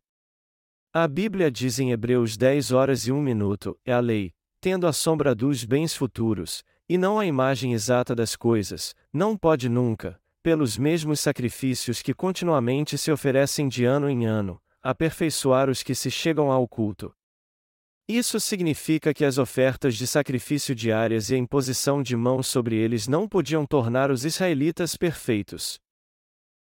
A 0.94 1.08
Bíblia 1.08 1.52
diz 1.52 1.80
em 1.80 1.92
Hebreus 1.92 2.38
10 2.38 2.72
horas 2.72 3.06
e 3.06 3.12
1 3.12 3.22
minuto: 3.22 3.78
é 3.86 3.94
a 3.94 4.00
lei, 4.00 4.34
tendo 4.60 4.88
a 4.88 4.94
sombra 4.94 5.36
dos 5.36 5.64
bens 5.64 5.96
futuros, 5.96 6.64
e 6.90 6.98
não 6.98 7.20
a 7.20 7.26
imagem 7.26 7.74
exata 7.74 8.16
das 8.16 8.36
coisas, 8.36 8.96
não 9.12 9.38
pode 9.38 9.68
nunca, 9.68 10.20
pelos 10.42 10.78
mesmos 10.78 11.20
sacrifícios 11.20 12.02
que 12.02 12.14
continuamente 12.14 12.98
se 12.98 13.12
oferecem 13.12 13.68
de 13.68 13.84
ano 13.84 14.10
em 14.10 14.26
ano, 14.26 14.62
aperfeiçoar 14.82 15.70
os 15.70 15.84
que 15.84 15.94
se 15.94 16.10
chegam 16.10 16.52
ao 16.52 16.68
culto. 16.68 17.14
Isso 18.08 18.40
significa 18.40 19.14
que 19.14 19.26
as 19.26 19.38
ofertas 19.38 19.96
de 19.96 20.08
sacrifício 20.08 20.74
diárias 20.74 21.30
e 21.30 21.36
a 21.36 21.38
imposição 21.38 22.02
de 22.02 22.16
mãos 22.16 22.48
sobre 22.48 22.78
eles 22.78 23.06
não 23.06 23.28
podiam 23.28 23.66
tornar 23.66 24.10
os 24.10 24.24
israelitas 24.24 24.96
perfeitos. 24.96 25.78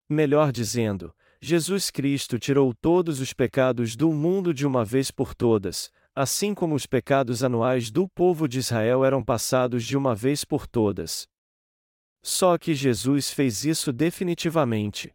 Melhor 0.07 0.53
dizendo, 0.53 1.15
Jesus 1.43 1.91
Cristo 1.91 2.39
tirou 2.39 2.75
todos 2.75 3.19
os 3.19 3.33
pecados 3.33 3.97
do 3.97 4.13
mundo 4.13 4.53
de 4.53 4.67
uma 4.67 4.85
vez 4.85 5.11
por 5.11 5.35
todas, 5.35 5.91
assim 6.15 6.55
como 6.55 6.75
os 6.75 6.85
pecados 6.85 7.43
anuais 7.43 7.91
do 7.91 8.07
povo 8.07 8.47
de 8.47 8.59
Israel 8.59 9.07
eram 9.07 9.25
passados 9.25 9.85
de 9.85 9.97
uma 9.97 10.15
vez 10.15 10.45
por 10.45 10.67
todas. 10.67 11.27
Só 12.23 12.59
que 12.59 12.75
Jesus 12.75 13.31
fez 13.31 13.65
isso 13.65 13.91
definitivamente. 13.91 15.15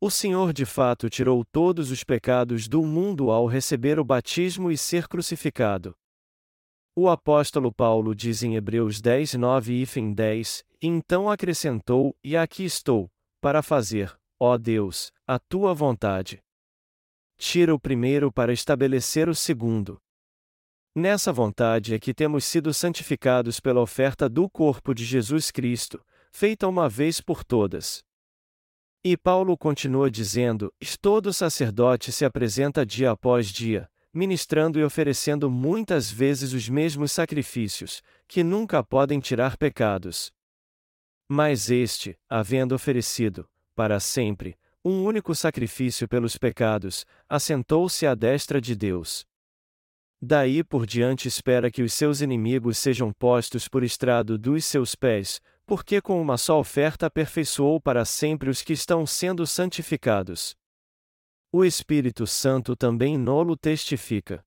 O 0.00 0.10
Senhor 0.10 0.52
de 0.52 0.64
fato 0.64 1.08
tirou 1.08 1.44
todos 1.44 1.92
os 1.92 2.02
pecados 2.02 2.66
do 2.66 2.82
mundo 2.84 3.30
ao 3.30 3.46
receber 3.46 4.00
o 4.00 4.04
batismo 4.04 4.68
e 4.68 4.76
ser 4.76 5.06
crucificado. 5.06 5.94
O 6.96 7.08
apóstolo 7.08 7.72
Paulo 7.72 8.16
diz 8.16 8.42
em 8.42 8.56
Hebreus 8.56 9.00
10, 9.00 9.34
9 9.34 9.80
e 9.80 10.14
10, 10.14 10.64
então 10.82 11.30
acrescentou: 11.30 12.16
E 12.24 12.36
aqui 12.36 12.64
estou, 12.64 13.08
para 13.40 13.62
fazer, 13.62 14.19
ó 14.40 14.56
Deus, 14.56 15.12
a 15.26 15.38
tua 15.38 15.74
vontade. 15.74 16.42
Tira 17.36 17.74
o 17.74 17.78
primeiro 17.78 18.32
para 18.32 18.54
estabelecer 18.54 19.28
o 19.28 19.34
segundo. 19.34 20.00
Nessa 20.96 21.30
vontade 21.30 21.94
é 21.94 21.98
que 21.98 22.14
temos 22.14 22.44
sido 22.46 22.72
santificados 22.72 23.60
pela 23.60 23.82
oferta 23.82 24.28
do 24.28 24.48
corpo 24.48 24.94
de 24.94 25.04
Jesus 25.04 25.50
Cristo, 25.50 26.02
feita 26.32 26.66
uma 26.66 26.88
vez 26.88 27.20
por 27.20 27.44
todas. 27.44 28.02
E 29.04 29.16
Paulo 29.16 29.56
continua 29.56 30.10
dizendo: 30.10 30.72
todo 31.00 31.32
sacerdote 31.32 32.10
se 32.10 32.24
apresenta 32.24 32.84
dia 32.84 33.10
após 33.10 33.46
dia, 33.48 33.90
ministrando 34.12 34.78
e 34.78 34.84
oferecendo 34.84 35.50
muitas 35.50 36.10
vezes 36.10 36.52
os 36.52 36.68
mesmos 36.68 37.12
sacrifícios, 37.12 38.02
que 38.26 38.42
nunca 38.42 38.82
podem 38.82 39.20
tirar 39.20 39.56
pecados. 39.56 40.32
Mas 41.28 41.70
este, 41.70 42.18
havendo 42.28 42.74
oferecido, 42.74 43.48
para 43.74 44.00
sempre, 44.00 44.58
um 44.84 45.04
único 45.04 45.34
sacrifício 45.34 46.08
pelos 46.08 46.38
pecados, 46.38 47.04
assentou-se 47.28 48.06
à 48.06 48.14
destra 48.14 48.60
de 48.60 48.74
Deus. 48.74 49.26
Daí 50.22 50.62
por 50.62 50.86
diante 50.86 51.28
espera 51.28 51.70
que 51.70 51.82
os 51.82 51.94
seus 51.94 52.20
inimigos 52.20 52.76
sejam 52.76 53.12
postos 53.12 53.68
por 53.68 53.82
estrado 53.82 54.36
dos 54.36 54.64
seus 54.64 54.94
pés, 54.94 55.40
porque 55.64 56.00
com 56.00 56.20
uma 56.20 56.36
só 56.36 56.58
oferta 56.58 57.06
aperfeiçoou 57.06 57.80
para 57.80 58.04
sempre 58.04 58.50
os 58.50 58.60
que 58.60 58.72
estão 58.72 59.06
sendo 59.06 59.46
santificados. 59.46 60.54
O 61.52 61.64
Espírito 61.64 62.26
Santo 62.26 62.76
também 62.76 63.16
nolo 63.16 63.56
testifica. 63.56 64.44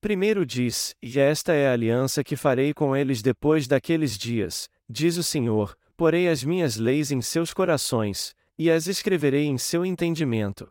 Primeiro 0.00 0.44
diz: 0.44 0.96
E 1.00 1.18
esta 1.20 1.52
é 1.52 1.68
a 1.68 1.72
aliança 1.72 2.24
que 2.24 2.34
farei 2.34 2.74
com 2.74 2.96
eles 2.96 3.22
depois 3.22 3.68
daqueles 3.68 4.18
dias, 4.18 4.68
diz 4.88 5.16
o 5.16 5.22
Senhor, 5.22 5.76
porei 6.02 6.26
as 6.26 6.42
minhas 6.42 6.74
leis 6.74 7.12
em 7.12 7.20
seus 7.22 7.54
corações, 7.54 8.34
e 8.58 8.68
as 8.68 8.88
escreverei 8.88 9.44
em 9.44 9.56
seu 9.56 9.86
entendimento. 9.86 10.68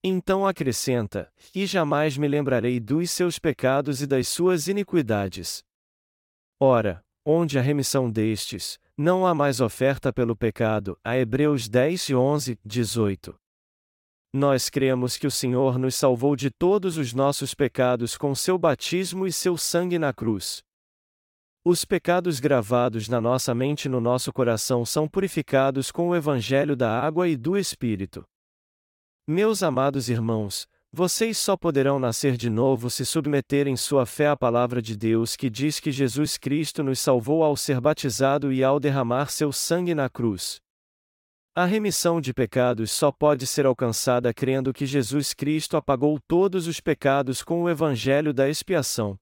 Então 0.00 0.46
acrescenta: 0.46 1.28
E 1.52 1.66
jamais 1.66 2.16
me 2.16 2.28
lembrarei 2.28 2.78
dos 2.78 3.10
seus 3.10 3.36
pecados 3.36 4.00
e 4.00 4.06
das 4.06 4.28
suas 4.28 4.68
iniquidades. 4.68 5.64
Ora, 6.60 7.04
onde 7.26 7.58
a 7.58 7.60
remissão 7.60 8.08
destes, 8.08 8.78
não 8.96 9.26
há 9.26 9.34
mais 9.34 9.60
oferta 9.60 10.12
pelo 10.12 10.36
pecado. 10.36 10.96
A 11.02 11.18
Hebreus 11.18 11.68
10 11.68 12.10
e 12.10 12.14
11, 12.14 12.60
18. 12.64 13.36
Nós 14.32 14.70
cremos 14.70 15.16
que 15.16 15.26
o 15.26 15.32
Senhor 15.32 15.80
nos 15.80 15.96
salvou 15.96 16.36
de 16.36 16.48
todos 16.48 16.96
os 16.96 17.12
nossos 17.12 17.54
pecados 17.54 18.16
com 18.16 18.36
seu 18.36 18.56
batismo 18.56 19.26
e 19.26 19.32
seu 19.32 19.56
sangue 19.56 19.98
na 19.98 20.12
cruz. 20.12 20.62
Os 21.70 21.84
pecados 21.84 22.40
gravados 22.40 23.10
na 23.10 23.20
nossa 23.20 23.54
mente 23.54 23.84
e 23.84 23.88
no 23.90 24.00
nosso 24.00 24.32
coração 24.32 24.86
são 24.86 25.06
purificados 25.06 25.90
com 25.90 26.08
o 26.08 26.16
Evangelho 26.16 26.74
da 26.74 26.98
água 26.98 27.28
e 27.28 27.36
do 27.36 27.58
Espírito. 27.58 28.24
Meus 29.26 29.62
amados 29.62 30.08
irmãos, 30.08 30.66
vocês 30.90 31.36
só 31.36 31.58
poderão 31.58 31.98
nascer 31.98 32.38
de 32.38 32.48
novo 32.48 32.88
se 32.88 33.04
submeterem 33.04 33.76
sua 33.76 34.06
fé 34.06 34.28
à 34.28 34.34
palavra 34.34 34.80
de 34.80 34.96
Deus 34.96 35.36
que 35.36 35.50
diz 35.50 35.78
que 35.78 35.92
Jesus 35.92 36.38
Cristo 36.38 36.82
nos 36.82 37.00
salvou 37.00 37.44
ao 37.44 37.54
ser 37.54 37.82
batizado 37.82 38.50
e 38.50 38.64
ao 38.64 38.80
derramar 38.80 39.30
seu 39.30 39.52
sangue 39.52 39.94
na 39.94 40.08
cruz. 40.08 40.62
A 41.54 41.66
remissão 41.66 42.18
de 42.18 42.32
pecados 42.32 42.90
só 42.90 43.12
pode 43.12 43.46
ser 43.46 43.66
alcançada 43.66 44.32
crendo 44.32 44.72
que 44.72 44.86
Jesus 44.86 45.34
Cristo 45.34 45.76
apagou 45.76 46.18
todos 46.26 46.66
os 46.66 46.80
pecados 46.80 47.42
com 47.42 47.64
o 47.64 47.68
evangelho 47.68 48.32
da 48.32 48.48
expiação. 48.48 49.18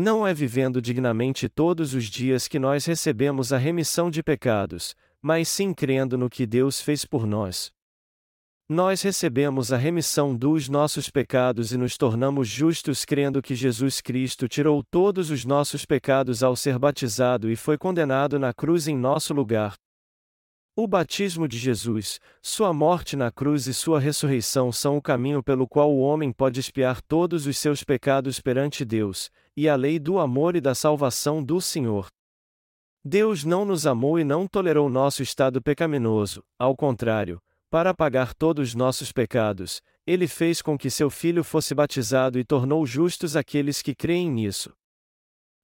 Não 0.00 0.24
é 0.24 0.32
vivendo 0.32 0.80
dignamente 0.80 1.48
todos 1.48 1.92
os 1.92 2.04
dias 2.04 2.46
que 2.46 2.56
nós 2.56 2.84
recebemos 2.84 3.52
a 3.52 3.58
remissão 3.58 4.12
de 4.12 4.22
pecados, 4.22 4.94
mas 5.20 5.48
sim 5.48 5.74
crendo 5.74 6.16
no 6.16 6.30
que 6.30 6.46
Deus 6.46 6.80
fez 6.80 7.04
por 7.04 7.26
nós. 7.26 7.72
Nós 8.68 9.02
recebemos 9.02 9.72
a 9.72 9.76
remissão 9.76 10.36
dos 10.36 10.68
nossos 10.68 11.10
pecados 11.10 11.72
e 11.72 11.76
nos 11.76 11.96
tornamos 11.96 12.46
justos 12.46 13.04
crendo 13.04 13.42
que 13.42 13.56
Jesus 13.56 14.00
Cristo 14.00 14.46
tirou 14.46 14.84
todos 14.88 15.32
os 15.32 15.44
nossos 15.44 15.84
pecados 15.84 16.44
ao 16.44 16.54
ser 16.54 16.78
batizado 16.78 17.50
e 17.50 17.56
foi 17.56 17.76
condenado 17.76 18.38
na 18.38 18.54
cruz 18.54 18.86
em 18.86 18.96
nosso 18.96 19.34
lugar. 19.34 19.74
O 20.76 20.86
batismo 20.86 21.48
de 21.48 21.58
Jesus, 21.58 22.20
sua 22.40 22.72
morte 22.72 23.16
na 23.16 23.32
cruz 23.32 23.66
e 23.66 23.74
sua 23.74 23.98
ressurreição 23.98 24.70
são 24.70 24.96
o 24.96 25.02
caminho 25.02 25.42
pelo 25.42 25.66
qual 25.66 25.92
o 25.92 25.98
homem 25.98 26.30
pode 26.30 26.60
expiar 26.60 27.02
todos 27.02 27.48
os 27.48 27.58
seus 27.58 27.82
pecados 27.82 28.38
perante 28.38 28.84
Deus, 28.84 29.28
e 29.58 29.68
a 29.68 29.74
lei 29.74 29.98
do 29.98 30.20
amor 30.20 30.54
e 30.54 30.60
da 30.60 30.72
salvação 30.72 31.42
do 31.42 31.60
Senhor. 31.60 32.06
Deus 33.04 33.42
não 33.42 33.64
nos 33.64 33.88
amou 33.88 34.16
e 34.16 34.22
não 34.22 34.46
tolerou 34.46 34.88
nosso 34.88 35.20
estado 35.20 35.60
pecaminoso, 35.60 36.44
ao 36.56 36.76
contrário, 36.76 37.42
para 37.68 37.92
pagar 37.92 38.34
todos 38.34 38.68
os 38.68 38.74
nossos 38.76 39.10
pecados, 39.10 39.82
ele 40.06 40.28
fez 40.28 40.62
com 40.62 40.78
que 40.78 40.88
seu 40.88 41.10
filho 41.10 41.42
fosse 41.42 41.74
batizado 41.74 42.38
e 42.38 42.44
tornou 42.44 42.86
justos 42.86 43.34
aqueles 43.34 43.82
que 43.82 43.96
creem 43.96 44.30
nisso. 44.30 44.72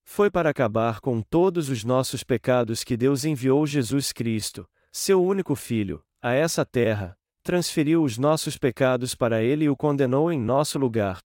Foi 0.03 0.29
para 0.29 0.51
acabar 0.51 0.99
com 0.99 1.23
todos 1.23 1.69
os 1.69 1.85
nossos 1.85 2.25
pecados 2.25 2.83
que 2.83 2.97
Deus 2.97 3.25
enviou 3.25 3.65
Jesus 3.65 4.11
Cristo, 4.11 4.69
seu 4.91 5.25
único 5.25 5.55
filho, 5.55 6.03
a 6.21 6.33
essa 6.33 6.67
terra, 6.67 7.17
transferiu 7.45 8.03
os 8.03 8.19
nossos 8.19 8.59
pecados 8.59 9.15
para 9.15 9.41
ele 9.41 9.67
e 9.67 9.71
o 9.71 9.77
condenou 9.77 10.33
em 10.33 10.41
nosso 10.41 10.81
lugar. 10.81 11.21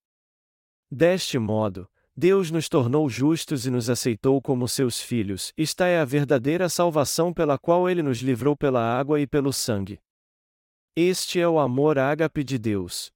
Deste 0.91 1.39
modo, 1.39 1.89
Deus 2.19 2.51
nos 2.51 2.67
tornou 2.67 3.09
justos 3.09 3.65
e 3.65 3.71
nos 3.71 3.89
aceitou 3.89 4.41
como 4.41 4.67
seus 4.67 4.99
filhos. 4.99 5.53
Esta 5.57 5.87
é 5.87 6.01
a 6.01 6.03
verdadeira 6.03 6.67
salvação 6.67 7.33
pela 7.33 7.57
qual 7.57 7.89
ele 7.89 8.03
nos 8.03 8.17
livrou 8.17 8.57
pela 8.57 8.81
água 8.81 9.21
e 9.21 9.25
pelo 9.25 9.53
sangue. 9.53 10.01
Este 10.97 11.39
é 11.39 11.47
o 11.47 11.57
amor 11.57 11.97
ágape 11.97 12.43
de 12.43 12.59
Deus. 12.59 13.09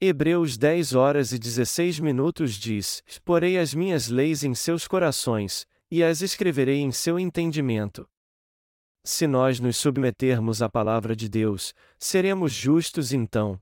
Hebreus 0.00 0.56
10 0.56 0.94
horas 0.94 1.32
e 1.32 1.38
16 1.40 1.98
minutos 1.98 2.54
diz: 2.54 3.02
Porei 3.24 3.58
as 3.58 3.74
minhas 3.74 4.06
leis 4.06 4.44
em 4.44 4.54
seus 4.54 4.86
corações, 4.86 5.66
e 5.90 6.04
as 6.04 6.22
escreverei 6.22 6.78
em 6.78 6.92
seu 6.92 7.18
entendimento. 7.18 8.08
Se 9.02 9.26
nós 9.26 9.58
nos 9.58 9.78
submetermos 9.78 10.62
à 10.62 10.68
palavra 10.68 11.16
de 11.16 11.28
Deus, 11.28 11.74
seremos 11.98 12.52
justos 12.52 13.12
então. 13.12 13.60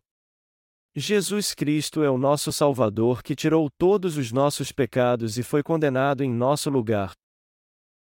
Jesus 0.97 1.55
Cristo 1.55 2.05
é 2.05 2.11
o 2.11 2.17
nosso 2.17 2.53
Salvador 2.53 3.21
que 3.21 3.35
tirou 3.35 3.69
todos 3.69 4.17
os 4.17 4.31
nossos 4.31 4.71
pecados 4.71 5.37
e 5.37 5.43
foi 5.43 5.61
condenado 5.61 6.23
em 6.23 6.31
nosso 6.31 6.71
lugar. 6.71 7.13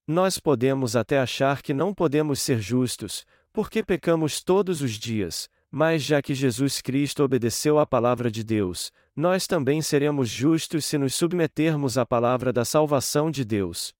Nós 0.07 0.39
podemos 0.39 0.95
até 0.95 1.19
achar 1.19 1.63
que 1.63 1.73
não 1.73 1.95
podemos 1.95 2.39
ser 2.43 2.61
justos, 2.61 3.25
porque 3.51 3.83
pecamos 3.83 4.43
todos 4.45 4.83
os 4.83 4.93
dias, 4.99 5.49
mas 5.71 6.03
já 6.03 6.21
que 6.21 6.35
Jesus 6.35 6.83
Cristo 6.83 7.23
obedeceu 7.23 7.79
à 7.79 7.87
palavra 7.87 8.31
de 8.31 8.45
Deus, 8.45 8.93
nós 9.17 9.47
também 9.47 9.81
seremos 9.81 10.29
justos 10.29 10.85
se 10.85 10.99
nos 10.99 11.15
submetermos 11.15 11.97
à 11.97 12.05
palavra 12.05 12.53
da 12.53 12.63
salvação 12.63 13.31
de 13.31 13.43
Deus. 13.43 13.95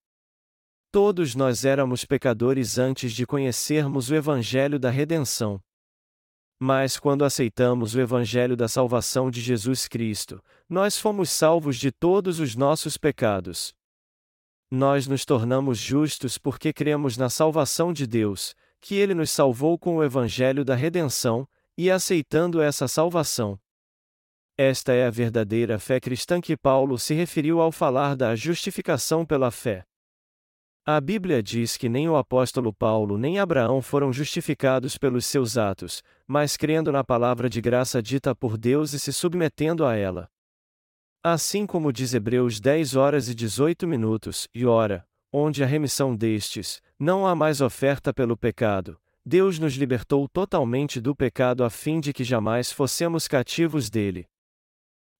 Todos 0.91 1.33
nós 1.33 1.65
éramos 1.65 2.05
pecadores 2.05 2.77
antes 2.77 3.11
de 3.11 3.25
conhecermos 3.25 4.11
o 4.11 4.15
Evangelho 4.15 4.77
da 4.77 4.91
redenção. 4.91 5.59
Mas 6.65 6.97
quando 6.97 7.25
aceitamos 7.25 7.93
o 7.93 7.99
Evangelho 7.99 8.55
da 8.55 8.69
salvação 8.69 9.29
de 9.29 9.41
Jesus 9.41 9.85
Cristo, 9.85 10.41
nós 10.69 10.97
fomos 10.97 11.29
salvos 11.29 11.75
de 11.75 11.91
todos 11.91 12.39
os 12.39 12.55
nossos 12.55 12.95
pecados. 12.95 13.75
Nós 14.71 15.05
nos 15.05 15.25
tornamos 15.25 15.77
justos 15.77 16.37
porque 16.37 16.71
cremos 16.71 17.17
na 17.17 17.29
salvação 17.29 17.91
de 17.91 18.07
Deus, 18.07 18.55
que 18.79 18.95
Ele 18.95 19.13
nos 19.13 19.29
salvou 19.29 19.77
com 19.77 19.97
o 19.97 20.03
Evangelho 20.05 20.63
da 20.63 20.73
redenção, 20.73 21.45
e 21.77 21.91
aceitando 21.91 22.61
essa 22.61 22.87
salvação. 22.87 23.59
Esta 24.57 24.93
é 24.93 25.05
a 25.05 25.09
verdadeira 25.09 25.77
fé 25.77 25.99
cristã 25.99 26.39
que 26.39 26.55
Paulo 26.55 26.97
se 26.97 27.13
referiu 27.13 27.59
ao 27.59 27.73
falar 27.73 28.15
da 28.15 28.37
justificação 28.37 29.25
pela 29.25 29.51
fé. 29.51 29.83
A 30.85 30.99
Bíblia 30.99 31.41
diz 31.41 31.77
que 31.77 31.87
nem 31.87 32.09
o 32.09 32.17
apóstolo 32.17 32.73
Paulo 32.73 33.17
nem 33.17 33.39
Abraão 33.39 33.81
foram 33.81 34.11
justificados 34.11 34.97
pelos 34.97 35.25
seus 35.25 35.57
atos, 35.57 36.03
mas 36.27 36.57
crendo 36.57 36.91
na 36.91 37.05
palavra 37.05 37.49
de 37.49 37.61
graça 37.61 38.01
dita 38.01 38.35
por 38.35 38.57
Deus 38.57 38.91
e 38.91 38.99
se 38.99 39.13
submetendo 39.13 39.85
a 39.85 39.95
ela. 39.95 40.27
Assim 41.23 41.65
como 41.65 41.93
diz 41.93 42.13
Hebreus 42.13 42.59
10 42.59 42.97
horas 42.97 43.29
e 43.29 43.33
18 43.33 43.87
minutos, 43.87 44.49
e 44.53 44.65
ora, 44.65 45.07
onde 45.31 45.63
a 45.63 45.65
remissão 45.65 46.13
destes, 46.13 46.81
não 46.99 47.25
há 47.25 47.33
mais 47.33 47.61
oferta 47.61 48.13
pelo 48.13 48.35
pecado, 48.35 48.99
Deus 49.25 49.57
nos 49.59 49.75
libertou 49.75 50.27
totalmente 50.27 50.99
do 50.99 51.15
pecado 51.15 51.63
a 51.63 51.69
fim 51.69 52.01
de 52.01 52.11
que 52.11 52.25
jamais 52.25 52.73
fossemos 52.73 53.25
cativos 53.25 53.89
dele. 53.89 54.27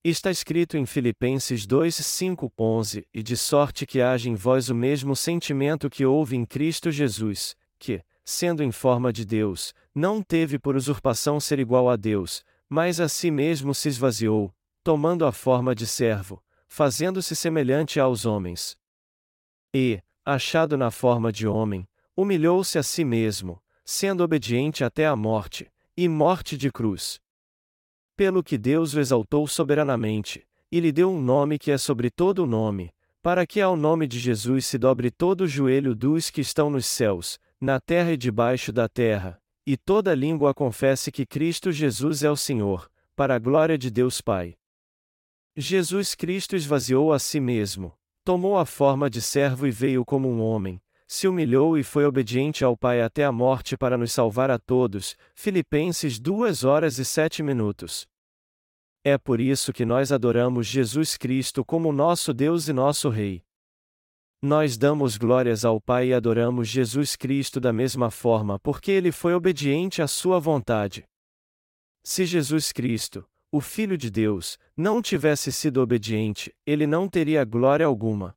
Está 0.06 0.30
escrito 0.30 0.76
em 0.76 0.86
Filipenses 0.86 1.66
2, 1.66 1.95
5, 1.95 2.51
11: 2.60 3.08
E 3.14 3.24
de 3.24 3.38
sorte 3.38 3.86
que 3.86 4.01
haja 4.01 4.30
em 4.30 4.36
vós 4.36 4.68
o 4.68 4.76
mesmo 4.76 5.16
sentimento 5.16 5.89
que 5.89 6.06
houve 6.06 6.36
em 6.36 6.43
Cristo 6.43 6.91
Jesus, 6.91 7.56
que, 7.80 8.04
sendo 8.26 8.62
em 8.62 8.70
forma 8.70 9.14
de 9.14 9.24
Deus, 9.24 9.74
não 9.95 10.22
teve 10.22 10.60
por 10.60 10.76
usurpação 10.76 11.39
ser 11.39 11.58
igual 11.58 11.89
a 11.89 11.95
Deus, 11.95 12.43
mas 12.68 12.99
a 12.99 13.08
si 13.08 13.32
mesmo 13.32 13.74
se 13.74 13.88
esvaziou, 13.88 14.54
tomando 14.84 15.26
a 15.26 15.32
forma 15.32 15.74
de 15.74 15.88
servo, 15.88 16.43
fazendo-se 16.68 17.34
semelhante 17.34 17.97
aos 17.97 18.26
homens. 18.26 18.76
E, 19.74 20.01
achado 20.26 20.78
na 20.78 20.91
forma 20.91 21.32
de 21.32 21.47
homem, 21.47 21.88
humilhou-se 22.14 22.78
a 22.78 22.84
si 22.84 23.06
mesmo, 23.06 23.64
sendo 23.86 24.22
obediente 24.22 24.84
até 24.84 25.08
a 25.08 25.16
morte, 25.16 25.72
e 25.95 26.10
morte 26.10 26.58
de 26.58 26.70
cruz. 26.70 27.22
Pelo 28.16 28.43
que 28.43 28.57
Deus 28.57 28.93
o 28.93 28.99
exaltou 28.99 29.47
soberanamente, 29.47 30.45
e 30.72 30.80
lhe 30.80 30.91
deu 30.91 31.09
um 31.09 31.22
nome 31.22 31.57
que 31.57 31.72
é 31.72 31.78
sobre 31.78 32.09
todo 32.09 32.43
o 32.43 32.47
nome, 32.47 32.91
para 33.22 33.47
que 33.47 33.61
ao 33.61 33.76
nome 33.76 34.05
de 34.05 34.20
Jesus 34.20 34.66
se 34.66 34.78
dobre 34.78 35.09
todo 35.09 35.41
o 35.41 35.47
joelho 35.47 35.95
dos 35.95 36.30
que 36.30 36.41
estão 36.41 36.70
nos 36.70 36.86
céus, 36.86 37.39
na 37.59 37.80
terra 37.80 38.11
e 38.11 38.18
debaixo 38.18 38.72
da 38.72 38.89
terra, 38.89 39.41
e 39.66 39.78
toda 39.78 40.14
língua 40.14 40.53
confesse 40.53 41.11
que 41.11 41.26
Cristo 41.26 41.72
Jesus 41.72 42.24
é 42.24 42.30
o 42.30 42.36
Senhor, 42.36 42.89
para 43.16 43.36
a 43.36 43.39
glória 43.39 43.78
de 43.78 43.89
Deus 43.89 44.20
Pai. 44.20 44.55
Jesus 45.55 46.16
Cristo 46.16 46.55
esvaziou 46.55 47.14
a 47.14 47.20
si 47.20 47.39
mesmo, 47.39 47.93
tomou 48.24 48.57
a 48.57 48.66
forma 48.66 49.09
de 49.09 49.22
servo 49.22 49.66
e 49.66 49.72
veio 49.72 50.03
como 50.03 50.28
um 50.28 50.41
homem, 50.41 50.82
se 51.14 51.28
humilhou 51.28 51.78
e 51.78 51.84
foi 51.84 52.05
obediente 52.05 52.64
ao 52.64 52.76
Pai 52.76 52.99
até 52.99 53.24
a 53.24 53.32
morte 53.32 53.78
para 53.78 53.95
nos 53.95 54.11
salvar 54.11 54.49
a 54.49 54.57
todos. 54.57 55.16
Filipenses 55.36 56.20
2 56.20 56.64
horas 56.64 56.97
e 56.97 57.05
7 57.05 57.43
minutos. 57.43 58.07
É 59.03 59.16
por 59.16 59.39
isso 59.39 59.72
que 59.72 59.86
nós 59.86 60.11
adoramos 60.11 60.66
Jesus 60.66 61.16
Cristo 61.16 61.64
como 61.64 61.91
nosso 61.91 62.34
Deus 62.34 62.68
e 62.68 62.74
nosso 62.74 63.09
Rei. 63.09 63.43
Nós 64.41 64.76
damos 64.76 65.16
glórias 65.16 65.64
ao 65.64 65.80
Pai 65.80 66.07
e 66.07 66.14
adoramos 66.16 66.68
Jesus 66.68 67.16
Cristo 67.16 67.59
da 67.59 67.72
mesma 67.72 68.09
forma 68.09 68.57
porque 68.57 68.89
ele 68.89 69.11
foi 69.11 69.36
obediente 69.36 70.01
à 70.01 70.07
sua 70.07 70.39
vontade. 70.39 71.03
Se 72.03 72.26
Jesus 72.26 72.72
Cristo, 72.72 73.24
o 73.51 73.61
Filho 73.61 73.99
de 73.99 74.09
Deus, 74.09 74.57
não 74.76 74.99
tivesse 74.99 75.51
sido 75.51 75.80
obediente, 75.80 76.51
ele 76.66 76.88
não 76.88 77.07
teria 77.07 77.45
glória 77.45 77.86
alguma. 77.86 78.36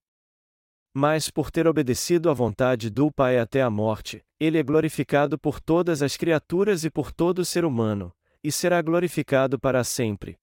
Mas 0.98 1.28
por 1.28 1.50
ter 1.50 1.66
obedecido 1.66 2.30
à 2.30 2.32
vontade 2.32 2.88
do 2.88 3.12
Pai 3.12 3.38
até 3.38 3.60
a 3.60 3.68
morte, 3.68 4.24
ele 4.40 4.56
é 4.56 4.62
glorificado 4.62 5.38
por 5.38 5.60
todas 5.60 6.00
as 6.00 6.16
criaturas 6.16 6.86
e 6.86 6.90
por 6.90 7.12
todo 7.12 7.44
ser 7.44 7.66
humano, 7.66 8.10
e 8.42 8.50
será 8.50 8.80
glorificado 8.80 9.60
para 9.60 9.84
sempre. 9.84 10.38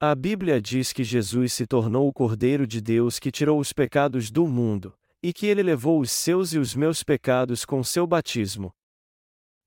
A 0.00 0.14
Bíblia 0.14 0.62
diz 0.62 0.94
que 0.94 1.04
Jesus 1.04 1.52
se 1.52 1.66
tornou 1.66 2.08
o 2.08 2.12
Cordeiro 2.12 2.66
de 2.66 2.80
Deus 2.80 3.18
que 3.18 3.30
tirou 3.30 3.60
os 3.60 3.70
pecados 3.70 4.30
do 4.30 4.46
mundo, 4.46 4.94
e 5.22 5.30
que 5.30 5.44
ele 5.44 5.62
levou 5.62 6.00
os 6.00 6.10
seus 6.10 6.54
e 6.54 6.58
os 6.58 6.74
meus 6.74 7.02
pecados 7.02 7.66
com 7.66 7.84
seu 7.84 8.06
batismo. 8.06 8.72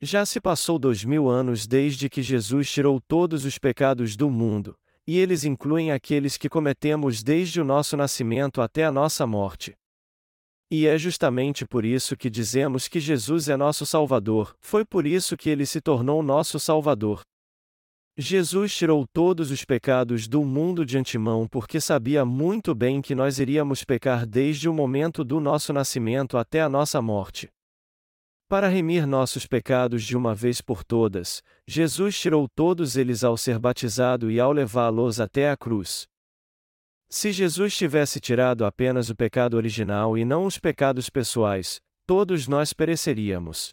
Já 0.01 0.25
se 0.25 0.41
passou 0.41 0.79
dois 0.79 1.05
mil 1.05 1.29
anos 1.29 1.67
desde 1.67 2.09
que 2.09 2.23
Jesus 2.23 2.67
tirou 2.67 2.99
todos 2.99 3.45
os 3.45 3.59
pecados 3.59 4.15
do 4.15 4.27
mundo, 4.27 4.75
e 5.05 5.19
eles 5.19 5.43
incluem 5.43 5.91
aqueles 5.91 6.35
que 6.35 6.49
cometemos 6.49 7.21
desde 7.21 7.61
o 7.61 7.63
nosso 7.63 7.95
nascimento 7.95 8.59
até 8.59 8.85
a 8.85 8.91
nossa 8.91 9.27
morte. 9.27 9.77
E 10.75 10.87
é 10.87 10.97
justamente 10.97 11.67
por 11.67 11.85
isso 11.85 12.17
que 12.17 12.31
dizemos 12.31 12.87
que 12.87 12.99
Jesus 12.99 13.47
é 13.47 13.55
nosso 13.55 13.85
Salvador, 13.85 14.55
foi 14.59 14.83
por 14.83 15.05
isso 15.05 15.37
que 15.37 15.47
ele 15.47 15.67
se 15.67 15.79
tornou 15.79 16.23
nosso 16.23 16.59
Salvador. 16.59 17.21
Jesus 18.17 18.75
tirou 18.75 19.05
todos 19.13 19.51
os 19.51 19.63
pecados 19.63 20.27
do 20.27 20.43
mundo 20.43 20.83
de 20.83 20.97
antemão 20.97 21.47
porque 21.47 21.79
sabia 21.79 22.25
muito 22.25 22.73
bem 22.73 23.03
que 23.03 23.13
nós 23.13 23.37
iríamos 23.37 23.83
pecar 23.83 24.25
desde 24.25 24.67
o 24.67 24.73
momento 24.73 25.23
do 25.23 25.39
nosso 25.39 25.71
nascimento 25.71 26.39
até 26.39 26.59
a 26.63 26.69
nossa 26.69 26.99
morte. 27.03 27.49
Para 28.49 28.67
remir 28.67 29.05
nossos 29.05 29.45
pecados 29.45 30.03
de 30.03 30.17
uma 30.17 30.33
vez 30.33 30.59
por 30.59 30.83
todas, 30.83 31.43
Jesus 31.67 32.19
tirou 32.19 32.47
todos 32.49 32.97
eles 32.97 33.23
ao 33.23 33.37
ser 33.37 33.59
batizado 33.59 34.31
e 34.31 34.39
ao 34.39 34.51
levá-los 34.51 35.19
até 35.19 35.51
a 35.51 35.55
cruz. 35.55 36.07
Se 37.15 37.31
Jesus 37.31 37.77
tivesse 37.77 38.19
tirado 38.19 38.65
apenas 38.65 39.11
o 39.11 39.15
pecado 39.15 39.53
original 39.55 40.17
e 40.17 40.25
não 40.25 40.47
os 40.47 40.57
pecados 40.57 41.11
pessoais, 41.11 41.79
todos 42.07 42.47
nós 42.47 42.73
pereceríamos. 42.73 43.71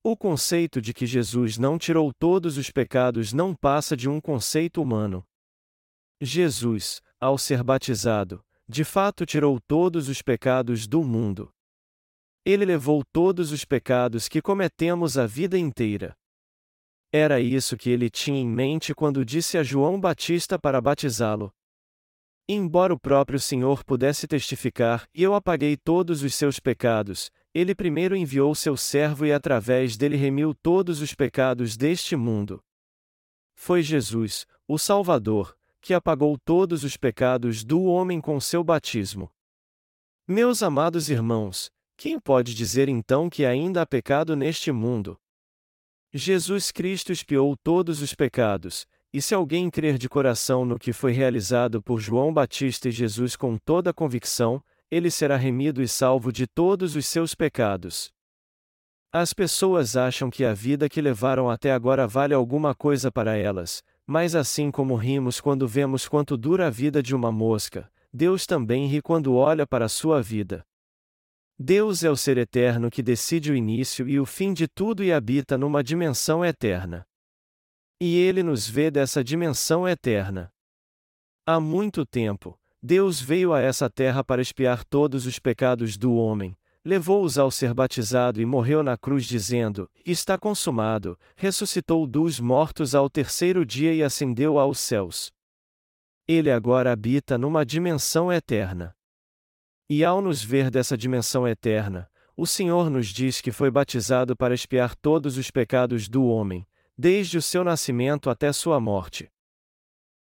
O 0.00 0.16
conceito 0.16 0.80
de 0.80 0.94
que 0.94 1.06
Jesus 1.06 1.58
não 1.58 1.76
tirou 1.76 2.12
todos 2.16 2.56
os 2.56 2.70
pecados 2.70 3.32
não 3.32 3.52
passa 3.52 3.96
de 3.96 4.08
um 4.08 4.20
conceito 4.20 4.80
humano. 4.80 5.24
Jesus, 6.20 7.02
ao 7.18 7.36
ser 7.36 7.64
batizado, 7.64 8.40
de 8.68 8.84
fato 8.84 9.26
tirou 9.26 9.58
todos 9.66 10.08
os 10.08 10.22
pecados 10.22 10.86
do 10.86 11.02
mundo. 11.02 11.50
Ele 12.44 12.64
levou 12.64 13.02
todos 13.12 13.50
os 13.50 13.64
pecados 13.64 14.28
que 14.28 14.40
cometemos 14.40 15.18
a 15.18 15.26
vida 15.26 15.58
inteira. 15.58 16.14
Era 17.12 17.40
isso 17.40 17.76
que 17.76 17.90
ele 17.90 18.08
tinha 18.08 18.38
em 18.38 18.48
mente 18.48 18.94
quando 18.94 19.24
disse 19.24 19.58
a 19.58 19.64
João 19.64 20.00
Batista 20.00 20.56
para 20.56 20.80
batizá-lo: 20.80 21.52
Embora 22.48 22.94
o 22.94 22.98
próprio 22.98 23.40
Senhor 23.40 23.82
pudesse 23.82 24.28
testificar, 24.28 25.08
e 25.12 25.20
eu 25.20 25.34
apaguei 25.34 25.76
todos 25.76 26.22
os 26.22 26.32
seus 26.32 26.60
pecados, 26.60 27.30
ele 27.52 27.74
primeiro 27.74 28.14
enviou 28.14 28.54
seu 28.54 28.76
servo 28.76 29.26
e 29.26 29.32
através 29.32 29.96
dele 29.96 30.16
remiu 30.16 30.54
todos 30.54 31.00
os 31.00 31.12
pecados 31.12 31.76
deste 31.76 32.14
mundo. 32.14 32.62
Foi 33.54 33.82
Jesus, 33.82 34.46
o 34.68 34.78
Salvador, 34.78 35.56
que 35.80 35.92
apagou 35.92 36.38
todos 36.38 36.84
os 36.84 36.96
pecados 36.96 37.64
do 37.64 37.82
homem 37.84 38.20
com 38.20 38.38
seu 38.38 38.62
batismo. 38.62 39.28
Meus 40.28 40.62
amados 40.62 41.08
irmãos, 41.08 41.70
quem 41.96 42.20
pode 42.20 42.54
dizer 42.54 42.88
então 42.88 43.28
que 43.28 43.44
ainda 43.44 43.82
há 43.82 43.86
pecado 43.86 44.36
neste 44.36 44.70
mundo? 44.70 45.18
Jesus 46.12 46.70
Cristo 46.70 47.10
expiou 47.10 47.56
todos 47.56 48.00
os 48.02 48.14
pecados, 48.14 48.86
e 49.12 49.22
se 49.22 49.34
alguém 49.34 49.70
crer 49.70 49.98
de 49.98 50.08
coração 50.08 50.64
no 50.64 50.78
que 50.78 50.92
foi 50.92 51.12
realizado 51.12 51.82
por 51.82 52.00
João 52.00 52.32
Batista 52.32 52.88
e 52.88 52.92
Jesus 52.92 53.36
com 53.36 53.56
toda 53.56 53.92
convicção, 53.92 54.62
ele 54.90 55.10
será 55.10 55.36
remido 55.36 55.82
e 55.82 55.88
salvo 55.88 56.32
de 56.32 56.46
todos 56.46 56.96
os 56.96 57.06
seus 57.06 57.34
pecados. 57.34 58.12
As 59.12 59.32
pessoas 59.32 59.96
acham 59.96 60.28
que 60.28 60.44
a 60.44 60.52
vida 60.52 60.88
que 60.88 61.00
levaram 61.00 61.48
até 61.48 61.72
agora 61.72 62.06
vale 62.06 62.34
alguma 62.34 62.74
coisa 62.74 63.10
para 63.10 63.36
elas, 63.36 63.82
mas 64.06 64.34
assim 64.34 64.70
como 64.70 64.94
rimos 64.94 65.40
quando 65.40 65.66
vemos 65.66 66.06
quanto 66.06 66.36
dura 66.36 66.66
a 66.66 66.70
vida 66.70 67.02
de 67.02 67.14
uma 67.14 67.32
mosca, 67.32 67.90
Deus 68.12 68.46
também 68.46 68.86
ri 68.86 69.00
quando 69.02 69.34
olha 69.34 69.66
para 69.66 69.86
a 69.86 69.88
sua 69.88 70.22
vida. 70.22 70.64
Deus 71.58 72.04
é 72.04 72.10
o 72.10 72.16
ser 72.16 72.36
eterno 72.36 72.90
que 72.90 73.02
decide 73.02 73.50
o 73.50 73.56
início 73.56 74.06
e 74.08 74.20
o 74.20 74.26
fim 74.26 74.52
de 74.52 74.68
tudo 74.68 75.02
e 75.02 75.12
habita 75.12 75.56
numa 75.56 75.82
dimensão 75.82 76.44
eterna. 76.44 77.06
E 78.00 78.16
ele 78.18 78.42
nos 78.42 78.68
vê 78.68 78.90
dessa 78.90 79.24
dimensão 79.24 79.88
eterna. 79.88 80.52
Há 81.46 81.58
muito 81.58 82.04
tempo, 82.04 82.58
Deus 82.82 83.20
veio 83.20 83.54
a 83.54 83.60
essa 83.60 83.88
terra 83.88 84.22
para 84.22 84.42
expiar 84.42 84.84
todos 84.84 85.24
os 85.24 85.38
pecados 85.38 85.96
do 85.96 86.14
homem, 86.14 86.56
levou-os 86.84 87.38
ao 87.38 87.50
ser 87.50 87.72
batizado 87.72 88.40
e 88.40 88.44
morreu 88.44 88.82
na 88.82 88.98
cruz, 88.98 89.24
dizendo: 89.24 89.90
Está 90.04 90.36
consumado, 90.36 91.18
ressuscitou 91.34 92.06
dos 92.06 92.38
mortos 92.38 92.94
ao 92.94 93.08
terceiro 93.08 93.64
dia 93.64 93.94
e 93.94 94.02
ascendeu 94.02 94.58
aos 94.58 94.78
céus. 94.78 95.32
Ele 96.28 96.50
agora 96.50 96.92
habita 96.92 97.38
numa 97.38 97.64
dimensão 97.64 98.30
eterna. 98.30 98.94
E 99.88 100.04
ao 100.04 100.20
nos 100.20 100.42
ver 100.42 100.70
dessa 100.70 100.98
dimensão 100.98 101.46
eterna, 101.48 102.10
o 102.36 102.46
Senhor 102.46 102.90
nos 102.90 103.06
diz 103.06 103.40
que 103.40 103.50
foi 103.50 103.70
batizado 103.70 104.36
para 104.36 104.54
expiar 104.54 104.94
todos 104.94 105.38
os 105.38 105.50
pecados 105.50 106.08
do 106.08 106.26
homem, 106.26 106.66
desde 106.96 107.36
o 107.36 107.42
seu 107.42 107.62
nascimento 107.62 108.30
até 108.30 108.52
sua 108.52 108.80
morte. 108.80 109.30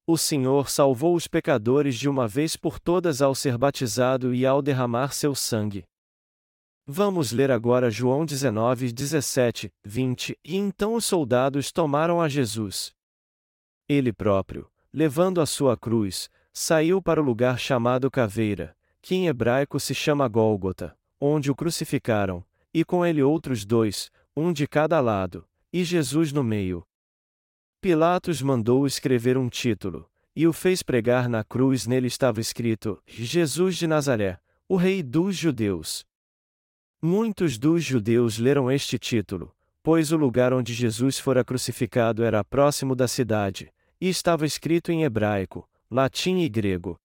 O 0.06 0.18
Senhor 0.18 0.70
salvou 0.70 1.16
os 1.16 1.28
pecadores 1.28 1.96
de 1.96 2.10
uma 2.10 2.28
vez 2.28 2.58
por 2.58 2.80
todas 2.80 3.22
ao 3.22 3.34
ser 3.34 3.58
batizado 3.58 4.34
e 4.34 4.46
ao 4.46 4.62
derramar 4.62 5.14
seu 5.14 5.34
sangue. 5.34 5.86
Vamos 6.86 7.32
ler 7.32 7.50
agora 7.50 7.90
João 7.90 8.26
19, 8.26 8.92
17, 8.92 9.72
20. 9.86 10.38
E 10.44 10.58
então 10.58 10.96
os 10.96 11.06
soldados 11.06 11.72
tomaram 11.72 12.20
a 12.20 12.28
Jesus. 12.28 12.94
Ele 13.88 14.12
próprio, 14.12 14.70
levando 14.92 15.40
a 15.40 15.46
sua 15.46 15.78
cruz, 15.78 16.30
saiu 16.52 17.02
para 17.02 17.22
o 17.22 17.24
lugar 17.24 17.58
chamado 17.58 18.12
Caveira, 18.12 18.76
que 19.02 19.16
em 19.16 19.28
hebraico 19.28 19.80
se 19.80 19.96
chama 19.96 20.28
Gólgota, 20.28 20.98
onde 21.22 21.50
o 21.50 21.56
crucificaram, 21.56 22.46
e 22.74 22.84
com 22.84 23.06
ele 23.06 23.24
outros 23.24 23.64
dois, 23.64 24.12
um 24.36 24.52
de 24.52 24.68
cada 24.68 25.00
lado, 25.00 25.48
e 25.74 25.84
Jesus 25.84 26.32
no 26.32 26.44
meio. 26.44 26.84
Pilatos 27.82 28.42
mandou 28.44 28.86
escrever 28.86 29.38
um 29.38 29.50
título, 29.50 30.08
e 30.36 30.48
o 30.48 30.54
fez 30.54 30.84
pregar 30.84 31.28
na 31.28 31.44
cruz. 31.44 31.88
Nele 31.88 32.06
estava 32.06 32.40
escrito: 32.40 33.02
Jesus 33.08 33.76
de 33.76 33.88
Nazaré, 33.88 34.40
o 34.70 34.76
Rei 34.76 35.02
dos 35.02 35.36
Judeus. 35.36 36.06
Muitos 37.02 37.58
dos 37.58 37.84
judeus 37.84 38.38
leram 38.38 38.72
este 38.72 38.98
título, 38.98 39.54
pois 39.82 40.14
o 40.14 40.16
lugar 40.16 40.54
onde 40.54 40.74
Jesus 40.74 41.20
fora 41.20 41.44
crucificado 41.44 42.24
era 42.24 42.46
próximo 42.46 42.96
da 42.96 43.10
cidade, 43.10 43.74
e 44.00 44.08
estava 44.08 44.46
escrito 44.46 44.92
em 44.92 45.04
hebraico, 45.04 45.68
latim 45.92 46.38
e 46.38 46.48
grego. 46.48 46.98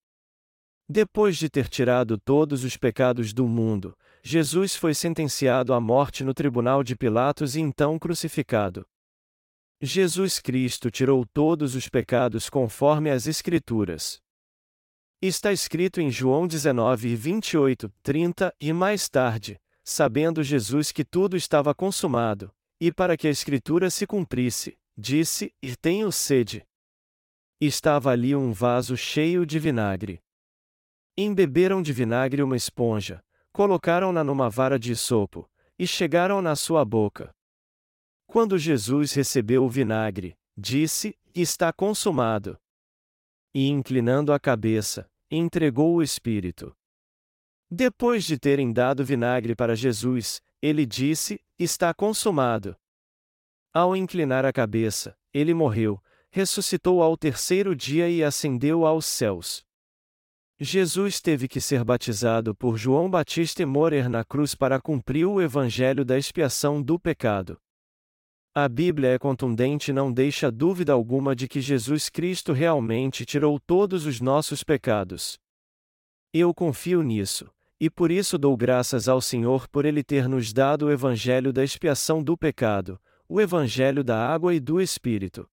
Depois 0.88 1.36
de 1.36 1.50
ter 1.50 1.68
tirado 1.68 2.16
todos 2.16 2.62
os 2.64 2.76
pecados 2.76 3.32
do 3.32 3.48
mundo, 3.48 3.96
Jesus 4.30 4.76
foi 4.76 4.92
sentenciado 4.92 5.72
à 5.72 5.80
morte 5.80 6.22
no 6.22 6.34
tribunal 6.34 6.84
de 6.84 6.94
Pilatos 6.94 7.56
e 7.56 7.60
então 7.60 7.98
crucificado. 7.98 8.86
Jesus 9.80 10.38
Cristo 10.38 10.90
tirou 10.90 11.24
todos 11.24 11.74
os 11.74 11.88
pecados 11.88 12.50
conforme 12.50 13.10
as 13.10 13.26
Escrituras. 13.26 14.20
Está 15.22 15.50
escrito 15.50 15.98
em 15.98 16.10
João 16.10 16.46
19, 16.46 17.16
28, 17.16 17.90
30, 18.02 18.54
e 18.60 18.70
mais 18.70 19.08
tarde, 19.08 19.58
sabendo 19.82 20.42
Jesus 20.42 20.92
que 20.92 21.06
tudo 21.06 21.34
estava 21.34 21.74
consumado, 21.74 22.52
e 22.78 22.92
para 22.92 23.16
que 23.16 23.28
a 23.28 23.30
Escritura 23.30 23.88
se 23.88 24.06
cumprisse, 24.06 24.76
disse: 24.94 25.54
E 25.62 25.74
tenho 25.74 26.12
sede. 26.12 26.66
Estava 27.58 28.10
ali 28.10 28.36
um 28.36 28.52
vaso 28.52 28.94
cheio 28.94 29.46
de 29.46 29.58
vinagre. 29.58 30.20
Embeberam 31.16 31.80
de 31.80 31.94
vinagre 31.94 32.42
uma 32.42 32.58
esponja, 32.58 33.24
colocaram-na 33.52 34.22
numa 34.22 34.48
vara 34.48 34.78
de 34.78 34.94
sopo, 34.94 35.48
e 35.78 35.86
chegaram 35.86 36.42
na 36.42 36.56
sua 36.56 36.84
boca. 36.84 37.34
Quando 38.26 38.58
Jesus 38.58 39.12
recebeu 39.12 39.64
o 39.64 39.68
vinagre, 39.68 40.36
disse: 40.56 41.18
Está 41.34 41.72
consumado. 41.72 42.58
E 43.54 43.68
inclinando 43.68 44.32
a 44.32 44.38
cabeça, 44.38 45.10
entregou 45.30 45.96
o 45.96 46.02
Espírito. 46.02 46.76
Depois 47.70 48.24
de 48.24 48.38
terem 48.38 48.72
dado 48.72 49.04
vinagre 49.04 49.54
para 49.54 49.76
Jesus, 49.76 50.42
ele 50.60 50.84
disse: 50.84 51.40
Está 51.58 51.94
consumado. 51.94 52.76
Ao 53.72 53.94
inclinar 53.94 54.44
a 54.44 54.52
cabeça, 54.52 55.16
ele 55.32 55.54
morreu, 55.54 56.02
ressuscitou 56.30 57.02
ao 57.02 57.16
terceiro 57.16 57.76
dia 57.76 58.08
e 58.08 58.24
ascendeu 58.24 58.86
aos 58.86 59.06
céus. 59.06 59.64
Jesus 60.60 61.20
teve 61.20 61.46
que 61.46 61.60
ser 61.60 61.84
batizado 61.84 62.52
por 62.52 62.76
João 62.76 63.08
Batista 63.08 63.62
e 63.62 63.66
morrer 63.66 64.08
na 64.08 64.24
cruz 64.24 64.56
para 64.56 64.80
cumprir 64.80 65.24
o 65.24 65.40
evangelho 65.40 66.04
da 66.04 66.18
expiação 66.18 66.82
do 66.82 66.98
pecado. 66.98 67.56
A 68.52 68.68
Bíblia 68.68 69.10
é 69.10 69.18
contundente 69.20 69.92
e 69.92 69.94
não 69.94 70.12
deixa 70.12 70.50
dúvida 70.50 70.92
alguma 70.92 71.36
de 71.36 71.46
que 71.46 71.60
Jesus 71.60 72.08
Cristo 72.08 72.52
realmente 72.52 73.24
tirou 73.24 73.60
todos 73.60 74.04
os 74.04 74.20
nossos 74.20 74.64
pecados. 74.64 75.38
Eu 76.32 76.52
confio 76.52 77.02
nisso. 77.02 77.48
E 77.80 77.88
por 77.88 78.10
isso 78.10 78.36
dou 78.36 78.56
graças 78.56 79.08
ao 79.08 79.20
Senhor 79.20 79.68
por 79.68 79.84
Ele 79.84 80.02
ter 80.02 80.28
nos 80.28 80.52
dado 80.52 80.86
o 80.86 80.90
Evangelho 80.90 81.52
da 81.52 81.62
expiação 81.62 82.20
do 82.20 82.36
pecado, 82.36 83.00
o 83.28 83.40
Evangelho 83.40 84.02
da 84.02 84.26
água 84.28 84.52
e 84.52 84.58
do 84.58 84.80
Espírito. 84.80 85.48